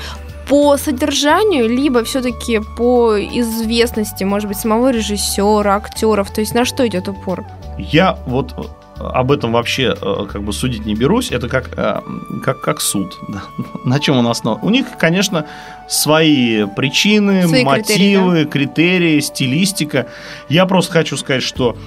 По 0.49 0.75
содержанию, 0.75 1.69
либо 1.69 2.03
все-таки 2.03 2.60
по 2.75 3.17
известности, 3.17 4.25
может 4.25 4.49
быть, 4.49 4.58
самого 4.58 4.91
режиссера, 4.91 5.75
актеров? 5.75 6.29
То 6.32 6.41
есть 6.41 6.53
на 6.53 6.65
что 6.65 6.86
идет 6.86 7.08
упор? 7.08 7.45
Я 7.77 8.17
вот 8.25 8.53
об 8.99 9.31
этом 9.31 9.53
вообще 9.53 9.95
э, 9.99 10.25
как 10.31 10.43
бы 10.43 10.51
судить 10.51 10.85
не 10.85 10.93
берусь. 10.93 11.31
Это 11.31 11.47
как, 11.47 11.69
э, 11.77 12.01
как, 12.43 12.62
как 12.62 12.81
суд. 12.81 13.17
На 13.85 13.99
чем 13.99 14.17
он 14.17 14.27
основан? 14.27 14.59
У 14.62 14.69
них, 14.69 14.85
конечно, 14.97 15.45
свои 15.88 16.65
причины, 16.65 17.47
свои 17.47 17.63
мотивы, 17.63 17.83
критерии, 17.85 18.43
да? 18.43 18.49
критерии, 18.49 19.19
стилистика. 19.21 20.07
Я 20.49 20.65
просто 20.65 20.93
хочу 20.93 21.17
сказать, 21.17 21.43
что 21.43 21.77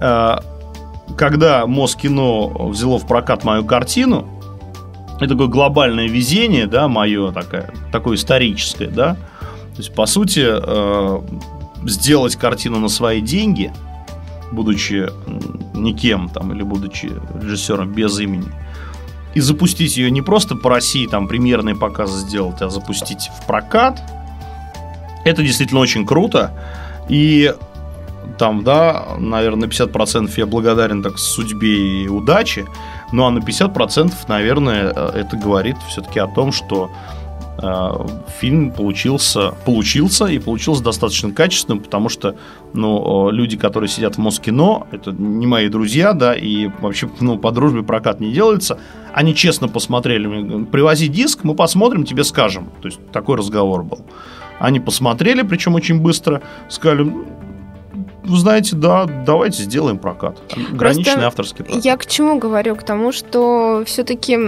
э, 0.00 0.36
когда 1.16 1.66
Москино 1.66 2.48
взяло 2.68 2.98
в 2.98 3.06
прокат 3.06 3.44
мою 3.44 3.64
картину, 3.64 4.28
это 5.20 5.30
такое 5.30 5.48
глобальное 5.48 6.08
везение, 6.08 6.66
да, 6.66 6.88
мое 6.88 7.32
такое, 7.32 7.72
такое 7.92 8.16
историческое, 8.16 8.88
да. 8.88 9.14
То 9.74 9.82
есть, 9.82 9.94
по 9.94 10.06
сути, 10.06 10.46
сделать 11.88 12.34
картину 12.34 12.80
на 12.80 12.88
свои 12.88 13.20
деньги– 13.20 13.72
будучи 14.52 15.08
никем 15.74 16.28
там, 16.28 16.52
или 16.52 16.62
будучи 16.62 17.10
режиссером 17.40 17.92
без 17.92 18.18
имени, 18.18 18.48
и 19.34 19.40
запустить 19.40 19.96
ее 19.96 20.10
не 20.10 20.22
просто 20.22 20.56
по 20.56 20.70
России, 20.70 21.06
там 21.06 21.28
премьерные 21.28 21.76
показы 21.76 22.18
сделать, 22.26 22.60
а 22.62 22.70
запустить 22.70 23.30
в 23.40 23.46
прокат, 23.46 24.02
это 25.24 25.42
действительно 25.42 25.80
очень 25.80 26.06
круто. 26.06 26.52
И 27.08 27.54
там, 28.38 28.64
да, 28.64 29.16
наверное, 29.18 29.68
на 29.68 29.70
50% 29.70 30.30
я 30.36 30.46
благодарен 30.46 31.02
так 31.02 31.18
судьбе 31.18 32.04
и 32.04 32.08
удаче, 32.08 32.66
ну 33.12 33.26
а 33.26 33.30
на 33.30 33.38
50%, 33.38 34.12
наверное, 34.28 34.92
э, 34.94 35.20
это 35.20 35.36
говорит 35.36 35.76
все-таки 35.88 36.18
о 36.18 36.26
том, 36.26 36.52
что 36.52 36.90
фильм 38.38 38.70
получился, 38.70 39.52
получился 39.64 40.26
и 40.26 40.38
получился 40.38 40.82
достаточно 40.82 41.32
качественным, 41.32 41.80
потому 41.80 42.08
что 42.08 42.36
ну, 42.72 43.30
люди, 43.30 43.56
которые 43.56 43.88
сидят 43.88 44.14
в 44.14 44.18
Москино, 44.18 44.86
это 44.92 45.10
не 45.10 45.46
мои 45.46 45.68
друзья, 45.68 46.12
да, 46.12 46.34
и 46.34 46.70
вообще 46.80 47.10
ну, 47.20 47.36
по 47.36 47.50
дружбе 47.50 47.82
прокат 47.82 48.20
не 48.20 48.32
делается. 48.32 48.78
Они 49.12 49.34
честно 49.34 49.68
посмотрели, 49.68 50.64
привози 50.66 51.08
диск, 51.08 51.42
мы 51.42 51.54
посмотрим, 51.56 52.04
тебе 52.04 52.22
скажем. 52.22 52.70
То 52.80 52.88
есть 52.88 53.00
такой 53.10 53.36
разговор 53.36 53.82
был. 53.82 54.04
Они 54.60 54.78
посмотрели, 54.78 55.42
причем 55.42 55.74
очень 55.74 56.00
быстро, 56.00 56.42
сказали, 56.68 57.12
вы 58.24 58.36
знаете, 58.36 58.76
да, 58.76 59.06
давайте 59.06 59.62
сделаем 59.64 59.98
прокат. 59.98 60.38
Ограниченный 60.72 61.14
Просто 61.14 61.26
авторский 61.26 61.64
прокат. 61.64 61.84
Я 61.84 61.96
к 61.96 62.06
чему 62.06 62.38
говорю? 62.38 62.76
К 62.76 62.82
тому, 62.82 63.10
что 63.10 63.82
все-таки 63.86 64.38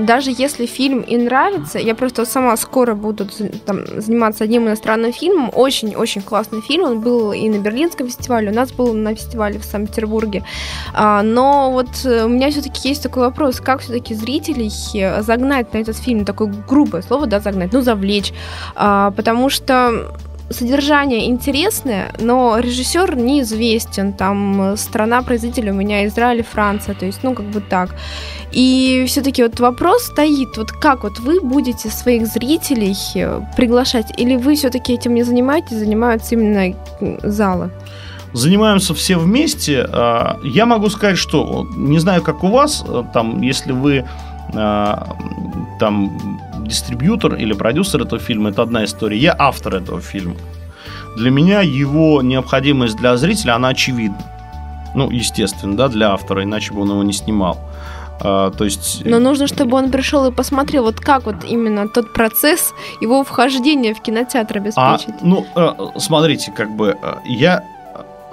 даже 0.00 0.30
если 0.36 0.66
фильм 0.66 1.00
и 1.00 1.16
нравится, 1.16 1.78
я 1.78 1.94
просто 1.94 2.24
сама 2.24 2.56
скоро 2.56 2.94
буду 2.94 3.26
там, 3.64 3.86
заниматься 4.00 4.44
одним 4.44 4.66
иностранным 4.66 5.12
фильмом, 5.12 5.50
очень-очень 5.54 6.22
классный 6.22 6.60
фильм, 6.60 6.84
он 6.84 7.00
был 7.00 7.32
и 7.32 7.48
на 7.48 7.58
Берлинском 7.58 8.08
фестивале, 8.08 8.50
у 8.50 8.54
нас 8.54 8.72
был 8.72 8.94
на 8.94 9.14
фестивале 9.14 9.58
в 9.58 9.64
Санкт-Петербурге, 9.64 10.44
а, 10.94 11.22
но 11.22 11.70
вот 11.70 11.88
э, 12.04 12.24
у 12.24 12.28
меня 12.28 12.50
все-таки 12.50 12.88
есть 12.88 13.02
такой 13.02 13.22
вопрос, 13.22 13.60
как 13.60 13.80
все-таки 13.80 14.14
зрителей 14.14 14.70
э, 14.94 15.22
загнать 15.22 15.72
на 15.72 15.78
этот 15.78 15.96
фильм, 15.96 16.24
такое 16.24 16.52
грубое 16.68 17.02
слово, 17.02 17.26
да, 17.26 17.40
загнать, 17.40 17.72
ну, 17.72 17.80
завлечь, 17.80 18.32
а, 18.74 19.10
потому 19.10 19.50
что 19.50 20.12
содержание 20.50 21.26
интересное, 21.26 22.12
но 22.20 22.58
режиссер 22.58 23.16
неизвестен. 23.16 24.12
Там 24.12 24.72
э, 24.72 24.76
страна 24.76 25.22
производителя 25.22 25.72
у 25.72 25.76
меня 25.76 26.06
Израиль 26.06 26.44
Франция, 26.44 26.94
то 26.94 27.06
есть, 27.06 27.22
ну, 27.22 27.34
как 27.34 27.46
бы 27.46 27.60
так. 27.60 27.94
И 28.52 29.04
все-таки 29.08 29.42
вот 29.42 29.58
вопрос 29.60 30.04
стоит, 30.04 30.56
вот 30.56 30.70
как 30.72 31.02
вот 31.02 31.18
вы 31.18 31.40
будете 31.40 31.88
своих 31.88 32.26
зрителей 32.26 32.94
э, 33.14 33.40
приглашать, 33.56 34.12
или 34.18 34.36
вы 34.36 34.54
все-таки 34.54 34.94
этим 34.94 35.14
не 35.14 35.24
занимаетесь, 35.24 35.76
занимаются 35.76 36.34
именно 36.34 36.74
залы? 37.22 37.70
занимаемся 38.32 38.92
все 38.94 39.16
вместе. 39.16 39.86
А, 39.90 40.38
я 40.44 40.66
могу 40.66 40.90
сказать, 40.90 41.16
что 41.16 41.66
не 41.74 41.98
знаю, 41.98 42.22
как 42.22 42.44
у 42.44 42.48
вас, 42.48 42.84
э, 42.86 43.02
там, 43.12 43.40
если 43.40 43.72
вы 43.72 44.04
там 44.52 46.40
дистрибьютор 46.66 47.34
или 47.34 47.52
продюсер 47.52 48.02
этого 48.02 48.20
фильма, 48.20 48.50
это 48.50 48.62
одна 48.62 48.84
история. 48.84 49.18
Я 49.18 49.36
автор 49.38 49.76
этого 49.76 50.00
фильма. 50.00 50.36
Для 51.16 51.30
меня 51.30 51.60
его 51.62 52.22
необходимость 52.22 52.96
для 52.96 53.16
зрителя, 53.16 53.54
она 53.56 53.68
очевидна. 53.68 54.18
Ну, 54.94 55.10
естественно, 55.10 55.76
да, 55.76 55.88
для 55.88 56.12
автора, 56.12 56.42
иначе 56.42 56.72
бы 56.72 56.82
он 56.82 56.90
его 56.90 57.02
не 57.02 57.12
снимал. 57.12 57.58
А, 58.20 58.50
то 58.50 58.64
есть... 58.64 59.02
Но 59.04 59.18
нужно, 59.18 59.46
чтобы 59.46 59.76
он 59.76 59.90
пришел 59.90 60.26
и 60.26 60.32
посмотрел, 60.32 60.84
вот 60.84 61.00
как 61.00 61.26
вот 61.26 61.44
именно 61.44 61.88
тот 61.88 62.12
процесс 62.12 62.72
его 63.00 63.24
вхождения 63.24 63.94
в 63.94 64.00
кинотеатр 64.00 64.58
обеспечить. 64.58 65.14
А, 65.20 65.22
ну, 65.22 65.46
э, 65.54 65.98
смотрите, 65.98 66.52
как 66.52 66.70
бы 66.74 66.96
э, 67.00 67.14
я 67.26 67.62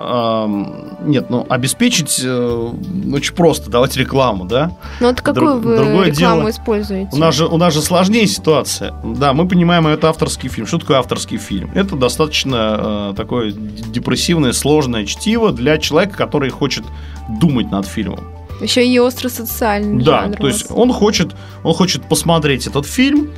нет, 0.06 1.30
ну 1.30 1.46
обеспечить 1.50 2.22
э, 2.24 2.72
очень 3.14 3.34
просто, 3.36 3.70
давать 3.70 3.96
рекламу, 3.96 4.46
да. 4.46 4.72
Ну 5.00 5.08
вот 5.08 5.22
какую 5.22 5.62
Друг, 5.62 5.64
вы 5.64 5.78
другое 5.78 6.08
рекламу 6.08 6.42
дело, 6.42 6.50
используете? 6.50 7.10
У 7.12 7.18
нас 7.18 7.36
же 7.36 7.46
у 7.46 7.58
нас 7.58 7.74
же 7.74 7.82
сложнее 7.82 8.28
ситуация. 8.28 8.94
Да, 9.04 9.34
мы 9.34 9.48
понимаем, 9.48 9.88
это 9.88 10.10
авторский 10.10 10.50
фильм. 10.50 10.68
Что 10.68 10.80
такое 10.80 10.98
авторский 10.98 11.38
фильм? 11.38 11.72
Это 11.74 11.96
достаточно 11.96 13.12
э, 13.12 13.14
такое 13.16 13.52
депрессивное, 13.52 14.52
сложное 14.52 15.06
чтиво 15.06 15.52
для 15.52 15.78
человека, 15.78 16.18
который 16.18 16.50
хочет 16.50 16.84
думать 17.30 17.72
над 17.72 17.86
фильмом. 17.86 18.26
Еще 18.62 18.86
и 18.86 19.00
остро 19.00 19.30
социальный. 19.30 20.04
Да, 20.04 20.24
жанр 20.24 20.38
то 20.38 20.48
есть 20.48 20.66
он 20.70 20.92
хочет, 20.94 21.36
он 21.64 21.74
хочет 21.74 22.04
посмотреть 22.04 22.68
этот 22.68 22.86
фильм, 22.86 23.30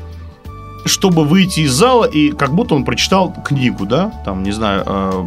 чтобы 0.85 1.25
выйти 1.25 1.61
из 1.61 1.71
зала 1.71 2.05
и 2.05 2.31
как 2.31 2.53
будто 2.53 2.75
он 2.75 2.85
прочитал 2.85 3.33
книгу, 3.45 3.85
да, 3.85 4.11
там, 4.23 4.43
не 4.43 4.51
знаю, 4.51 4.83
э, 4.85 5.23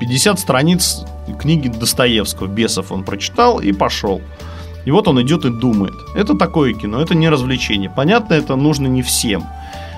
50 0.00 0.40
страниц 0.40 1.04
книги 1.38 1.68
Достоевского, 1.68 2.46
«Бесов» 2.46 2.90
он 2.90 3.04
прочитал 3.04 3.60
и 3.60 3.72
пошел. 3.72 4.20
И 4.84 4.90
вот 4.90 5.06
он 5.08 5.20
идет 5.22 5.44
и 5.44 5.50
думает. 5.50 5.94
Это 6.16 6.36
такое 6.36 6.72
кино, 6.72 7.00
это 7.00 7.14
не 7.14 7.28
развлечение. 7.28 7.90
Понятно, 7.94 8.34
это 8.34 8.56
нужно 8.56 8.86
не 8.86 9.02
всем. 9.02 9.44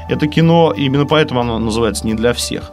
Это 0.09 0.27
кино, 0.27 0.75
именно 0.77 1.07
поэтому 1.07 1.41
оно 1.41 1.59
называется 1.59 2.07
не 2.07 2.15
для 2.15 2.33
всех. 2.33 2.73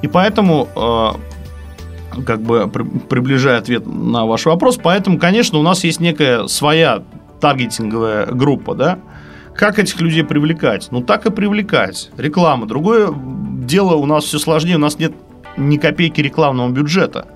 И 0.00 0.08
поэтому, 0.08 0.68
э, 0.74 2.22
как 2.22 2.40
бы 2.40 2.66
при, 2.68 2.82
приближая 2.82 3.58
ответ 3.58 3.86
на 3.86 4.24
ваш 4.24 4.46
вопрос, 4.46 4.78
поэтому, 4.82 5.18
конечно, 5.18 5.58
у 5.58 5.62
нас 5.62 5.84
есть 5.84 6.00
некая 6.00 6.46
своя 6.48 7.02
таргетинговая 7.40 8.26
группа, 8.26 8.74
да, 8.74 8.98
как 9.54 9.78
этих 9.78 10.00
людей 10.00 10.24
привлекать? 10.24 10.88
Ну, 10.90 11.02
так 11.02 11.26
и 11.26 11.30
привлекать. 11.30 12.10
Реклама. 12.16 12.66
Другое 12.66 13.12
дело, 13.12 13.94
у 13.94 14.06
нас 14.06 14.24
все 14.24 14.38
сложнее, 14.38 14.76
у 14.76 14.80
нас 14.80 14.98
нет 14.98 15.12
ни 15.56 15.76
копейки 15.76 16.20
рекламного 16.20 16.70
бюджета. 16.70 17.26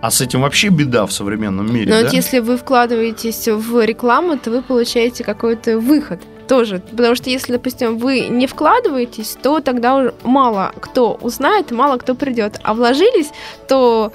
А 0.00 0.10
с 0.10 0.20
этим 0.20 0.40
вообще 0.40 0.68
беда 0.68 1.04
в 1.04 1.12
современном 1.12 1.72
мире. 1.72 1.92
Но 1.92 1.98
да? 1.98 2.04
вот 2.04 2.14
если 2.14 2.38
вы 2.38 2.56
вкладываетесь 2.56 3.48
в 3.48 3.84
рекламу, 3.84 4.38
то 4.38 4.50
вы 4.50 4.62
получаете 4.62 5.24
какой-то 5.24 5.78
выход 5.78 6.20
тоже. 6.48 6.82
Потому 6.90 7.14
что 7.14 7.28
если, 7.28 7.52
допустим, 7.52 7.98
вы 7.98 8.20
не 8.28 8.46
вкладываетесь, 8.46 9.36
то 9.40 9.60
тогда 9.60 9.96
уже 9.96 10.14
мало 10.24 10.72
кто 10.80 11.18
узнает, 11.20 11.70
мало 11.70 11.98
кто 11.98 12.14
придет. 12.14 12.58
А 12.62 12.72
вложились, 12.72 13.30
то 13.68 14.12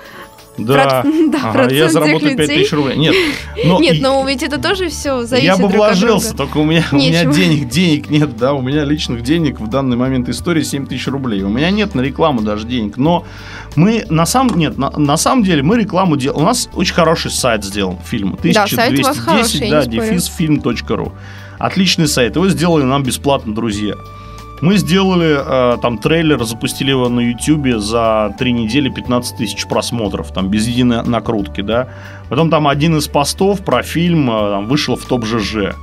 да, 0.57 1.01
Про... 1.01 1.11
да 1.31 1.39
ага, 1.43 1.73
я 1.73 1.89
заработаю 1.89 2.35
5 2.37 2.47
тысяч 2.47 2.71
рублей. 2.71 2.97
Нет, 2.97 3.15
но 3.65 3.79
нет, 3.79 4.01
но 4.01 4.25
ведь 4.25 4.43
это 4.43 4.61
тоже 4.61 4.89
все 4.89 5.23
зависит 5.23 5.45
Я 5.45 5.57
бы 5.57 5.67
вложился, 5.67 6.35
только 6.35 6.57
у 6.57 6.63
меня, 6.63 6.83
у 6.91 6.95
меня 6.95 7.25
денег, 7.25 7.67
денег 7.69 8.09
нет, 8.09 8.37
да, 8.37 8.53
у 8.53 8.61
меня 8.61 8.83
личных 8.83 9.21
денег 9.21 9.59
в 9.59 9.67
данный 9.69 9.97
момент 9.97 10.29
истории 10.29 10.63
7 10.63 10.87
тысяч 10.87 11.07
рублей. 11.07 11.43
У 11.43 11.49
меня 11.49 11.71
нет 11.71 11.95
на 11.95 12.01
рекламу 12.01 12.41
даже 12.41 12.65
денег, 12.65 12.97
но 12.97 13.25
мы 13.75 14.05
на 14.09 14.25
самом 14.25 14.57
нет, 14.57 14.77
на, 14.77 14.91
на 14.91 15.17
самом 15.17 15.43
деле 15.43 15.63
мы 15.63 15.77
рекламу 15.77 16.15
делаем. 16.17 16.41
У 16.41 16.45
нас 16.45 16.69
очень 16.73 16.93
хороший 16.93 17.31
сайт 17.31 17.63
сделан 17.63 17.97
фильм. 18.05 18.33
1210, 18.33 19.03
да, 19.03 19.13
сайт 19.13 19.17
хороший, 19.17 19.69
да, 19.69 19.85
дефисфильм.ру. 19.85 21.13
Отличный 21.57 22.07
сайт. 22.07 22.35
Его 22.35 22.47
сделали 22.49 22.83
нам 22.83 23.03
бесплатно, 23.03 23.53
друзья. 23.53 23.95
Мы 24.65 24.77
сделали 24.77 25.37
э, 25.75 25.77
там 25.79 25.99
трейлер, 25.99 26.43
запустили 26.43 26.89
его 26.89 27.07
на 27.07 27.19
YouTube 27.19 27.79
за 27.79 28.33
три 28.39 28.51
недели 28.51 28.89
15 28.89 29.37
тысяч 29.37 29.67
просмотров, 29.67 30.31
там 30.31 30.49
без 30.49 30.67
единой 30.67 31.03
накрутки, 31.03 31.61
да. 31.61 31.87
Потом 32.29 32.49
там 32.49 32.67
один 32.67 32.97
из 32.97 33.07
постов 33.07 33.63
про 33.63 33.83
фильм 33.83 34.27
э, 34.31 34.33
там, 34.33 34.65
вышел 34.65 34.95
в 34.95 35.05
топ 35.05 35.23
ЖЖ. 35.23 35.75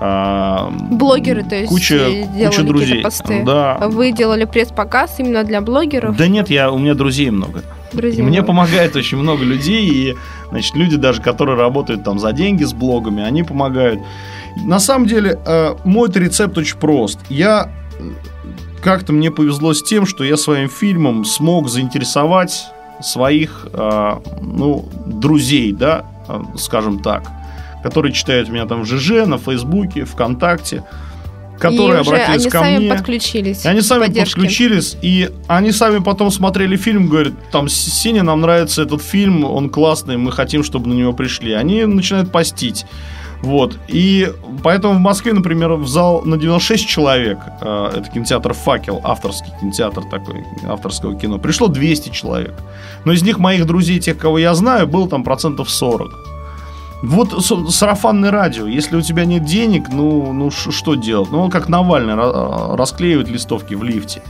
Э, 0.00 0.68
блогеры, 0.90 1.44
то 1.44 1.54
есть 1.54 1.68
куча, 1.68 1.96
делали 1.96 2.46
куча 2.46 2.62
друзей. 2.64 3.02
посты. 3.02 3.44
Да. 3.46 3.78
Вы 3.86 4.10
делали 4.10 4.46
пресс-показ 4.46 5.20
именно 5.20 5.44
для 5.44 5.60
блогеров? 5.60 6.16
Да 6.16 6.26
нет, 6.26 6.50
я, 6.50 6.72
у 6.72 6.78
меня 6.78 6.94
друзей 6.94 7.30
много. 7.30 7.62
Друзей 7.92 8.18
и 8.18 8.22
много. 8.22 8.30
мне 8.30 8.42
помогает 8.42 8.96
очень 8.96 9.18
много 9.18 9.44
людей, 9.44 9.88
и 9.88 10.16
значит, 10.50 10.74
люди 10.74 10.96
даже, 10.96 11.22
которые 11.22 11.56
работают 11.56 12.02
там 12.02 12.18
за 12.18 12.32
деньги 12.32 12.64
с 12.64 12.72
блогами, 12.72 13.22
они 13.22 13.44
помогают. 13.44 14.00
На 14.56 14.80
самом 14.80 15.06
деле, 15.06 15.38
э, 15.46 15.76
мой 15.84 16.10
рецепт 16.12 16.58
очень 16.58 16.78
прост. 16.78 17.20
Я 17.28 17.70
как-то 18.82 19.12
мне 19.12 19.30
повезло 19.30 19.74
с 19.74 19.82
тем, 19.82 20.06
что 20.06 20.24
я 20.24 20.36
своим 20.36 20.68
фильмом 20.68 21.24
смог 21.24 21.68
заинтересовать 21.68 22.66
своих, 23.00 23.66
э, 23.72 24.12
ну, 24.40 24.88
друзей, 25.06 25.72
да, 25.72 26.04
э, 26.28 26.40
скажем 26.56 27.00
так, 27.00 27.30
которые 27.82 28.12
читают 28.12 28.48
меня 28.48 28.66
там 28.66 28.82
в 28.82 28.86
ЖЖ, 28.86 29.26
на 29.26 29.38
Фейсбуке, 29.38 30.04
ВКонтакте, 30.04 30.84
которые 31.58 31.98
и 31.98 32.06
обратились 32.06 32.42
они 32.42 32.50
ко 32.50 32.58
сами 32.58 32.78
мне. 32.78 32.90
подключились. 32.90 33.66
Они 33.66 33.80
сами 33.80 34.06
поддержки. 34.06 34.34
подключились, 34.34 34.96
и 35.02 35.30
они 35.46 35.72
сами 35.72 35.98
потом 35.98 36.30
смотрели 36.30 36.76
фильм, 36.76 37.08
говорят, 37.08 37.34
там, 37.50 37.68
Синя, 37.68 38.22
нам 38.22 38.40
нравится 38.40 38.82
этот 38.82 39.02
фильм, 39.02 39.44
он 39.44 39.70
классный, 39.70 40.16
мы 40.16 40.32
хотим, 40.32 40.62
чтобы 40.62 40.88
на 40.88 40.94
него 40.94 41.12
пришли. 41.12 41.52
Они 41.52 41.84
начинают 41.84 42.30
постить. 42.30 42.86
Вот. 43.42 43.78
И 43.88 44.32
поэтому 44.62 44.94
в 44.94 45.00
Москве, 45.00 45.32
например, 45.32 45.74
в 45.74 45.86
зал 45.86 46.22
на 46.24 46.36
96 46.36 46.86
человек, 46.86 47.38
э, 47.60 47.90
это 47.96 48.10
кинотеатр 48.10 48.52
«Факел», 48.52 49.00
авторский 49.04 49.52
кинотеатр 49.60 50.02
такой, 50.04 50.44
авторского 50.68 51.14
кино, 51.14 51.38
пришло 51.38 51.68
200 51.68 52.10
человек. 52.10 52.54
Но 53.04 53.12
из 53.12 53.22
них 53.22 53.38
моих 53.38 53.66
друзей, 53.66 54.00
тех, 54.00 54.18
кого 54.18 54.38
я 54.38 54.54
знаю, 54.54 54.88
было 54.88 55.08
там 55.08 55.22
процентов 55.22 55.70
40. 55.70 56.10
Вот 57.02 57.44
сарафанное 57.72 58.32
радио. 58.32 58.66
Если 58.66 58.96
у 58.96 59.02
тебя 59.02 59.24
нет 59.24 59.44
денег, 59.44 59.88
ну, 59.88 60.32
ну 60.32 60.50
что 60.50 60.96
делать? 60.96 61.30
Ну, 61.30 61.48
как 61.48 61.68
Навальный 61.68 62.14
расклеивает 62.74 63.28
листовки 63.28 63.74
в 63.74 63.84
лифте. 63.84 64.20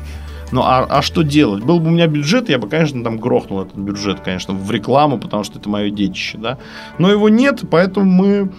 Ну, 0.51 0.63
а, 0.63 0.87
а 0.89 1.03
что 1.03 1.23
делать? 1.23 1.63
Был 1.63 1.79
бы 1.79 1.89
у 1.89 1.91
меня 1.91 2.07
бюджет, 2.07 2.49
я 2.49 2.59
бы, 2.59 2.69
конечно, 2.69 3.03
там 3.05 3.19
грохнул 3.19 3.63
этот 3.63 3.77
бюджет, 3.77 4.21
конечно, 4.21 4.55
в 4.55 4.71
рекламу, 4.71 5.19
потому 5.19 5.45
что 5.45 5.59
это 5.59 5.69
мое 5.69 5.91
детище, 5.91 6.39
да. 6.39 6.59
Но 6.99 7.11
его 7.11 7.29
нет, 7.29 7.65
поэтому 7.71 8.07
мы 8.07 8.51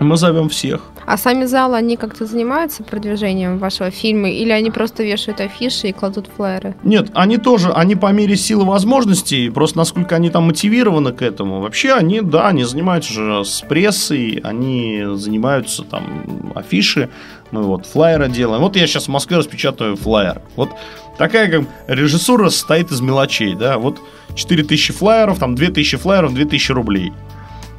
мы 0.00 0.16
зовем 0.16 0.48
всех. 0.48 0.82
А 1.06 1.16
сами 1.16 1.44
залы, 1.44 1.76
они 1.76 1.96
как-то 1.96 2.26
занимаются 2.26 2.82
продвижением 2.82 3.58
вашего 3.58 3.90
фильма? 3.90 4.28
Или 4.28 4.50
они 4.50 4.70
просто 4.70 5.04
вешают 5.04 5.40
афиши 5.40 5.88
и 5.88 5.92
кладут 5.92 6.28
флайеры? 6.34 6.74
Нет, 6.82 7.10
они 7.14 7.38
тоже, 7.38 7.72
они 7.72 7.94
по 7.94 8.10
мере 8.12 8.36
силы 8.36 8.64
возможностей, 8.64 9.48
просто 9.50 9.78
насколько 9.78 10.16
они 10.16 10.30
там 10.30 10.44
мотивированы 10.44 11.12
к 11.12 11.22
этому. 11.22 11.60
Вообще 11.60 11.92
они, 11.92 12.20
да, 12.20 12.48
они 12.48 12.64
занимаются 12.64 13.12
же 13.12 13.44
с 13.44 13.60
прессой, 13.60 14.40
они 14.42 15.04
занимаются 15.14 15.84
там 15.84 16.52
афиши, 16.56 17.08
мы 17.52 17.62
вот 17.62 17.86
флайеры 17.86 18.28
делаем. 18.28 18.62
Вот 18.62 18.76
я 18.76 18.86
сейчас 18.86 19.04
в 19.04 19.10
Москве 19.10 19.36
распечатаю 19.36 19.96
флайер. 19.96 20.42
Вот 20.56 20.70
такая 21.18 21.48
как 21.50 21.68
режиссура 21.86 22.48
состоит 22.48 22.90
из 22.90 23.00
мелочей, 23.00 23.54
да, 23.54 23.78
вот 23.78 24.00
4000 24.34 24.92
флайеров, 24.92 25.38
там 25.38 25.54
2000 25.54 25.96
флайеров, 25.98 26.34
2000 26.34 26.72
рублей. 26.72 27.12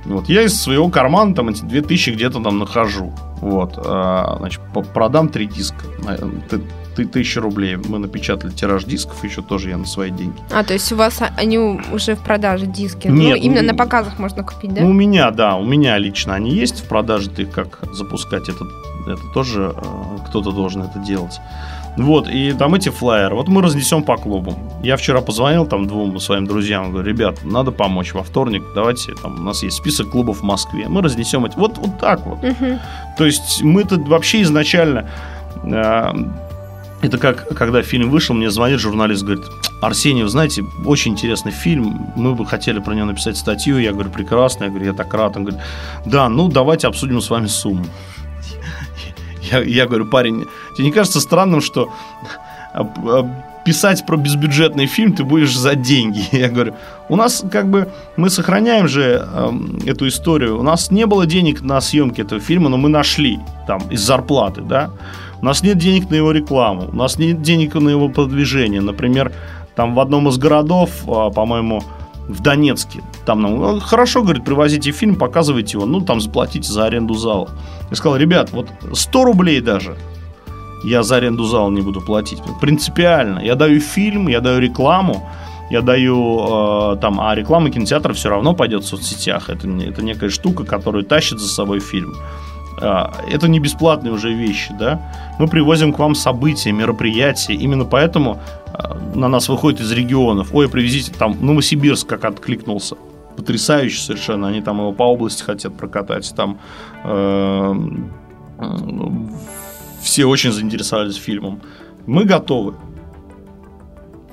Вот, 0.08 0.30
я 0.30 0.44
из 0.44 0.60
своего 0.60 0.90
кармана 0.90 1.36
там 1.36 1.50
эти 1.50 1.64
2000 1.64 2.12
где-то 2.12 2.42
там 2.42 2.60
нахожу. 2.60 3.14
Вот, 3.42 3.74
а, 3.78 4.38
значит, 4.40 4.62
продам 4.94 5.30
три 5.30 5.46
диска. 5.48 5.86
Ты 6.96 7.06
тысяча 7.06 7.42
рублей. 7.42 7.76
Мы 7.76 8.00
напечатали 8.00 8.52
тираж 8.52 8.84
дисков, 8.84 9.24
еще 9.24 9.44
тоже 9.44 9.70
я 9.70 9.78
на 9.78 9.86
свои 9.86 10.10
деньги. 10.10 10.36
А, 10.52 10.64
то 10.64 10.74
есть 10.74 10.92
у 10.92 10.96
вас 10.96 11.22
они 11.38 11.60
уже 11.60 12.16
в 12.16 12.20
продаже 12.22 12.66
диски? 12.66 13.08
Ну, 13.08 13.16
Нет, 13.16 13.38
ну, 13.38 13.44
именно 13.44 13.62
на 13.62 13.76
показах 13.76 14.18
можно 14.18 14.44
купить, 14.44 14.74
да? 14.74 14.82
Ну, 14.82 14.90
у 14.90 14.94
меня, 14.94 15.30
да, 15.30 15.58
у 15.58 15.64
меня 15.64 15.96
лично 16.00 16.34
они 16.34 16.50
есть 16.50 16.80
в 16.80 16.88
продаже. 16.88 17.30
Ты 17.30 17.46
как 17.46 17.80
запускать 17.94 18.50
это, 18.50 18.66
это 19.06 19.22
тоже 19.32 19.76
э, 19.76 20.18
кто-то 20.28 20.52
должен 20.52 20.82
это 20.82 20.98
делать. 20.98 21.40
Вот, 21.98 22.30
и 22.30 22.54
там 22.54 22.76
эти 22.76 22.90
флайеры. 22.90 23.36
Вот 23.36 23.48
мы 23.48 23.62
разнесем 23.62 24.04
по 24.04 24.18
клубу. 24.18 24.54
Я 24.84 24.96
вчера 24.96 25.22
позвонил 25.22 25.66
там 25.66 25.88
двум 25.88 26.20
своим 26.20 26.46
друзьям, 26.46 26.92
говорю, 26.92 27.08
ребят, 27.10 27.40
надо 27.44 27.72
помочь 27.72 28.14
во 28.14 28.24
вторник, 28.24 28.64
давайте, 28.76 29.14
там 29.16 29.40
у 29.40 29.44
нас 29.44 29.64
есть 29.64 29.78
список 29.78 30.12
клубов 30.12 30.42
в 30.42 30.44
Москве, 30.44 30.88
мы 30.88 31.02
разнесем 31.02 31.46
эти. 31.46 31.58
Вот, 31.58 31.78
вот 31.78 32.00
так 32.00 32.26
вот. 32.26 32.44
Угу. 32.44 32.80
То 33.18 33.26
есть 33.26 33.64
мы 33.64 33.84
тут 33.84 34.08
вообще 34.08 34.42
изначально... 34.44 35.10
Э, 35.64 36.14
Это 37.02 37.20
как, 37.20 37.48
когда 37.56 37.84
фильм 37.84 38.10
вышел, 38.10 38.36
мне 38.36 38.50
звонит 38.50 38.80
журналист, 38.80 39.24
говорит, 39.24 39.46
Арсений, 39.82 40.24
вы 40.24 40.30
знаете, 40.30 40.64
очень 40.86 41.12
интересный 41.12 41.52
фильм, 41.52 42.12
мы 42.16 42.34
бы 42.34 42.44
хотели 42.44 42.80
про 42.80 42.96
него 42.96 43.06
написать 43.06 43.38
статью. 43.38 43.80
Я 43.80 43.92
говорю, 43.92 44.10
прекрасно, 44.10 44.66
я 44.66 44.70
говорю, 44.72 44.86
я 44.86 44.94
так 44.94 45.14
рад. 45.14 45.38
Он 45.38 45.44
говорит, 45.44 45.62
да, 46.06 46.28
ну 46.30 46.48
давайте 46.48 46.88
обсудим 46.88 47.22
с 47.22 47.30
вами 47.30 47.48
сумму. 47.48 47.86
Я, 49.52 49.60
я 49.60 49.86
говорю, 49.86 50.06
парень, 50.06 50.46
тебе 50.76 50.86
не 50.86 50.92
кажется 50.92 51.20
странным, 51.20 51.62
что 51.62 51.92
писать 53.68 54.06
про 54.06 54.16
безбюджетный 54.16 54.86
фильм 54.86 55.14
ты 55.14 55.24
будешь 55.24 55.58
за 55.58 55.76
деньги. 55.76 56.24
Я 56.32 56.48
говорю, 56.48 56.74
у 57.10 57.18
нас 57.18 57.44
как 57.52 57.70
бы 57.70 57.90
мы 58.16 58.30
сохраняем 58.30 58.88
же 58.88 59.28
э, 59.30 59.52
эту 59.86 60.08
историю. 60.08 60.58
У 60.58 60.64
нас 60.64 60.90
не 60.90 61.06
было 61.06 61.26
денег 61.26 61.62
на 61.62 61.82
съемки 61.82 62.22
этого 62.22 62.40
фильма, 62.40 62.70
но 62.70 62.78
мы 62.78 62.88
нашли 62.88 63.40
там 63.68 63.82
из 63.90 64.02
зарплаты, 64.02 64.62
да. 64.62 64.90
У 65.42 65.46
нас 65.46 65.64
нет 65.64 65.78
денег 65.78 66.10
на 66.10 66.16
его 66.16 66.32
рекламу, 66.32 66.88
у 66.92 66.96
нас 66.96 67.20
нет 67.20 67.42
денег 67.42 67.76
на 67.76 67.90
его 67.90 68.08
продвижение. 68.08 68.80
Например, 68.80 69.34
там 69.76 69.96
в 69.96 70.00
одном 70.00 70.30
из 70.30 70.38
городов, 70.38 70.90
а, 71.06 71.30
по-моему, 71.30 71.84
в 72.28 72.42
Донецке. 72.42 73.02
Там 73.26 73.42
нам 73.42 73.60
«Ну, 73.60 73.80
хорошо, 73.80 74.24
говорит, 74.24 74.46
привозите 74.46 74.92
фильм, 74.92 75.16
показывайте 75.16 75.78
его, 75.78 75.86
ну 75.86 76.02
там 76.02 76.22
заплатите 76.22 76.72
за 76.72 76.86
аренду 76.86 77.14
зала. 77.14 77.50
Я 77.90 77.96
сказал, 77.96 78.18
ребят, 78.18 78.52
вот 78.52 78.70
100 78.94 79.24
рублей 79.24 79.62
даже 79.62 79.98
я 80.84 81.04
за 81.04 81.18
аренду 81.18 81.46
зала 81.46 81.70
не 81.70 81.82
буду 81.82 82.02
платить. 82.02 82.42
Принципиально. 82.62 83.40
Я 83.40 83.56
даю 83.56 83.80
фильм, 83.80 84.28
я 84.28 84.42
даю 84.42 84.60
рекламу, 84.60 85.28
я 85.70 85.82
даю 85.82 86.94
э, 86.94 86.98
там, 86.98 87.20
а 87.20 87.36
реклама 87.36 87.70
кинотеатра 87.70 88.14
все 88.14 88.30
равно 88.30 88.54
пойдет 88.54 88.84
в 88.84 88.88
соцсетях. 88.88 89.50
Это, 89.50 89.68
это 89.68 90.04
некая 90.04 90.30
штука, 90.30 90.64
которая 90.64 91.04
тащит 91.04 91.40
за 91.40 91.48
собой 91.48 91.80
фильм. 91.80 92.16
А, 92.80 93.12
это 93.30 93.48
не 93.48 93.60
бесплатные 93.60 94.14
уже 94.14 94.34
вещи, 94.34 94.74
да. 94.80 95.02
Мы 95.40 95.48
привозим 95.48 95.94
к 95.94 96.00
вам 96.00 96.16
события, 96.16 96.72
мероприятия. 96.72 97.54
Именно 97.54 97.86
поэтому 97.86 98.40
а, 98.74 98.98
на 99.16 99.28
нас 99.28 99.50
выходит 99.50 99.82
из 99.82 99.92
регионов. 99.92 100.50
Ой, 100.54 100.70
привезите 100.70 101.12
там 101.12 101.36
Новосибирск 101.42 102.08
как 102.08 102.24
откликнулся. 102.26 102.96
Потрясающе 103.38 104.02
совершенно. 104.02 104.48
Они 104.48 104.62
там 104.62 104.80
его 104.80 104.92
по 104.92 105.04
области 105.04 105.44
хотят 105.44 105.78
прокатать. 105.78 106.34
Там 106.36 106.60
э, 107.04 107.74
все 110.02 110.26
очень 110.26 110.52
заинтересовались 110.52 111.16
фильмом. 111.16 111.62
Мы 112.08 112.26
готовы. 112.26 112.74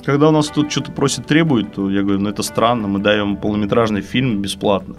Когда 0.04 0.28
у 0.28 0.32
нас 0.32 0.48
тут 0.48 0.70
что-то 0.70 0.92
просят, 0.92 1.26
требуют, 1.26 1.74
то 1.74 1.90
я 1.90 2.02
говорю, 2.02 2.20
ну 2.20 2.30
это 2.30 2.42
странно, 2.42 2.88
мы 2.88 2.98
даем 2.98 3.36
полнометражный 3.36 4.02
фильм 4.02 4.42
бесплатно. 4.42 4.96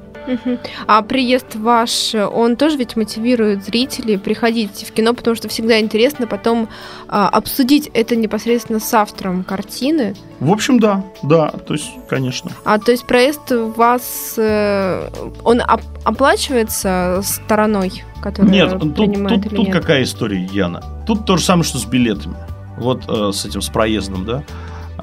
А 0.88 1.02
приезд 1.02 1.56
ваш, 1.56 2.16
он 2.16 2.56
тоже 2.56 2.78
ведь 2.78 2.96
мотивирует 2.96 3.64
зрителей 3.64 4.18
приходить 4.18 4.86
в 4.88 4.92
кино, 4.92 5.14
потому 5.14 5.36
что 5.36 5.48
всегда 5.50 5.80
интересно 5.80 6.26
потом 6.28 6.68
а, 7.08 7.30
обсудить 7.30 7.90
это 7.94 8.16
непосредственно 8.16 8.80
с 8.80 8.92
автором 8.94 9.44
картины. 9.44 10.16
В 10.40 10.52
общем, 10.52 10.80
да, 10.80 11.04
да, 11.24 11.50
то 11.50 11.74
есть, 11.74 11.92
конечно. 12.10 12.52
А 12.64 12.80
то 12.80 12.92
есть 12.92 13.06
проезд 13.06 13.52
у 13.52 13.68
вас, 13.68 14.34
э, 14.38 15.10
он 15.44 15.62
оп- 15.62 15.82
оплачивается 16.04 17.22
стороной, 17.24 18.04
которая 18.22 18.52
Нет, 18.52 18.72
тут, 18.80 18.96
тут, 18.96 19.14
тут 19.14 19.52
нет? 19.54 19.74
какая 19.74 20.04
история, 20.04 20.44
Яна? 20.52 20.84
Тут 21.06 21.26
то 21.26 21.38
же 21.38 21.44
самое, 21.44 21.64
что 21.64 21.78
с 21.78 21.86
билетами. 21.86 22.36
Вот 22.78 23.04
э, 23.08 23.32
с 23.32 23.46
этим, 23.46 23.62
с 23.62 23.70
проездом, 23.70 24.26
да? 24.26 24.44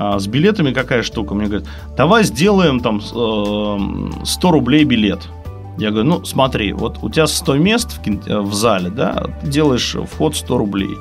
А 0.05 0.19
с 0.19 0.27
билетами 0.27 0.73
какая 0.73 1.05
штука? 1.05 1.33
Мне 1.33 1.47
говорят, 1.47 1.69
давай 1.97 2.25
сделаем 2.25 2.81
там 2.81 2.99
э, 2.99 4.25
100 4.25 4.51
рублей 4.51 4.83
билет. 4.83 5.29
Я 5.79 5.91
говорю, 5.91 6.09
ну 6.09 6.25
смотри, 6.25 6.73
вот 6.73 6.99
у 7.03 7.09
тебя 7.09 7.29
100 7.29 7.55
мест 7.59 7.93
в, 7.93 8.03
кино, 8.03 8.43
в 8.43 8.53
зале, 8.53 8.91
да, 8.91 9.27
ты 9.41 9.47
делаешь 9.47 9.97
вход 10.11 10.35
100 10.35 10.59
рублей. 10.59 10.97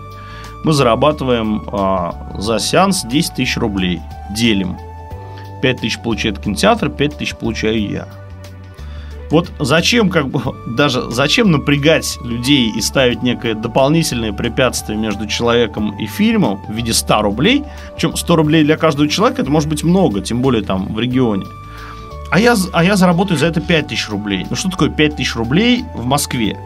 Мы 0.63 0.73
зарабатываем 0.73 1.63
э, 1.67 2.39
за 2.39 2.59
сеанс 2.59 3.03
10 3.03 3.33
тысяч 3.33 3.57
рублей. 3.57 3.99
Делим. 4.35 4.77
5 5.63 5.81
тысяч 5.81 5.99
получает 5.99 6.37
кинотеатр, 6.37 6.91
5 6.91 7.17
тысяч 7.17 7.35
получаю 7.35 7.89
я. 7.89 8.07
Вот 9.31 9.49
зачем, 9.59 10.09
как 10.09 10.27
бы, 10.27 10.41
даже 10.67 11.09
зачем 11.09 11.51
напрягать 11.51 12.19
людей 12.23 12.69
и 12.69 12.81
ставить 12.81 13.23
некое 13.23 13.55
дополнительное 13.55 14.33
препятствие 14.33 14.97
между 14.97 15.25
человеком 15.25 15.97
и 15.97 16.05
фильмом 16.05 16.61
в 16.67 16.73
виде 16.73 16.93
100 16.93 17.21
рублей? 17.21 17.63
Причем 17.95 18.15
100 18.15 18.35
рублей 18.35 18.63
для 18.63 18.77
каждого 18.77 19.07
человека 19.07 19.41
это 19.41 19.49
может 19.49 19.69
быть 19.69 19.83
много, 19.83 20.21
тем 20.21 20.41
более 20.41 20.61
там 20.61 20.93
в 20.93 20.99
регионе. 20.99 21.45
А 22.29 22.39
я, 22.39 22.55
а 22.71 22.83
я 22.83 22.95
заработаю 22.95 23.37
за 23.37 23.47
это 23.47 23.59
5000 23.59 24.09
рублей. 24.09 24.45
Ну 24.49 24.55
что 24.55 24.69
такое 24.69 24.89
5000 24.89 25.35
рублей 25.35 25.83
в 25.95 26.05
Москве? 26.05 26.57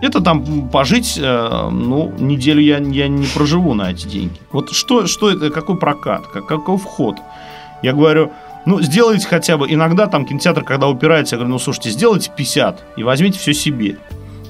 Это 0.00 0.20
там 0.20 0.68
пожить, 0.68 1.18
э, 1.18 1.68
ну, 1.70 2.12
неделю 2.18 2.60
я, 2.60 2.78
я 2.78 3.08
не 3.08 3.26
проживу 3.26 3.74
на 3.74 3.90
эти 3.90 4.06
деньги. 4.06 4.38
Вот 4.52 4.72
что, 4.72 5.06
что 5.06 5.30
это, 5.30 5.50
какой 5.50 5.78
прокат, 5.78 6.26
как, 6.26 6.46
какой 6.46 6.76
вход? 6.76 7.16
Я 7.82 7.92
говорю, 7.92 8.32
ну, 8.66 8.80
сделайте 8.80 9.26
хотя 9.26 9.58
бы, 9.58 9.70
иногда 9.70 10.06
там 10.06 10.24
кинотеатр, 10.24 10.64
когда 10.64 10.88
упирается, 10.88 11.36
я 11.36 11.38
говорю, 11.38 11.52
ну, 11.52 11.58
слушайте, 11.58 11.90
сделайте 11.90 12.30
50 12.34 12.84
и 12.96 13.02
возьмите 13.02 13.38
все 13.38 13.52
себе. 13.52 13.98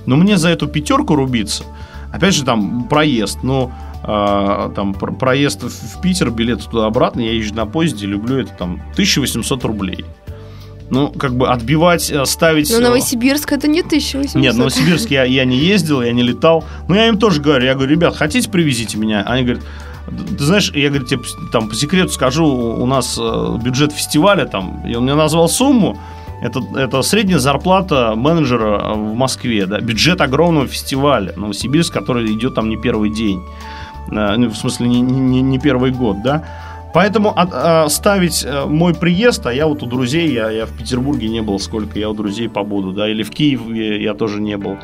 Но 0.06 0.16
мне 0.16 0.36
за 0.36 0.50
эту 0.50 0.68
пятерку 0.68 1.14
рубиться, 1.14 1.64
опять 2.12 2.34
же, 2.34 2.44
там, 2.44 2.86
проезд, 2.88 3.38
ну, 3.42 3.72
э, 4.02 4.70
там, 4.74 4.94
проезд 4.94 5.62
в 5.62 6.00
Питер, 6.00 6.30
билет 6.30 6.64
туда-обратно, 6.64 7.20
я 7.20 7.32
езжу 7.32 7.54
на 7.54 7.66
поезде, 7.66 8.06
люблю 8.06 8.38
это, 8.38 8.52
там, 8.52 8.80
1800 8.92 9.64
рублей. 9.64 10.04
Ну, 10.90 11.10
как 11.10 11.34
бы 11.34 11.48
отбивать, 11.48 12.10
э, 12.10 12.24
ставить... 12.26 12.70
Но 12.70 12.76
э, 12.76 12.80
Новосибирск 12.80 13.52
это 13.52 13.66
не 13.66 13.80
1800. 13.80 14.40
Нет, 14.40 14.54
Новосибирск 14.54 15.10
я, 15.10 15.24
я 15.24 15.44
не 15.44 15.56
ездил, 15.56 16.02
я 16.02 16.12
не 16.12 16.22
летал. 16.22 16.62
Но 16.88 16.94
я 16.94 17.08
им 17.08 17.18
тоже 17.18 17.40
говорю, 17.40 17.64
я 17.64 17.74
говорю, 17.74 17.90
ребят, 17.90 18.14
хотите 18.14 18.50
привезите 18.50 18.98
меня? 18.98 19.22
Они 19.22 19.42
говорят, 19.42 19.64
ты 20.06 20.44
знаешь, 20.44 20.70
я 20.74 20.88
говорю, 20.88 21.06
тебе 21.06 21.22
там 21.50 21.68
по 21.68 21.74
секрету 21.74 22.10
скажу, 22.10 22.46
у 22.46 22.86
нас 22.86 23.18
э, 23.20 23.58
бюджет 23.62 23.92
фестиваля 23.92 24.44
там, 24.44 24.86
и 24.86 24.94
он 24.94 25.04
мне 25.04 25.14
назвал 25.14 25.48
сумму, 25.48 25.98
это, 26.42 26.60
это 26.76 27.02
средняя 27.02 27.38
зарплата 27.38 28.14
менеджера 28.14 28.80
э, 28.80 28.92
в 28.94 29.14
Москве, 29.14 29.66
да, 29.66 29.80
бюджет 29.80 30.20
огромного 30.20 30.66
фестиваля 30.66 31.32
Новосибирск, 31.36 31.92
который 31.92 32.30
идет 32.32 32.54
там 32.54 32.68
не 32.68 32.76
первый 32.76 33.10
день, 33.10 33.42
э, 34.10 34.36
ну, 34.36 34.48
в 34.50 34.56
смысле 34.56 34.88
не, 34.88 35.00
не, 35.00 35.40
не 35.40 35.58
первый 35.58 35.90
год, 35.90 36.22
да. 36.22 36.44
Поэтому 36.92 37.30
от, 37.30 37.48
а, 37.52 37.88
ставить 37.88 38.46
мой 38.68 38.94
приезд, 38.94 39.44
а 39.46 39.52
я 39.52 39.66
вот 39.66 39.82
у 39.82 39.86
друзей, 39.86 40.32
я, 40.32 40.48
я 40.50 40.64
в 40.64 40.70
Петербурге 40.78 41.28
не 41.28 41.42
был 41.42 41.58
сколько, 41.58 41.98
я 41.98 42.08
у 42.08 42.14
друзей 42.14 42.48
побуду, 42.48 42.92
да, 42.92 43.08
или 43.08 43.24
в 43.24 43.30
Киеве 43.30 44.00
я 44.00 44.14
тоже 44.14 44.40
не 44.40 44.56
был. 44.56 44.78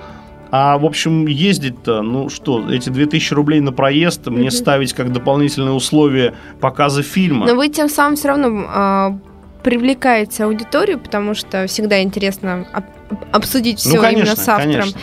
А, 0.51 0.79
в 0.79 0.85
общем, 0.85 1.27
ездить-то, 1.27 2.03
ну 2.03 2.29
что, 2.29 2.71
эти 2.71 2.89
2000 2.89 3.35
рублей 3.35 3.61
на 3.61 3.73
проезд 3.73 4.27
мне 4.27 4.49
mm-hmm. 4.49 4.51
ставить 4.51 4.93
как 4.93 5.13
дополнительные 5.13 5.73
условия 5.73 6.35
показа 6.61 7.03
фильма. 7.03 7.47
Но 7.47 7.55
вы 7.55 7.69
тем 7.69 7.89
самым 7.89 8.17
все 8.17 8.29
равно 8.29 8.49
э, 8.49 9.63
привлекаете 9.63 10.45
аудиторию, 10.45 10.99
потому 10.99 11.35
что 11.35 11.67
всегда 11.67 12.03
интересно 12.03 12.67
об- 12.73 12.85
обсудить 13.33 13.79
все 13.79 13.97
ну, 13.97 14.01
конечно, 14.01 14.23
именно 14.23 14.37
с 14.37 14.49
автором. 14.49 14.73
Конечно. 14.73 15.01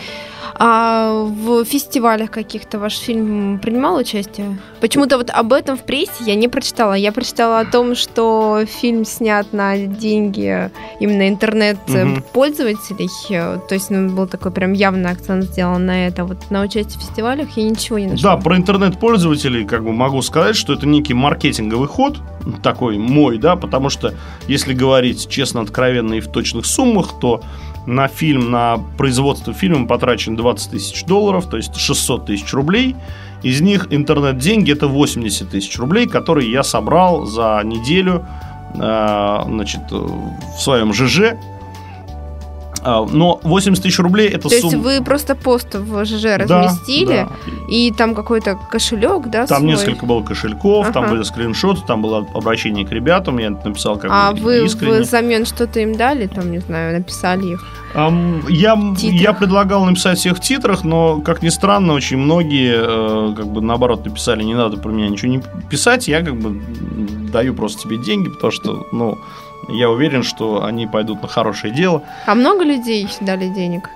А 0.58 1.12
в 1.12 1.64
фестивалях 1.64 2.30
каких-то 2.30 2.78
ваш 2.78 2.98
фильм 2.98 3.60
принимал 3.60 3.96
участие? 3.96 4.58
Почему-то 4.80 5.16
вот 5.16 5.30
об 5.30 5.52
этом 5.52 5.76
в 5.76 5.82
прессе 5.82 6.24
я 6.26 6.34
не 6.34 6.48
прочитала. 6.48 6.94
Я 6.94 7.12
прочитала 7.12 7.60
о 7.60 7.64
том, 7.64 7.94
что 7.94 8.64
фильм 8.66 9.04
снят 9.04 9.52
на 9.52 9.78
деньги 9.78 10.70
именно 10.98 11.28
интернет-пользователей. 11.28 13.06
Угу. 13.06 13.68
То 13.68 13.74
есть 13.74 13.90
ну, 13.90 14.10
был 14.10 14.26
такой 14.26 14.50
прям 14.50 14.72
явный 14.72 15.10
акцент 15.10 15.44
сделан 15.44 15.86
на 15.86 16.06
это. 16.06 16.24
Вот 16.24 16.50
на 16.50 16.62
участие 16.62 16.98
в 16.98 17.02
фестивалях 17.02 17.48
я 17.56 17.62
ничего 17.62 17.98
не 17.98 18.08
нашла. 18.08 18.36
Да, 18.36 18.42
про 18.42 18.56
интернет-пользователей 18.56 19.64
как 19.64 19.84
бы 19.84 19.92
могу 19.92 20.22
сказать, 20.22 20.56
что 20.56 20.72
это 20.72 20.86
некий 20.86 21.14
маркетинговый 21.14 21.88
ход, 21.88 22.18
такой 22.62 22.98
мой, 22.98 23.38
да, 23.38 23.56
потому 23.56 23.90
что 23.90 24.14
если 24.48 24.74
говорить 24.74 25.28
честно, 25.28 25.60
откровенно 25.60 26.14
и 26.14 26.20
в 26.20 26.28
точных 26.28 26.66
суммах, 26.66 27.20
то 27.20 27.42
на 27.88 28.06
фильм, 28.06 28.50
на 28.50 28.78
производство 28.98 29.54
фильма 29.54 29.86
потрачено 29.86 30.36
20 30.36 30.72
тысяч 30.72 31.04
долларов, 31.04 31.48
то 31.48 31.56
есть 31.56 31.74
600 31.74 32.26
тысяч 32.26 32.52
рублей. 32.52 32.94
Из 33.42 33.60
них 33.60 33.88
интернет-деньги 33.90 34.72
это 34.72 34.88
80 34.88 35.48
тысяч 35.48 35.78
рублей, 35.78 36.06
которые 36.06 36.50
я 36.50 36.62
собрал 36.62 37.24
за 37.24 37.62
неделю 37.64 38.26
э, 38.74 39.42
значит, 39.46 39.90
в 39.90 40.60
своем 40.60 40.92
ЖЖ 40.92 41.34
но 42.84 43.40
80 43.42 43.82
тысяч 43.82 43.98
рублей 43.98 44.28
это 44.28 44.48
То 44.48 44.50
сумма. 44.50 44.72
есть 44.72 44.76
вы 44.76 45.04
просто 45.04 45.34
пост 45.34 45.74
в 45.74 46.04
ЖЖ 46.04 46.38
разместили, 46.38 47.06
да, 47.06 47.28
да. 47.46 47.52
и 47.68 47.92
там 47.92 48.14
какой-то 48.14 48.58
кошелек, 48.70 49.26
да? 49.26 49.46
Там 49.46 49.60
свой? 49.60 49.70
несколько 49.70 50.06
было 50.06 50.22
кошельков, 50.22 50.86
ага. 50.86 50.92
там 50.92 51.10
были 51.10 51.22
скриншоты, 51.22 51.80
там 51.86 52.02
было 52.02 52.26
обращение 52.34 52.86
к 52.86 52.92
ребятам, 52.92 53.38
я 53.38 53.50
написал 53.50 53.98
как 53.98 54.10
а 54.12 54.32
бы 54.32 54.40
вы 54.40 54.64
искренне. 54.66 55.00
взамен 55.00 55.44
что-то 55.46 55.80
им 55.80 55.96
дали, 55.96 56.26
там, 56.26 56.50
не 56.50 56.58
знаю, 56.58 56.96
написали 56.96 57.52
их? 57.52 57.64
Я, 57.94 58.78
я 58.98 59.32
предлагал 59.32 59.84
написать 59.84 60.18
всех 60.18 60.36
в 60.36 60.40
титрах, 60.40 60.84
но, 60.84 61.20
как 61.20 61.42
ни 61.42 61.48
странно, 61.48 61.94
очень 61.94 62.18
многие, 62.18 62.74
э, 62.76 63.34
как 63.34 63.46
бы, 63.46 63.62
наоборот, 63.62 64.04
написали, 64.04 64.42
не 64.42 64.54
надо 64.54 64.76
про 64.76 64.90
меня 64.90 65.08
ничего 65.08 65.30
не 65.32 65.42
писать, 65.70 66.06
я, 66.06 66.22
как 66.22 66.36
бы, 66.36 66.60
даю 67.32 67.54
просто 67.54 67.82
тебе 67.82 67.96
деньги, 67.96 68.28
потому 68.28 68.50
что, 68.52 68.86
ну, 68.92 69.18
я 69.68 69.90
уверен, 69.90 70.22
что 70.22 70.64
они 70.64 70.86
пойдут 70.86 71.22
на 71.22 71.28
хорошее 71.28 71.72
дело. 71.72 72.02
А 72.26 72.34
много 72.34 72.64
людей 72.64 73.08
дали 73.20 73.48
денег? 73.48 73.90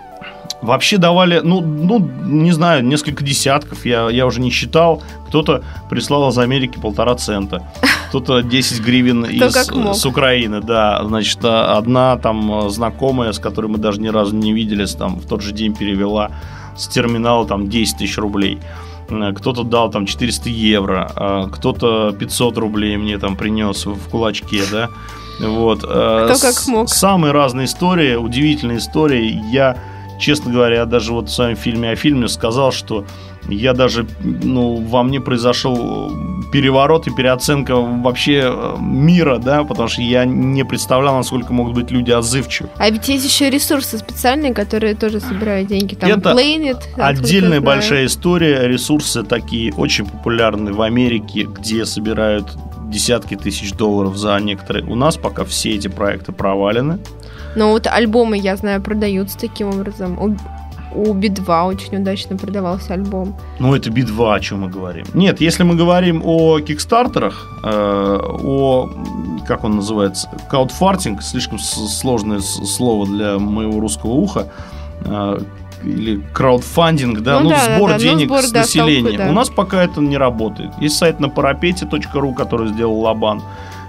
Вообще 0.61 0.97
давали, 0.97 1.41
ну, 1.43 1.61
ну, 1.61 1.99
не 1.99 2.53
знаю, 2.53 2.85
несколько 2.85 3.25
десятков, 3.25 3.85
я, 3.85 4.09
я 4.11 4.27
уже 4.27 4.41
не 4.41 4.51
считал. 4.51 5.03
Кто-то 5.27 5.65
прислал 5.91 6.29
из 6.29 6.39
Америки 6.39 6.79
полтора 6.81 7.17
цента, 7.17 7.69
кто-то 8.09 8.43
10 8.43 8.81
гривен 8.81 9.25
из, 9.25 9.53
с 9.53 10.07
Украины, 10.07 10.61
да. 10.61 11.03
Значит, 11.05 11.41
а, 11.43 11.77
одна 11.77 12.17
там 12.17 12.71
знакомая, 12.71 13.33
с 13.33 13.41
которой 13.41 13.67
мы 13.67 13.79
даже 13.79 14.01
ни 14.01 14.07
разу 14.07 14.37
не 14.37 14.53
виделись, 14.53 14.95
там 14.95 15.17
в 15.17 15.27
тот 15.27 15.43
же 15.43 15.53
день 15.53 15.75
перевела 15.75 16.31
с 16.77 16.87
терминала 16.87 17.47
там 17.47 17.69
10 17.69 17.99
тысяч 17.99 18.17
рублей. 18.19 18.61
Кто-то 19.09 19.65
дал 19.65 19.91
там 19.91 20.07
400 20.07 20.49
евро, 20.49 21.11
а 21.17 21.49
кто-то 21.49 22.13
500 22.13 22.57
рублей 22.59 22.97
мне 22.97 23.19
там 23.19 23.37
принес 23.37 23.85
в 23.85 24.09
кулачке, 24.09 24.63
да. 24.71 24.89
Вот. 25.43 25.85
Э, 25.85 26.29
Кто 26.31 26.41
как 26.41 26.67
мог. 26.69 26.89
Самые 26.89 27.33
разные 27.33 27.67
истории, 27.67 28.15
удивительные 28.15 28.79
истории. 28.79 29.43
Я 29.51 29.77
честно 30.19 30.53
говоря, 30.53 30.87
даже 30.87 31.13
вот 31.13 31.29
в 31.29 31.33
своем 31.33 31.57
фильме 31.57 31.91
о 31.91 31.97
фильме 31.97 32.29
сказал, 32.29 32.73
что 32.73 33.05
я 33.49 33.73
даже, 33.73 34.07
ну, 34.21 34.77
во 34.77 35.03
мне 35.03 35.21
произошел 35.21 36.13
переворот 36.53 37.09
и 37.09 37.11
переоценка 37.11 37.75
вообще 37.75 38.43
э, 38.45 38.77
мира, 38.81 39.39
да, 39.39 39.65
потому 39.65 39.89
что 39.89 40.01
я 40.01 40.25
не 40.25 40.65
представлял, 40.65 41.17
насколько 41.17 41.53
могут 41.53 41.75
быть 41.75 41.91
люди 41.91 42.13
отзывчивы. 42.13 42.69
А 42.79 42.89
ведь 42.89 43.09
есть 43.09 43.25
еще 43.25 43.51
ресурсы 43.51 43.99
специальные, 43.99 44.55
которые 44.55 44.95
тоже 44.95 45.19
собирают 45.21 45.69
деньги. 45.69 45.95
Там 45.95 46.11
Это 46.11 46.33
Planet, 46.33 46.81
отдельная 46.97 47.61
большая 47.61 48.07
история. 48.07 48.69
Ресурсы 48.69 49.25
такие 49.25 49.73
очень 49.75 50.07
популярны 50.07 50.73
в 50.73 50.83
Америке, 50.83 51.43
где 51.43 51.85
собирают 51.85 52.47
десятки 52.93 53.37
тысяч 53.37 53.73
долларов 53.73 54.17
за 54.17 54.39
некоторые. 54.39 54.85
У 54.85 54.95
нас 54.95 55.17
пока 55.17 55.45
все 55.45 55.75
эти 55.75 55.89
проекты 55.89 56.33
провалены. 56.33 56.99
Но 57.57 57.71
вот 57.71 57.87
альбомы, 57.87 58.39
я 58.39 58.57
знаю, 58.57 58.83
продаются 58.83 59.39
таким 59.39 59.69
образом. 59.69 60.19
У, 60.19 60.37
у 60.95 61.13
Би-2 61.15 61.67
очень 61.67 61.97
удачно 61.97 62.37
продавался 62.37 62.95
альбом. 62.95 63.37
Ну, 63.59 63.75
это 63.75 63.91
Би-2, 63.91 64.35
о 64.35 64.41
чем 64.41 64.61
мы 64.61 64.69
говорим. 64.69 65.07
Нет, 65.15 65.41
если 65.41 65.65
мы 65.65 65.75
говорим 65.75 66.23
о 66.25 66.61
кикстартерах, 66.61 67.47
э, 67.65 67.69
о, 67.69 68.91
как 69.47 69.65
он 69.65 69.77
называется, 69.77 70.31
каудфартинг, 70.51 71.23
слишком 71.23 71.59
сложное 71.59 72.41
слово 72.41 73.07
для 73.07 73.39
моего 73.39 73.81
русского 73.81 74.13
уха, 74.13 74.49
э, 75.05 75.41
или 75.85 76.23
краудфандинг, 76.33 77.21
да, 77.21 77.41
ну, 77.41 77.45
ну 77.45 77.51
да, 77.51 77.77
сбор 77.77 77.91
да, 77.91 77.97
ну, 77.97 78.03
денег 78.03 78.27
сбор, 78.27 78.43
с 78.43 78.51
да, 78.51 78.61
населения. 78.61 79.03
Толпы, 79.03 79.19
да. 79.19 79.31
У 79.31 79.33
нас 79.33 79.51
пока 79.51 79.83
это 79.83 80.01
не 80.01 80.17
работает. 80.17 80.71
Есть 80.81 80.97
сайт 80.97 81.21
на 81.21 81.29
парапете.ру, 81.29 82.35
который 82.35 82.69
сделал 82.69 83.01
Лабан. 83.01 83.43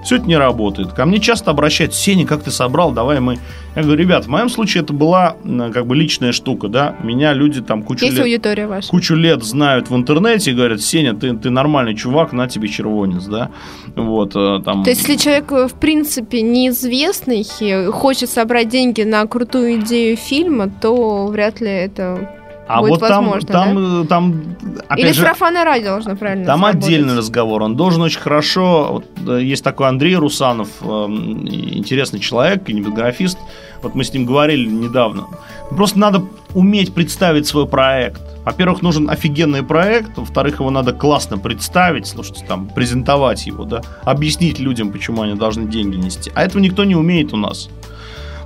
Все 0.04 0.18
это 0.18 0.26
не 0.26 0.38
работает. 0.38 0.94
Ко 0.94 1.06
мне 1.06 1.20
часто 1.20 1.52
обращаются, 1.52 2.00
Сеня, 2.00 2.26
как 2.26 2.44
ты 2.44 2.52
собрал, 2.52 2.92
давай 2.92 3.20
мы... 3.20 3.40
Я 3.76 3.82
говорю, 3.82 4.00
ребят, 4.00 4.26
в 4.26 4.28
моем 4.28 4.50
случае 4.50 4.84
это 4.84 4.94
была 4.94 5.36
как 5.74 5.88
бы 5.88 5.96
личная 5.96 6.32
штука, 6.32 6.68
да, 6.68 6.96
меня 7.02 7.34
люди 7.34 7.62
там 7.62 7.82
кучу 7.82 8.06
Есть 8.06 8.18
лет... 8.18 8.26
аудитория 8.26 8.68
ваша. 8.68 8.90
Кучу 8.90 9.16
лет 9.16 9.44
знают 9.44 9.90
в 9.90 9.96
интернете 9.96 10.52
и 10.52 10.54
говорят, 10.54 10.82
Сеня, 10.82 11.16
ты, 11.16 11.36
ты 11.36 11.50
нормальный 11.50 11.96
чувак, 11.96 12.34
на 12.34 12.48
тебе 12.48 12.68
червонец, 12.68 13.26
да, 13.26 13.50
вот 13.96 14.36
э, 14.36 14.62
там... 14.64 14.84
То 14.84 14.92
есть, 14.92 15.02
если 15.02 15.16
человек, 15.16 15.52
э, 15.52 15.68
в 15.68 15.74
принципе, 15.74 16.42
неизвестный, 16.42 17.44
хочет 17.92 18.30
собрать 18.30 18.70
деньги 18.70 19.02
на 19.02 19.26
крутую 19.26 19.80
идею 19.80 20.18
фильма, 20.18 20.70
то 20.70 21.28
вряд 21.28 21.62
ли 21.62 21.70
это 21.70 22.30
а 22.68 22.80
будет 22.80 22.92
вот 22.92 23.02
возможно, 23.02 23.48
там, 23.48 23.76
да? 23.76 24.08
там, 24.08 24.08
там 24.08 24.56
опять 24.88 25.06
Или 25.06 25.12
же, 25.12 25.22
сарафанное 25.22 25.66
радио 25.66 25.90
должно 25.90 26.16
правильно 26.16 26.46
Там 26.46 26.62
сработать. 26.62 26.84
отдельный 26.86 27.18
разговор. 27.18 27.62
Он 27.62 27.76
должен 27.76 28.02
очень 28.02 28.20
хорошо... 28.20 28.88
Вот, 28.92 29.06
э, 29.28 29.44
есть 29.44 29.64
такой 29.64 29.90
Андрей 29.90 30.16
Русанов, 30.16 30.70
э, 30.82 30.86
интересный 30.86 32.20
человек, 32.20 32.64
кинематографист. 32.64 33.38
Вот 33.82 33.96
мы 33.96 34.04
с 34.04 34.14
ним 34.14 34.26
говорили 34.26 34.66
недавно. 34.66 35.26
Просто 35.72 36.00
надо 36.00 36.24
уметь 36.54 36.94
представить 36.94 37.48
свой 37.48 37.68
проект. 37.68 38.22
Во-первых, 38.46 38.82
нужен 38.82 39.10
офигенный 39.10 39.64
проект, 39.64 40.18
во-вторых, 40.18 40.60
его 40.60 40.70
надо 40.70 40.92
классно 40.94 41.38
представить, 41.38 42.08
слушайте, 42.08 42.46
там, 42.46 42.68
презентовать 42.68 43.46
его, 43.46 43.64
да, 43.64 43.82
объяснить 44.04 44.60
людям, 44.60 44.92
почему 44.92 45.22
они 45.22 45.36
должны 45.36 45.70
деньги 45.70 45.96
нести. 45.96 46.32
А 46.36 46.44
этого 46.44 46.62
никто 46.62 46.84
не 46.84 46.96
умеет 46.96 47.34
у 47.34 47.38
нас. 47.38 47.70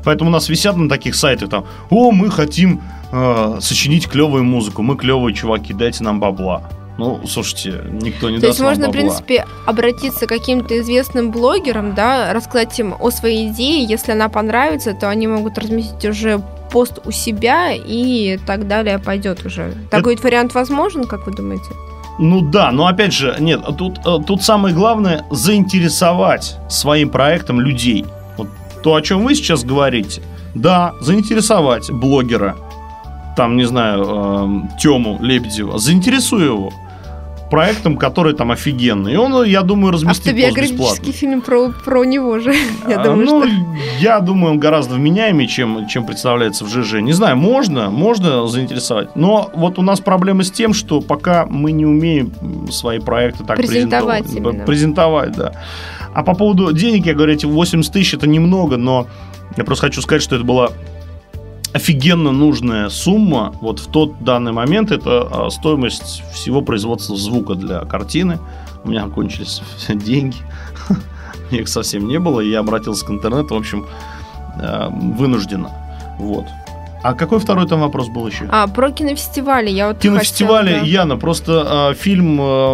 Поэтому 0.08 0.30
у 0.30 0.34
нас 0.34 0.48
висят 0.48 0.78
на 0.78 0.88
таких 0.88 1.16
сайтах 1.16 1.50
там, 1.50 1.66
о, 1.90 2.12
мы 2.12 2.32
хотим 2.32 2.82
э, 3.12 3.58
сочинить 3.60 4.08
клевую 4.08 4.46
музыку, 4.46 4.82
мы 4.82 4.96
клевые 4.96 5.36
чуваки, 5.36 5.74
дайте 5.74 6.02
нам 6.02 6.22
бабла. 6.22 6.64
Ну, 6.98 7.20
слушайте, 7.28 7.82
никто 7.92 8.30
не 8.30 8.38
То 8.38 8.44
даст 8.44 8.54
есть 8.54 8.62
можно, 8.62 8.88
в 8.88 8.92
принципе, 8.92 9.46
обратиться 9.66 10.26
к 10.26 10.30
каким-то 10.30 10.80
известным 10.80 11.30
блогерам, 11.32 11.94
да, 11.94 12.32
рассказать 12.32 12.80
им 12.80 12.96
о 12.98 13.12
своей 13.12 13.50
идее. 13.50 13.84
Если 13.84 14.14
она 14.14 14.30
понравится, 14.30 14.94
то 14.94 15.10
они 15.10 15.28
могут 15.28 15.58
разместить 15.58 16.06
уже 16.06 16.42
пост 16.72 17.00
у 17.04 17.12
себя 17.12 17.74
и 17.74 18.40
так 18.48 18.70
далее 18.70 19.00
пойдет 19.00 19.46
уже. 19.46 19.74
Такой 19.92 20.14
Это... 20.14 20.24
вариант 20.24 20.54
возможен, 20.54 21.04
как 21.04 21.28
вы 21.28 21.34
думаете? 21.34 21.68
Ну 22.18 22.40
да, 22.40 22.72
но 22.72 22.88
опять 22.88 23.12
же, 23.12 23.36
нет, 23.40 23.60
тут, 23.78 24.00
э, 24.06 24.20
тут 24.26 24.42
самое 24.42 24.74
главное 24.74 25.26
заинтересовать 25.32 26.56
своим 26.70 27.10
проектом 27.10 27.60
людей 27.60 28.06
то, 28.88 28.96
о 28.96 29.02
чем 29.02 29.26
вы 29.26 29.36
сейчас 29.36 29.66
говорите, 29.66 30.22
да, 30.56 30.94
заинтересовать 31.02 31.92
блогера, 31.92 32.56
там, 33.36 33.58
не 33.58 33.66
знаю, 33.66 34.06
э, 34.08 34.80
Тему 34.80 35.18
Лебедева, 35.22 35.78
заинтересую 35.78 36.46
его 36.46 36.74
проектом, 37.50 37.98
который 37.98 38.34
там 38.34 38.52
офигенный. 38.52 39.14
И 39.14 39.16
он, 39.16 39.44
я 39.46 39.62
думаю, 39.62 39.94
разместит 39.94 40.28
Автобиографический 40.28 41.12
фильм 41.12 41.42
про, 41.42 41.70
про 41.70 42.04
него 42.04 42.40
же, 42.40 42.54
я 42.88 43.00
а, 43.00 43.04
думаю, 43.04 43.26
ну, 43.26 43.44
что... 43.44 43.56
я 44.00 44.20
думаю, 44.20 44.54
он 44.54 44.60
гораздо 44.60 44.96
вменяемее, 44.96 45.48
чем, 45.48 45.88
чем 45.88 46.06
представляется 46.06 46.66
в 46.66 46.70
ЖЖ. 46.70 46.96
Не 47.02 47.14
знаю, 47.14 47.38
можно, 47.38 47.90
можно 47.90 48.48
заинтересовать. 48.48 49.16
Но 49.16 49.50
вот 49.54 49.80
у 49.80 49.82
нас 49.82 50.00
проблема 50.00 50.44
с 50.44 50.52
тем, 50.52 50.74
что 50.74 51.02
пока 51.02 51.46
мы 51.46 51.72
не 51.72 51.86
умеем 51.86 52.34
свои 52.72 53.00
проекты 53.00 53.44
так 53.44 53.58
презентовать. 53.58 54.26
Презентовать, 54.26 54.66
презентовать 54.66 55.32
да. 55.34 55.52
А 56.14 56.24
по 56.24 56.34
поводу 56.34 56.74
денег, 56.74 57.06
я 57.06 57.14
говорю, 57.14 57.34
эти 57.34 57.46
80 57.46 57.92
тысяч 57.92 58.14
это 58.14 58.28
немного, 58.28 58.78
но 58.78 59.08
я 59.56 59.64
просто 59.64 59.88
хочу 59.88 60.02
сказать, 60.02 60.24
что 60.24 60.36
это 60.36 60.44
была 60.44 60.72
офигенно 61.78 62.32
нужная 62.32 62.90
сумма. 62.90 63.54
Вот 63.62 63.80
в 63.80 63.88
тот 63.88 64.24
данный 64.24 64.52
момент 64.52 64.92
это 64.92 65.28
а, 65.32 65.50
стоимость 65.50 66.24
всего 66.34 66.62
производства 66.62 67.16
звука 67.16 67.56
для 67.56 67.80
картины. 67.82 68.40
У 68.84 68.90
меня 68.90 69.08
кончились 69.08 69.62
деньги. 69.88 70.38
Их 71.52 71.68
совсем 71.70 72.08
не 72.08 72.20
было. 72.20 72.42
И 72.42 72.50
я 72.50 72.60
обратился 72.60 73.06
к 73.06 73.12
интернету, 73.12 73.56
в 73.56 73.58
общем, 73.58 73.86
а, 74.60 74.90
вынужденно. 74.90 75.72
Вот. 76.20 76.46
А 77.04 77.14
какой 77.14 77.40
второй 77.40 77.68
там 77.68 77.82
вопрос 77.82 78.08
был 78.10 78.28
еще? 78.28 78.46
А, 78.50 78.68
про 78.68 78.92
кинофестивали. 78.92 79.70
Я 79.70 79.90
вот 79.90 80.00
кинофестивали, 80.00 80.70
хотела, 80.70 80.84
да. 80.84 80.90
Яна, 80.90 81.18
просто 81.18 81.64
а, 81.66 81.94
фильм 81.94 82.40
а, 82.42 82.74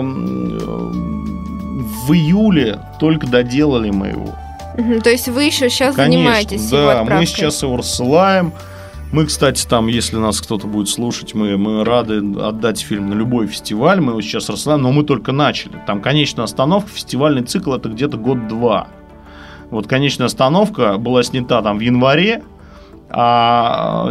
в 2.08 2.14
июле 2.14 2.80
только 3.00 3.28
доделали 3.28 3.90
мы 3.92 4.08
его. 4.08 4.30
Угу, 4.78 5.02
то 5.02 5.10
есть 5.10 5.28
вы 5.28 5.44
еще 5.44 5.70
сейчас 5.70 5.96
Конечно, 5.96 6.24
занимаетесь 6.24 6.70
да, 6.70 6.78
его 6.80 6.90
отправкой? 6.90 7.18
мы 7.18 7.26
сейчас 7.26 7.62
его 7.62 7.78
рассылаем. 7.78 8.54
Мы, 9.14 9.28
кстати, 9.28 9.68
там, 9.68 9.86
если 9.86 10.18
нас 10.18 10.42
кто-то 10.42 10.66
будет 10.66 10.90
слушать, 10.90 11.36
мы, 11.36 11.56
мы 11.56 11.86
рады 11.86 12.18
отдать 12.42 12.82
фильм 12.82 13.12
на 13.12 13.14
любой 13.14 13.46
фестиваль. 13.46 14.02
Мы 14.02 14.14
его 14.14 14.22
сейчас 14.22 14.50
рассылаем, 14.50 14.82
но 14.82 14.92
мы 14.92 15.04
только 15.04 15.32
начали. 15.32 15.80
Там 15.86 16.02
конечная 16.02 16.46
остановка, 16.46 16.90
фестивальный 16.90 17.44
цикл 17.44 17.74
это 17.74 17.90
где-то 17.90 18.18
год-два. 18.18 18.88
Вот 19.70 19.86
конечная 19.86 20.26
остановка 20.26 20.98
была 20.98 21.22
снята 21.22 21.62
там 21.62 21.78
в 21.78 21.82
январе, 21.82 22.42
а 23.12 24.10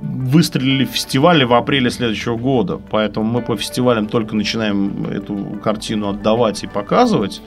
выстрелили 0.00 0.86
в 0.86 0.92
фестивале 0.92 1.44
в 1.44 1.52
апреле 1.52 1.90
следующего 1.90 2.38
года. 2.38 2.80
Поэтому 2.90 3.26
мы 3.26 3.42
по 3.42 3.58
фестивалям 3.58 4.06
только 4.06 4.34
начинаем 4.34 5.04
эту 5.04 5.60
картину 5.62 6.08
отдавать 6.08 6.64
и 6.64 6.66
показывать. 6.66 7.42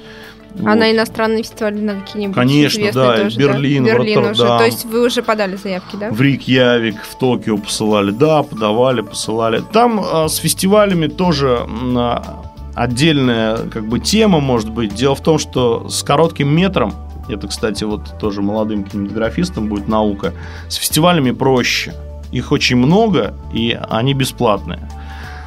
А 0.60 0.70
вот. 0.70 0.76
на 0.76 0.92
иностранные 0.92 1.44
фестивали 1.44 1.80
на 1.80 2.02
какие-нибудь 2.02 2.36
Конечно, 2.36 2.92
да, 2.92 3.18
тоже, 3.18 3.38
Берлин, 3.38 3.84
да? 3.84 3.94
Берлин 3.94 4.18
Роттердам. 4.20 4.32
Уже. 4.32 4.58
То 4.58 4.66
есть 4.66 4.86
вы 4.86 5.06
уже 5.06 5.22
подали 5.22 5.56
заявки, 5.56 5.96
да? 5.96 6.10
В 6.10 6.20
Рикьявик, 6.20 7.02
в 7.04 7.16
Токио 7.18 7.58
посылали, 7.58 8.12
да, 8.12 8.44
подавали, 8.44 9.02
посылали. 9.02 9.62
Там 9.72 10.00
а, 10.04 10.28
с 10.28 10.38
фестивалями 10.38 11.08
тоже 11.08 11.60
а, 11.68 12.44
отдельная 12.76 13.58
как 13.58 13.88
бы 13.88 14.00
тема 14.00 14.40
может 14.40 14.70
быть. 14.70 14.96
Дело 14.96 15.16
в 15.16 15.22
том, 15.22 15.38
что 15.38 15.90
с 15.90 16.02
коротким 16.04 16.50
метром 16.50 16.94
это, 17.30 17.48
кстати, 17.48 17.84
вот 17.84 18.18
тоже 18.20 18.42
молодым 18.42 18.84
кинематографистам 18.84 19.68
будет 19.68 19.88
наука. 19.88 20.34
С 20.70 20.76
фестивалями 20.76 21.32
проще. 21.32 21.94
Их 22.32 22.52
очень 22.52 22.78
много, 22.78 23.34
и 23.54 23.78
они 23.90 24.14
бесплатные. 24.14 24.80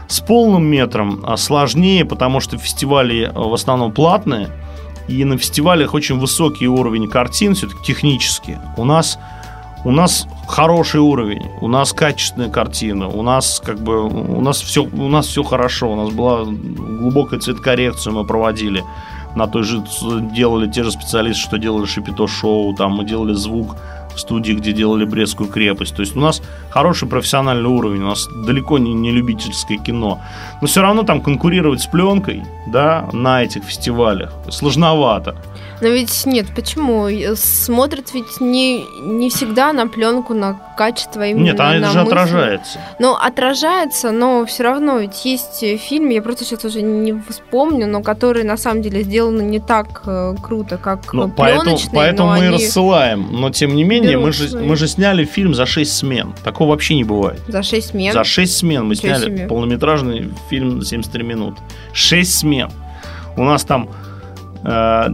С 0.09 0.21
полным 0.21 0.65
метром 0.65 1.25
а, 1.27 1.37
сложнее, 1.37 2.05
потому 2.05 2.41
что 2.41 2.59
фестивали 2.59 3.31
в 3.35 3.53
основном 3.55 3.93
платные, 3.93 4.49
и 5.11 5.25
на 5.25 5.37
фестивалях 5.37 5.95
очень 5.95 6.19
высокий 6.19 6.69
уровень 6.69 7.09
картин, 7.09 7.55
все-таки 7.55 7.83
технически. 7.83 8.59
У 8.77 8.85
нас, 8.85 9.19
у 9.85 9.91
нас 9.91 10.27
хороший 10.47 11.01
уровень, 11.01 11.47
у 11.61 11.69
нас 11.69 11.93
качественная 11.93 12.51
картина, 12.51 13.09
у 13.09 13.23
нас 13.23 13.61
как 13.65 13.81
бы 13.81 14.05
у 14.05 14.41
нас 14.41 14.61
все, 14.61 14.85
у 14.85 15.09
нас 15.09 15.27
все 15.27 15.43
хорошо, 15.43 15.93
у 15.93 15.97
нас 15.97 16.11
была 16.11 16.45
глубокая 16.45 17.41
цветокоррекция 17.41 18.13
мы 18.13 18.25
проводили. 18.25 18.85
на 19.35 19.47
той 19.47 19.63
же 19.63 19.83
делали 20.33 20.71
те 20.71 20.83
же 20.83 20.91
специалисты, 20.91 21.43
что 21.43 21.59
делали 21.59 21.87
Шипито 21.87 22.27
шоу, 22.27 22.75
там 22.75 22.93
мы 22.93 23.05
делали 23.05 23.33
звук 23.35 23.77
студии, 24.19 24.53
где 24.53 24.73
делали 24.73 25.05
Брестскую 25.05 25.49
крепость. 25.49 25.95
То 25.95 26.03
есть 26.03 26.17
у 26.17 26.21
нас 26.21 26.43
хороший 26.71 27.09
профессиональный 27.09 27.69
уровень, 27.69 28.03
у 28.03 28.09
нас 28.09 28.29
далеко 28.47 28.79
не, 28.79 28.93
не 28.93 29.13
любительское 29.13 29.79
кино. 29.79 30.21
Но 30.61 30.67
все 30.67 30.83
равно 30.83 31.03
там 31.03 31.21
конкурировать 31.21 31.81
с 31.81 31.87
пленкой, 31.87 32.43
да, 32.67 33.09
на 33.13 33.43
этих 33.43 33.65
фестивалях 33.65 34.33
сложновато. 34.49 35.37
Но 35.81 35.89
ведь 35.89 36.27
нет, 36.27 36.47
почему? 36.55 37.09
Смотрят 37.37 38.13
ведь 38.13 38.41
не, 38.41 38.85
не 39.01 39.31
всегда 39.31 39.73
на 39.73 39.87
пленку, 39.87 40.35
на 40.35 40.61
качество 40.77 41.27
именно 41.27 41.45
Нет, 41.45 41.61
а 41.61 41.75
это 41.75 41.91
же 41.91 41.99
мысли. 41.99 42.11
отражается. 42.11 42.79
Ну, 42.99 43.15
отражается, 43.15 44.11
но 44.13 44.47
все 44.47 44.63
равно 44.63 44.99
ведь 44.99 45.25
есть 45.25 45.65
фильм, 45.79 46.09
я 46.09 46.23
просто 46.23 46.45
сейчас 46.45 46.65
уже 46.65 46.83
не 46.83 47.13
вспомню, 47.29 47.87
но 47.87 48.03
которые 48.03 48.45
на 48.45 48.57
самом 48.57 48.83
деле 48.83 49.03
сделаны 49.03 49.43
не 49.43 49.61
так 49.61 50.03
э, 50.07 50.35
круто, 50.43 50.79
как 50.79 51.13
ну, 51.13 51.29
поэтому, 51.29 51.65
пленочные, 51.65 51.95
поэтому 51.95 52.29
но 52.31 52.35
мы 52.35 52.47
они 52.47 52.55
рассылаем. 52.57 53.29
Но 53.31 53.51
тем 53.51 53.75
не 53.75 53.85
менее, 53.85 54.19
мы 54.19 54.33
же, 54.33 54.59
мы 54.59 54.77
же 54.77 54.89
сняли 54.89 55.25
фильм 55.25 55.55
за 55.55 55.67
6 55.67 55.93
смен. 55.93 56.35
Такого 56.45 56.71
вообще 56.71 56.95
не 56.95 57.05
бывает. 57.05 57.41
За 57.49 57.63
6 57.63 57.89
смен. 57.89 58.13
За 58.13 58.25
6 58.25 58.57
смен 58.57 58.85
мы 58.85 58.95
Ничего 58.95 59.15
сняли 59.15 59.25
себе. 59.25 59.47
полнометражный 59.47 60.31
фильм 60.49 60.83
73 60.83 61.23
минут. 61.25 61.59
6 61.93 62.39
смен. 62.39 62.71
У 63.37 63.45
нас 63.45 63.65
там 63.65 63.91
э, 64.65 65.07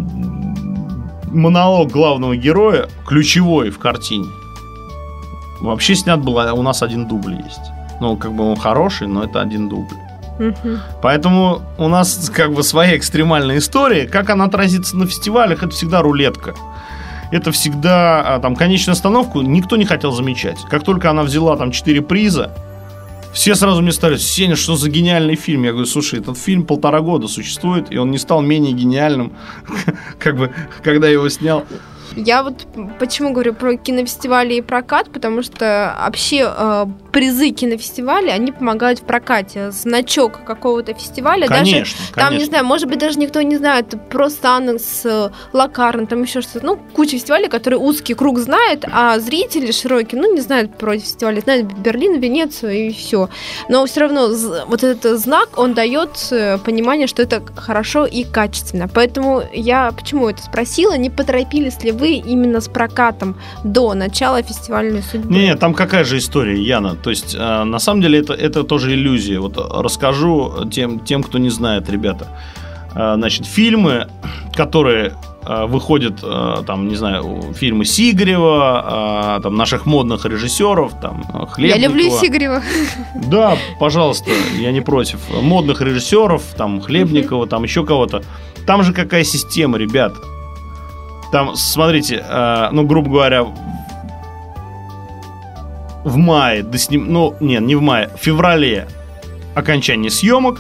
монолог 1.27 1.91
главного 1.91 2.37
героя, 2.37 2.89
ключевой 3.07 3.71
в 3.71 3.79
картине. 3.79 4.29
Вообще 5.61 5.95
снят 5.95 6.21
был, 6.21 6.39
а 6.39 6.53
у 6.53 6.63
нас 6.63 6.83
один 6.83 7.07
дубль 7.07 7.37
есть. 7.45 7.71
Ну, 8.01 8.17
как 8.17 8.33
бы 8.33 8.45
он 8.45 8.57
хороший, 8.57 9.07
но 9.09 9.25
это 9.25 9.41
один 9.41 9.69
дубль. 9.69 9.97
Мгм. 10.39 10.81
Поэтому 11.03 11.63
у 11.79 11.89
нас 11.89 12.31
как 12.35 12.53
бы 12.53 12.63
своя 12.63 12.97
экстремальная 12.97 13.59
история. 13.59 14.07
Как 14.07 14.29
она 14.31 14.45
отразится 14.45 14.97
на 14.97 15.07
фестивалях, 15.07 15.63
это 15.63 15.71
всегда 15.71 16.03
рулетка. 16.03 16.55
Это 17.33 17.51
всегда 17.51 18.37
а, 18.37 18.39
там 18.39 18.55
конечную 18.55 18.93
остановку 18.93 19.41
никто 19.41 19.77
не 19.77 19.85
хотел 19.85 20.13
замечать. 20.13 20.59
Как 20.69 20.85
только 20.85 21.11
она 21.11 21.23
взяла 21.23 21.57
там 21.57 21.73
4 21.73 22.03
приза, 22.03 22.53
все 23.37 23.55
сразу 23.55 23.83
мне 23.83 23.93
стали, 23.93 24.17
Сеня, 24.17 24.57
что 24.57 24.77
за 24.77 24.89
гениальный 24.89 25.35
фильм? 25.37 25.65
Я 25.65 25.73
говорю, 25.73 25.87
слушай, 25.87 26.21
этот 26.21 26.39
фильм 26.39 26.65
полтора 26.65 27.03
года 27.03 27.29
существует, 27.29 27.89
и 27.91 27.99
он 27.99 28.11
не 28.11 28.17
стал 28.17 28.41
менее 28.41 28.73
гениальным, 28.73 29.35
как 30.19 30.39
бы, 30.39 30.55
когда 30.83 31.07
его 31.07 31.29
снял. 31.29 31.67
Я 32.17 32.43
вот 32.43 32.67
почему 32.99 33.33
говорю 33.33 33.53
про 33.55 33.77
кинофестивали 33.77 34.55
и 34.55 34.61
прокат, 34.63 35.11
потому 35.11 35.43
что 35.43 35.95
вообще 36.01 36.51
э, 36.57 36.87
призы 37.13 37.51
кинофестиваля, 37.51 38.33
они 38.33 38.53
помогают 38.53 39.01
в 39.01 39.03
прокате. 39.03 39.71
Значок 39.71 40.45
какого-то 40.45 40.95
фестиваля, 40.95 41.47
даже 41.49 41.73
Конечно, 41.73 41.99
Там, 42.15 42.25
не 42.25 42.29
конечно. 42.31 42.47
знаю, 42.47 42.65
может 42.65 42.89
быть, 42.89 42.99
даже 42.99 43.19
никто 43.19 43.43
не 43.43 43.57
знает, 43.57 43.95
просто 44.11 44.57
Аннекс, 44.57 45.03
э, 45.05 45.31
Лакарн, 45.53 46.07
там 46.07 46.23
еще 46.23 46.41
что-то. 46.41 46.65
Ну, 46.65 46.79
куча 46.95 47.13
фестивалей, 47.13 47.49
которые 47.49 47.79
узкий 47.79 48.15
круг 48.15 48.39
знает, 48.39 48.85
а 48.91 49.19
зрители 49.19 49.71
широкие, 49.71 50.21
ну, 50.21 50.33
не 50.35 50.41
знают 50.41 50.77
про 50.79 50.95
эти 50.95 51.03
фестивали, 51.03 51.41
знают 51.41 51.67
Берлин, 51.79 52.19
Венецию 52.19 52.89
и 52.89 52.93
все. 52.93 53.29
Но 53.69 53.85
все 53.87 54.01
равно 54.01 54.31
вот 54.67 54.83
этот 54.83 55.21
знак, 55.21 55.51
он 55.57 55.75
дает 55.75 56.11
э, 56.31 56.59
понимание, 56.59 57.07
что 57.07 57.23
это 57.23 57.43
хорошо 57.57 58.07
и 58.07 58.25
качественно. 58.25 58.89
Поэтому 58.89 59.43
я 59.53 59.91
почему 59.93 60.29
это 60.29 60.43
спросила, 60.43 60.97
не 60.97 61.11
поторопились 61.11 61.83
ли 61.83 61.93
вы 61.93 62.06
именно 62.15 62.61
с 62.61 62.69
прокатом 62.69 63.37
до 63.65 63.95
начала 63.95 64.43
фестивальной 64.43 65.03
судьбы? 65.03 65.33
Не, 65.33 65.47
не, 65.47 65.57
там 65.57 65.75
какая 65.75 66.05
же 66.05 66.19
история, 66.19 66.61
Яна. 66.63 66.95
То 66.95 67.11
есть, 67.11 67.35
э, 67.39 67.65
на 67.65 67.79
самом 67.79 68.03
деле, 68.03 68.19
это, 68.21 68.33
это 68.33 68.65
тоже 68.65 68.93
иллюзия. 68.95 69.39
Вот 69.41 69.57
расскажу 69.59 70.69
тем, 70.71 71.01
тем, 71.01 71.23
кто 71.23 71.39
не 71.39 71.51
знает, 71.51 71.89
ребята. 71.91 72.27
Э, 72.95 73.15
значит, 73.17 73.47
фильмы, 73.47 74.07
которые 74.55 75.13
э, 75.49 75.67
выходят, 75.67 76.21
э, 76.23 76.63
там, 76.67 76.89
не 76.89 76.97
знаю, 76.97 77.53
фильмы 77.55 77.85
Сигарева, 77.85 79.37
э, 79.39 79.43
там, 79.43 79.55
наших 79.57 79.87
модных 79.87 80.25
режиссеров, 80.27 80.93
там, 81.01 81.23
э, 81.33 81.39
Я 81.41 81.47
Хлебникова. 81.47 81.83
люблю 81.89 82.11
Сигарева. 82.11 82.63
Да, 83.31 83.57
пожалуйста, 83.79 84.31
я 84.59 84.73
не 84.73 84.81
против. 84.81 85.19
Модных 85.43 85.81
режиссеров, 85.83 86.43
там, 86.57 86.81
Хлебникова, 86.81 87.47
там, 87.47 87.63
еще 87.65 87.85
кого-то. 87.85 88.23
Там 88.67 88.83
же 88.83 88.93
какая 88.93 89.23
система, 89.25 89.79
ребят. 89.79 90.15
Там, 91.37 91.55
смотрите, 91.55 92.25
э, 92.27 92.69
ну, 92.73 92.87
грубо 92.87 93.11
говоря, 93.11 93.45
в 96.03 96.17
мае, 96.17 96.63
до 96.63 96.79
сним... 96.79 97.13
ну, 97.13 97.37
нет, 97.41 97.61
не 97.61 97.75
в 97.75 97.83
мае, 97.83 98.09
в 98.09 98.25
феврале 98.25 98.89
окончание 99.55 100.11
съемок, 100.11 100.59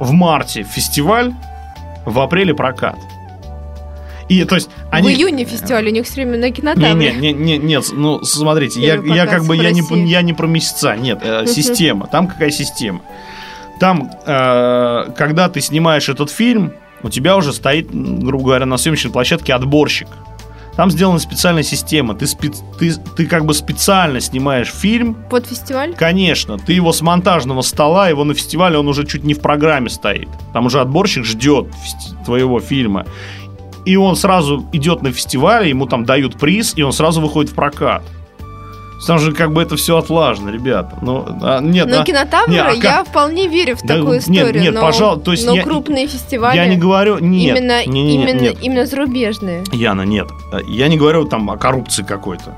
в 0.00 0.10
марте 0.12 0.62
фестиваль, 0.62 1.34
в 2.06 2.18
апреле 2.18 2.54
прокат. 2.54 2.96
И, 4.30 4.42
то 4.44 4.54
есть, 4.54 4.70
они... 4.90 5.10
В 5.10 5.12
июне 5.12 5.44
фестиваль, 5.44 5.88
у 5.88 5.90
них 5.90 6.06
все 6.06 6.14
время 6.14 6.38
на 6.38 6.50
кинотавре. 6.50 7.12
не, 7.12 7.12
не, 7.12 7.32
не, 7.34 7.58
нет, 7.58 7.84
ну 7.92 8.24
смотрите, 8.24 8.80
я, 8.80 8.94
я 9.04 9.26
как 9.26 9.44
бы 9.44 9.54
я 9.54 9.70
не, 9.70 9.82
я 10.08 10.22
не 10.22 10.32
про 10.32 10.46
месяца, 10.46 10.96
нет, 10.96 11.18
э, 11.22 11.44
система. 11.46 12.06
Там 12.06 12.26
какая 12.26 12.50
система? 12.50 13.02
Там, 13.80 14.10
э, 14.24 15.12
когда 15.14 15.50
ты 15.50 15.60
снимаешь 15.60 16.08
этот 16.08 16.30
фильм, 16.30 16.72
у 17.02 17.08
тебя 17.10 17.36
уже 17.36 17.52
стоит, 17.52 17.88
грубо 17.90 18.44
говоря, 18.44 18.66
на 18.66 18.76
съемочной 18.76 19.12
площадке 19.12 19.54
отборщик. 19.54 20.08
Там 20.76 20.90
сделана 20.90 21.18
специальная 21.18 21.62
система. 21.62 22.14
Ты, 22.14 22.26
спец- 22.26 22.62
ты, 22.78 22.92
ты 23.16 23.26
как 23.26 23.46
бы 23.46 23.54
специально 23.54 24.20
снимаешь 24.20 24.68
фильм. 24.68 25.16
Под 25.30 25.46
фестиваль? 25.46 25.94
Конечно, 25.94 26.58
ты 26.58 26.74
его 26.74 26.92
с 26.92 27.00
монтажного 27.00 27.62
стола, 27.62 28.10
его 28.10 28.24
на 28.24 28.34
фестивале, 28.34 28.76
он 28.76 28.86
уже 28.86 29.06
чуть 29.06 29.24
не 29.24 29.32
в 29.32 29.40
программе 29.40 29.88
стоит. 29.88 30.28
Там 30.52 30.66
уже 30.66 30.80
отборщик 30.80 31.24
ждет 31.24 31.68
твоего 32.26 32.60
фильма. 32.60 33.06
И 33.86 33.96
он 33.96 34.16
сразу 34.16 34.68
идет 34.72 35.02
на 35.02 35.12
фестиваль, 35.12 35.68
ему 35.68 35.86
там 35.86 36.04
дают 36.04 36.38
приз, 36.38 36.74
и 36.76 36.82
он 36.82 36.92
сразу 36.92 37.22
выходит 37.22 37.52
в 37.52 37.54
прокат. 37.54 38.02
Там 39.06 39.18
же 39.18 39.32
как 39.32 39.52
бы 39.52 39.60
это 39.62 39.76
все 39.76 39.98
отлажено, 39.98 40.50
ребята. 40.50 40.96
Ну, 41.02 41.24
а, 41.42 41.60
нет, 41.60 41.86
Но 41.88 42.00
а- 42.00 42.04
кинотавры 42.04 42.50
не, 42.52 42.58
а 42.58 42.70
я 42.72 42.80
как- 42.98 43.08
вполне 43.08 43.46
верю 43.48 43.76
в 43.76 43.82
Да 43.82 43.96
такую 43.96 44.14
нет, 44.14 44.22
историю. 44.22 44.62
нет, 44.62 44.74
но, 44.74 44.80
пожалуй, 44.80 45.22
то 45.22 45.32
есть 45.32 45.46
но 45.46 45.54
я- 45.54 45.62
крупные 45.62 46.06
фестивали 46.06 46.56
я 46.56 46.66
не 46.66 46.76
говорю, 46.76 47.18
нет, 47.18 47.58
именно, 47.58 47.84
не, 47.86 48.02
не, 48.02 48.14
именно, 48.14 48.40
нет. 48.40 48.56
именно 48.62 48.86
зарубежные. 48.86 49.64
Яна, 49.72 50.02
нет. 50.02 50.28
Я 50.66 50.88
не 50.88 50.96
говорю 50.96 51.24
там 51.26 51.50
о 51.50 51.56
коррупции 51.58 52.02
какой-то. 52.04 52.56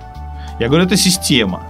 Я 0.61 0.69
говорю, 0.69 0.85
это 0.85 0.97
система. 0.97 1.63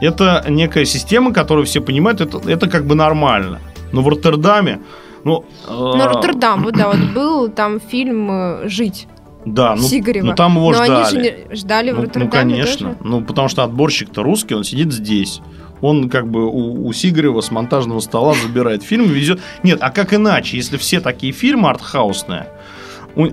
Это 0.00 0.44
некая 0.48 0.84
система, 0.84 1.32
которую 1.32 1.64
все 1.66 1.80
понимают, 1.80 2.20
это, 2.20 2.38
это 2.48 2.68
как 2.68 2.86
бы 2.86 2.94
нормально. 2.94 3.60
Но 3.92 4.02
в 4.02 4.08
Роттердаме, 4.08 4.80
ну... 5.24 5.44
э, 5.66 5.70
Но 5.72 6.06
Роттердам, 6.08 6.62
вот 6.64 6.74
да, 6.74 6.88
вот 6.88 6.98
был 7.14 7.48
там 7.48 7.80
фильм 7.80 8.30
э, 8.30 8.68
«Жить» 8.68 9.08
Да, 9.46 9.76
ну, 9.76 9.82
Сигарева. 9.82 10.26
ну 10.26 10.34
там 10.34 10.56
его 10.56 10.72
Но 10.72 10.84
ждали. 10.84 10.90
они 10.92 11.28
же 11.28 11.56
ждали 11.56 11.92
в 11.92 12.00
ну, 12.00 12.10
ну, 12.14 12.28
конечно. 12.28 12.88
тоже. 12.88 12.98
Ну, 13.04 13.24
потому 13.24 13.48
что 13.48 13.62
отборщик-то 13.62 14.22
русский, 14.24 14.54
он 14.54 14.64
сидит 14.64 14.92
здесь. 14.92 15.40
Он 15.80 16.10
как 16.10 16.28
бы 16.28 16.46
у, 16.46 16.86
у 16.86 16.92
Сигарева 16.92 17.40
с 17.40 17.50
монтажного 17.52 18.00
стола 18.00 18.34
забирает 18.34 18.82
фильм 18.82 19.04
и 19.04 19.14
везет. 19.14 19.40
Нет, 19.62 19.78
а 19.82 19.90
как 19.90 20.12
иначе, 20.12 20.56
если 20.56 20.76
все 20.78 21.00
такие 21.00 21.32
фильмы 21.32 21.70
артхаусные, 21.70 22.48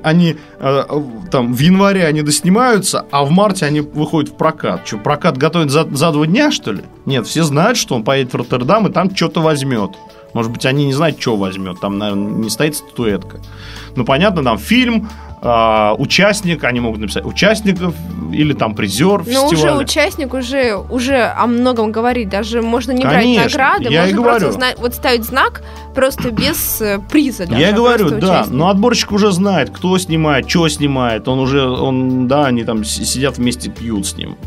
они 0.04 0.38
э, 0.60 0.84
там 1.32 1.54
в 1.54 1.60
январе 1.60 2.06
они 2.06 2.22
доснимаются, 2.22 3.06
а 3.12 3.26
в 3.26 3.32
марте 3.32 3.66
они 3.66 3.82
выходят 3.82 4.30
в 4.32 4.36
прокат. 4.36 4.88
Что, 4.88 4.98
прокат 4.98 5.38
готовит 5.38 5.72
за, 5.72 5.88
за 5.92 6.12
два 6.12 6.26
дня, 6.26 6.52
что 6.52 6.72
ли? 6.72 6.84
Нет, 7.06 7.28
все 7.28 7.44
знают, 7.44 7.78
что 7.78 7.96
он 7.96 8.04
поедет 8.04 8.34
в 8.34 8.38
Роттердам 8.38 8.88
и 8.88 8.92
там 8.92 9.14
что-то 9.16 9.42
возьмет. 9.42 9.92
Может 10.34 10.52
быть, 10.52 10.66
они 10.66 10.86
не 10.86 10.94
знают, 10.94 11.20
что 11.20 11.36
возьмет. 11.36 11.80
Там, 11.80 11.98
наверное, 11.98 12.32
не 12.32 12.50
стоит 12.50 12.76
статуэтка. 12.76 13.40
Ну, 13.96 14.06
понятно, 14.06 14.44
там 14.44 14.58
фильм, 14.58 15.10
а, 15.46 15.94
участник, 15.98 16.64
они 16.64 16.80
могут 16.80 17.02
написать 17.02 17.26
участников 17.26 17.94
или 18.32 18.54
там 18.54 18.74
призер 18.76 19.24
Но 19.28 19.46
уже 19.48 19.56
фестиваля. 19.58 19.78
участник 19.78 20.34
уже, 20.34 20.76
уже 20.90 21.22
о 21.38 21.46
многом 21.48 21.92
говорит. 21.92 22.30
Даже 22.30 22.62
можно 22.62 22.94
не 22.94 23.02
брать 23.04 23.24
Конечно, 23.24 23.44
награды, 23.44 23.90
я 23.90 24.06
и 24.06 24.14
можно 24.14 24.16
говорю. 24.22 24.40
просто 24.40 24.52
зна- 24.54 24.74
вот 24.78 24.94
ставить 24.96 25.24
знак 25.26 25.62
просто 25.94 26.32
без 26.32 26.82
э, 26.82 27.00
приза. 27.12 27.46
даже, 27.46 27.62
Я 27.62 27.70
и 27.70 27.74
а 27.74 27.76
говорю, 27.76 28.10
да, 28.12 28.16
участник. 28.18 28.56
но 28.56 28.70
отборщик 28.70 29.12
уже 29.12 29.32
знает, 29.32 29.70
кто 29.70 29.98
снимает, 29.98 30.50
что 30.50 30.68
снимает. 30.70 31.28
Он 31.28 31.40
уже, 31.40 31.68
он, 31.68 32.28
да, 32.28 32.46
они 32.46 32.64
там 32.64 32.84
сидят 32.86 33.38
вместе, 33.38 33.70
пьют 33.70 34.08
с 34.08 34.16
ним. 34.18 34.38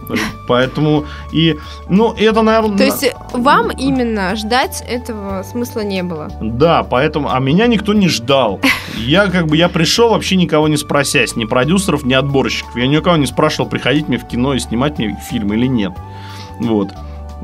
Поэтому, 0.49 1.05
и, 1.33 1.57
ну, 1.89 2.15
это, 2.15 2.43
наверное... 2.43 2.79
То 2.79 2.85
есть 2.85 3.13
вам 3.33 3.71
именно 3.71 4.35
ждать 4.35 4.83
этого 4.89 5.43
смысла 5.45 5.81
не 5.81 6.03
было? 6.03 6.31
Да, 6.41 6.83
поэтому, 6.83 7.31
а 7.33 7.39
меня 7.39 7.67
никто 7.67 7.93
не 7.93 8.09
ждал. 8.09 8.61
Я 8.97 9.27
как 9.27 9.47
бы, 9.47 9.57
я 9.57 9.69
пришел 9.69 10.09
вообще 10.11 10.37
никого 10.37 10.69
не 10.69 10.77
спросясь, 10.87 11.35
ни 11.35 11.45
продюсеров, 11.45 12.05
ни 12.05 12.15
отборщиков. 12.15 12.77
Я 12.77 12.87
никого 12.87 13.17
не 13.17 13.27
спрашивал, 13.27 13.69
приходить 13.69 14.09
мне 14.09 14.19
в 14.19 14.27
кино 14.27 14.55
и 14.55 14.61
снимать 14.61 14.99
мне 14.99 15.19
фильм 15.29 15.53
или 15.53 15.67
нет. 15.67 15.93
Вот. 16.61 16.91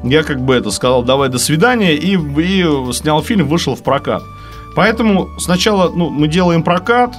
Я 0.05 0.23
как 0.23 0.41
бы 0.41 0.55
это 0.55 0.71
сказал, 0.71 1.03
давай 1.03 1.29
до 1.29 1.39
свидания, 1.39 1.95
и, 1.95 2.17
и 2.17 2.93
снял 2.93 3.23
фильм, 3.23 3.49
вышел 3.49 3.75
в 3.75 3.83
прокат. 3.83 4.23
Поэтому 4.77 5.29
сначала, 5.39 5.91
ну, 5.95 6.09
мы 6.09 6.29
делаем 6.29 6.63
прокат, 6.63 7.17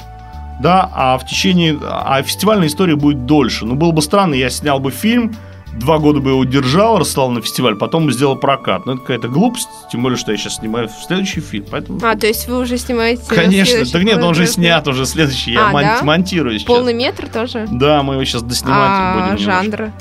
да, 0.61 0.89
а 0.93 1.17
в 1.17 1.25
течение, 1.25 1.77
а 1.81 2.21
фестивальная 2.23 2.67
история 2.67 2.95
будет 2.95 3.25
дольше. 3.25 3.65
Ну, 3.65 3.75
было 3.75 3.91
бы 3.91 4.01
странно, 4.01 4.33
я 4.33 4.49
снял 4.49 4.79
бы 4.79 4.91
фильм, 4.91 5.35
два 5.79 5.97
года 5.97 6.19
бы 6.19 6.31
его 6.31 6.43
держал, 6.43 6.99
рассылал 6.99 7.29
на 7.31 7.41
фестиваль, 7.41 7.75
потом 7.75 8.11
сделал 8.11 8.35
прокат. 8.35 8.85
Ну, 8.85 8.93
это 8.93 9.01
какая-то 9.01 9.27
глупость, 9.27 9.67
тем 9.91 10.03
более, 10.03 10.17
что 10.17 10.31
я 10.31 10.37
сейчас 10.37 10.57
снимаю 10.57 10.89
следующий 11.05 11.41
фильм. 11.41 11.65
Поэтому... 11.69 11.99
А, 12.03 12.15
то 12.15 12.27
есть 12.27 12.47
вы 12.47 12.59
уже 12.59 12.77
снимаете 12.77 13.23
Конечно, 13.27 13.85
так 13.85 14.03
нет, 14.03 14.17
он 14.17 14.29
уже 14.29 14.47
снят, 14.47 14.87
уже 14.87 15.05
следующий, 15.05 15.51
я 15.51 15.67
а, 15.67 15.71
мон- 15.71 15.81
да? 15.81 15.99
монтирую 16.03 16.57
сейчас. 16.59 16.67
Полный 16.67 16.93
метр 16.93 17.27
тоже? 17.27 17.67
Да, 17.71 18.03
мы 18.03 18.15
его 18.15 18.25
сейчас 18.25 18.43
доснимать 18.43 18.77
а, 18.77 19.31
будем. 19.31 19.37
жанр? 19.37 19.91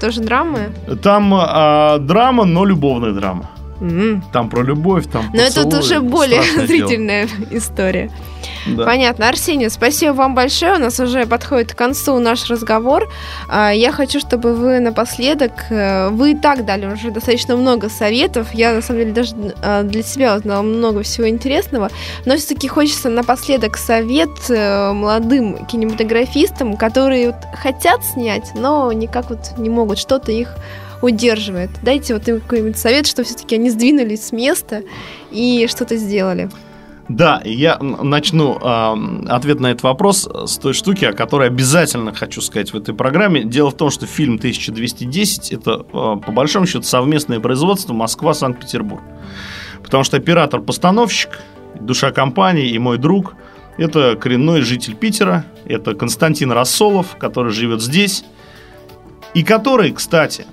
Тоже 0.00 0.20
драмы? 0.20 0.70
Там 1.02 1.32
а, 1.34 1.98
драма, 1.98 2.44
но 2.44 2.64
любовная 2.64 3.12
драма. 3.12 3.50
Mm. 3.80 4.22
Там 4.32 4.48
про 4.48 4.62
любовь, 4.62 5.06
там 5.10 5.26
Но 5.34 5.42
это 5.42 5.66
уже 5.78 6.00
более 6.00 6.42
зрительная 6.42 7.26
дело. 7.26 7.46
история. 7.50 8.10
Да. 8.66 8.84
Понятно. 8.84 9.28
Арсений, 9.28 9.70
спасибо 9.70 10.12
вам 10.12 10.34
большое. 10.34 10.74
У 10.74 10.78
нас 10.78 10.98
уже 10.98 11.26
подходит 11.26 11.74
к 11.74 11.78
концу 11.78 12.18
наш 12.18 12.48
разговор. 12.50 13.08
А, 13.48 13.70
я 13.70 13.92
хочу, 13.92 14.20
чтобы 14.20 14.54
вы 14.54 14.80
напоследок... 14.80 15.52
Э, 15.70 16.08
вы 16.10 16.32
и 16.32 16.34
так 16.34 16.64
дали 16.64 16.86
уже 16.86 17.10
достаточно 17.10 17.56
много 17.56 17.88
советов. 17.88 18.48
Я, 18.52 18.72
на 18.72 18.82
самом 18.82 19.00
деле, 19.00 19.12
даже 19.12 19.34
э, 19.62 19.82
для 19.84 20.02
себя 20.02 20.36
узнала 20.36 20.62
много 20.62 21.02
всего 21.02 21.28
интересного. 21.28 21.90
Но 22.24 22.36
все-таки 22.36 22.68
хочется 22.68 23.08
напоследок 23.08 23.76
совет 23.76 24.30
э, 24.48 24.92
молодым 24.92 25.64
кинематографистам, 25.66 26.76
которые 26.76 27.28
вот 27.28 27.36
хотят 27.54 28.04
снять, 28.04 28.50
но 28.54 28.90
никак 28.92 29.30
вот 29.30 29.58
не 29.58 29.70
могут. 29.70 29.98
Что-то 29.98 30.32
их 30.32 30.56
удерживает. 31.02 31.70
Дайте 31.82 32.14
вот 32.14 32.26
им 32.28 32.40
какой-нибудь 32.40 32.78
совет, 32.78 33.06
что 33.06 33.22
все-таки 33.22 33.56
они 33.56 33.70
сдвинулись 33.70 34.26
с 34.26 34.32
места 34.32 34.82
и 35.30 35.66
что-то 35.68 35.96
сделали. 35.96 36.48
Да, 37.08 37.40
я 37.44 37.78
начну 37.78 38.58
э, 38.60 39.26
ответ 39.28 39.60
на 39.60 39.68
этот 39.68 39.84
вопрос 39.84 40.28
с 40.46 40.58
той 40.58 40.72
штуки, 40.72 41.04
о 41.04 41.12
которой 41.12 41.46
обязательно 41.46 42.12
хочу 42.12 42.40
сказать 42.40 42.72
в 42.72 42.76
этой 42.76 42.94
программе. 42.94 43.44
Дело 43.44 43.70
в 43.70 43.76
том, 43.76 43.90
что 43.90 44.06
фильм 44.06 44.34
1210 44.34 45.52
это 45.52 45.70
э, 45.72 45.84
по 45.92 46.32
большому 46.32 46.66
счету 46.66 46.82
совместное 46.82 47.38
производство 47.38 47.92
Москва-Санкт-Петербург. 47.92 49.02
Потому 49.84 50.02
что 50.02 50.16
оператор-постановщик, 50.16 51.30
душа 51.80 52.10
компании 52.10 52.70
и 52.70 52.78
мой 52.78 52.98
друг– 52.98 53.34
это 53.78 54.16
коренной 54.16 54.62
житель 54.62 54.96
Питера, 54.96 55.44
это 55.64 55.94
Константин 55.94 56.50
Рассолов, 56.50 57.16
который 57.18 57.52
живет 57.52 57.82
здесь, 57.82 58.24
и 59.32 59.44
который, 59.44 59.92
кстати, 59.92 60.44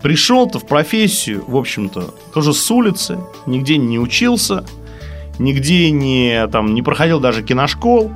пришел-то 0.00 0.60
в 0.60 0.66
профессию, 0.66 1.44
в 1.46 1.56
общем-то, 1.58 2.14
тоже 2.32 2.54
с 2.54 2.70
улицы, 2.70 3.18
нигде 3.44 3.76
не 3.76 3.98
учился– 3.98 4.64
нигде 5.38 5.90
не, 5.90 6.46
там, 6.48 6.74
не 6.74 6.82
проходил 6.82 7.20
даже 7.20 7.42
киношкол, 7.42 8.12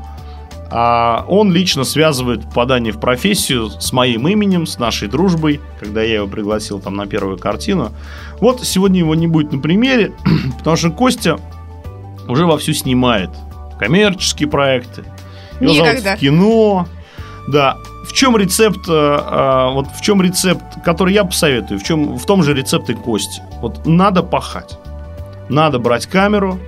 а 0.71 1.25
он 1.29 1.53
лично 1.53 1.85
связывает 1.85 2.45
попадание 2.45 2.93
в 2.93 3.01
профессию 3.01 3.71
с 3.71 3.93
моим 3.93 4.29
именем, 4.29 4.67
с 4.67 4.79
нашей 4.79 5.09
дружбой, 5.09 5.61
когда 5.81 6.03
я 6.03 6.17
его 6.17 6.27
пригласил 6.27 6.79
там 6.79 6.95
на 6.97 7.07
первую 7.07 7.39
картину. 7.39 7.93
Вот 8.41 8.63
сегодня 8.65 8.99
его 8.99 9.15
не 9.15 9.27
будет 9.27 9.53
на 9.53 9.61
примере, 9.61 10.13
потому 10.59 10.77
что 10.77 10.91
Костя 10.91 11.39
уже 12.29 12.45
вовсю 12.45 12.75
снимает 12.75 13.31
коммерческие 13.79 14.49
проекты. 14.49 15.05
Его 15.61 15.73
Никогда. 15.73 16.17
в 16.17 16.19
кино. 16.19 16.87
Да. 17.49 17.77
В 18.07 18.13
чем 18.13 18.37
рецепт, 18.37 18.81
э, 18.89 18.93
э, 18.93 19.73
вот 19.73 19.89
в 19.89 20.01
чем 20.03 20.21
рецепт, 20.23 20.63
который 20.85 21.15
я 21.15 21.25
посоветую, 21.25 21.81
в 21.81 21.83
чем 21.83 22.19
в 22.19 22.27
том 22.27 22.43
же 22.43 22.55
рецепте 22.55 22.95
Кости. 22.95 23.43
Вот 23.61 23.87
надо 23.87 24.23
пахать. 24.23 24.79
Надо 25.49 25.79
брать 25.79 26.07
камеру, 26.07 26.59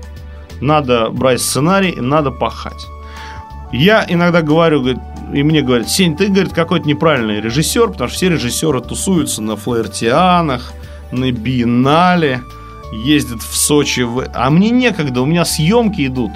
надо 0.61 1.11
брать 1.11 1.41
сценарий, 1.41 1.97
надо 2.01 2.31
пахать. 2.31 2.87
Я 3.73 4.05
иногда 4.09 4.43
говорю, 4.43 4.85
и 5.33 5.43
мне 5.43 5.63
говорят, 5.63 5.89
Сень, 5.89 6.17
ты, 6.17 6.27
говорит, 6.27 6.53
какой-то 6.53 6.89
неправильный 6.89 7.41
режиссер, 7.41 7.91
потому 7.91 8.09
что 8.09 8.17
все 8.17 8.29
режиссеры 8.31 8.81
тусуются 8.81 9.43
на 9.43 9.57
флаертианах, 9.57 10.73
на 11.13 11.31
биеннале, 11.31 12.43
ездят 12.93 13.43
в 13.43 13.57
Сочи. 13.57 14.07
А 14.35 14.51
мне 14.51 14.71
некогда, 14.71 15.23
у 15.23 15.27
меня 15.27 15.45
съемки 15.45 16.07
идут 16.07 16.33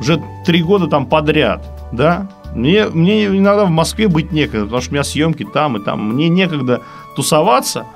уже 0.00 0.22
три 0.44 0.62
года 0.62 0.86
там 0.86 1.06
подряд, 1.06 1.64
да? 1.92 2.26
Мне, 2.54 2.86
мне 2.86 3.26
иногда 3.26 3.64
в 3.64 3.70
Москве 3.70 4.06
быть 4.06 4.30
некогда, 4.30 4.64
потому 4.66 4.82
что 4.82 4.90
у 4.90 4.94
меня 4.94 5.04
съемки 5.04 5.44
там 5.44 5.76
и 5.76 5.84
там. 5.84 6.14
Мне 6.14 6.28
некогда 6.28 6.82
тусоваться, 7.16 7.86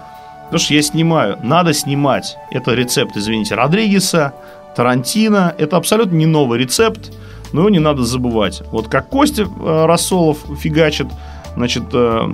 потому 0.44 0.58
что 0.58 0.74
я 0.74 0.82
снимаю. 0.82 1.38
Надо 1.42 1.72
снимать. 1.72 2.36
Это 2.50 2.74
рецепт, 2.74 3.16
извините, 3.16 3.54
Родригеса, 3.54 4.34
Тарантино. 4.78 5.56
Это 5.58 5.76
абсолютно 5.76 6.14
не 6.14 6.26
новый 6.26 6.60
рецепт, 6.60 7.12
но 7.52 7.62
его 7.62 7.68
не 7.68 7.80
надо 7.80 8.04
забывать. 8.04 8.62
Вот 8.70 8.86
как 8.86 9.08
Костя 9.08 9.42
э, 9.42 9.86
Рассолов 9.86 10.38
фигачит, 10.56 11.08
значит, 11.56 11.82
э, 11.92 12.28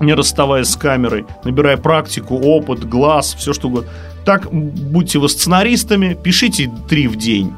не 0.00 0.14
расставаясь 0.14 0.68
с 0.68 0.76
камерой, 0.76 1.26
набирая 1.44 1.76
практику, 1.76 2.36
опыт, 2.36 2.88
глаз, 2.88 3.34
все 3.38 3.52
что 3.52 3.68
угодно. 3.68 3.90
Так 4.24 4.50
будьте 4.50 5.18
вы 5.18 5.28
сценаристами, 5.28 6.14
пишите 6.14 6.72
три 6.88 7.08
в 7.08 7.16
день. 7.16 7.52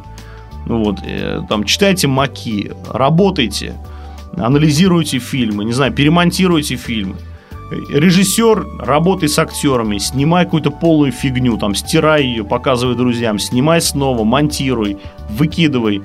Вот, 0.67 0.97
э, 1.07 1.43
там, 1.49 1.63
читайте 1.63 2.09
маки, 2.09 2.73
работайте, 2.91 3.75
анализируйте 4.37 5.21
фильмы, 5.21 5.65
не 5.65 5.73
знаю, 5.73 5.93
перемонтируйте 5.93 6.75
фильмы 6.75 7.15
режиссер, 7.71 8.67
работай 8.81 9.29
с 9.29 9.39
актерами, 9.39 9.99
снимай 9.99 10.45
какую-то 10.45 10.71
полную 10.71 11.13
фигню, 11.13 11.59
там, 11.59 11.75
стирай 11.75 12.25
ее, 12.25 12.45
показывай 12.45 12.95
друзьям, 12.95 13.39
снимай 13.39 13.81
снова, 13.81 14.25
монтируй, 14.25 14.99
выкидывай. 15.31 16.03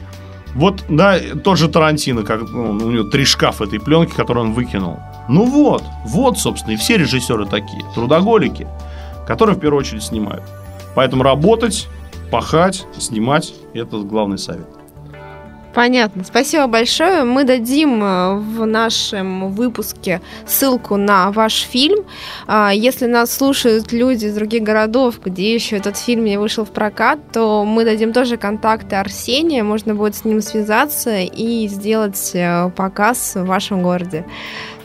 Вот, 0.56 0.84
да, 0.88 1.18
тот 1.44 1.58
же 1.58 1.68
Тарантино, 1.68 2.24
как 2.24 2.42
ну, 2.50 2.72
у 2.72 2.92
него 2.92 3.04
три 3.06 3.26
шкафа 3.26 3.64
этой 3.64 3.80
пленки, 3.80 4.14
которую 4.14 4.48
он 4.48 4.54
выкинул. 4.54 5.00
Ну 5.28 5.46
вот, 5.46 5.84
вот, 6.06 6.38
собственно, 6.38 6.74
и 6.74 6.78
все 6.78 6.98
режиссеры 6.98 7.46
такие, 7.46 7.84
трудоголики, 7.96 8.68
которые 9.26 9.56
в 9.56 9.60
первую 9.60 9.80
очередь 9.80 10.04
снимают. 10.04 10.44
Поэтому 10.96 11.24
работать, 11.24 11.88
пахать, 12.30 12.86
снимать– 13.00 13.54
это 13.74 13.98
главный 14.00 14.38
совет. 14.38 14.68
Понятно. 15.74 16.24
Спасибо 16.24 16.68
большое. 16.68 17.24
Мы 17.24 17.46
дадим 17.46 18.04
э, 18.04 18.36
в 18.36 18.66
нашем 18.66 19.52
выпуске 19.52 20.22
ссылку 20.46 20.98
на 20.98 21.32
ваш 21.32 21.64
фильм. 21.64 22.06
А, 22.46 22.72
если 22.72 23.08
нас 23.08 23.36
слушают 23.36 23.92
люди 23.92 24.26
из 24.26 24.36
других 24.36 24.62
городов, 24.62 25.20
где 25.24 25.54
еще 25.54 25.78
этот 25.78 25.98
фильм 25.98 26.26
не 26.26 26.38
вышел 26.38 26.64
в 26.64 26.70
прокат, 26.70 27.20
то 27.32 27.66
мы 27.66 27.86
дадим 27.86 28.14
тоже 28.14 28.38
контакты 28.38 28.98
Арсения. 28.98 29.64
Можно 29.64 29.96
будет 29.96 30.16
с 30.16 30.26
ним 30.26 30.42
связаться 30.42 31.18
и 31.20 31.68
сделать 31.68 32.32
э, 32.34 32.70
показ 32.76 33.34
в 33.36 33.46
вашем 33.46 33.82
городе. 33.82 34.26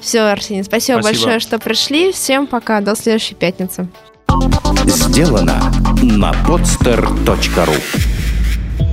Все, 0.01 0.20
Арсений, 0.20 0.64
спасибо, 0.64 1.01
спасибо. 1.01 1.22
большое, 1.22 1.41
что 1.41 1.59
пришли. 1.59 2.12
Всем 2.12 2.47
пока. 2.47 2.80
До 2.80 2.95
следующей 2.97 3.34
пятницы. 3.34 3.89
Сделано 4.86 5.61
на 6.03 6.32
podster.ru 6.47 8.07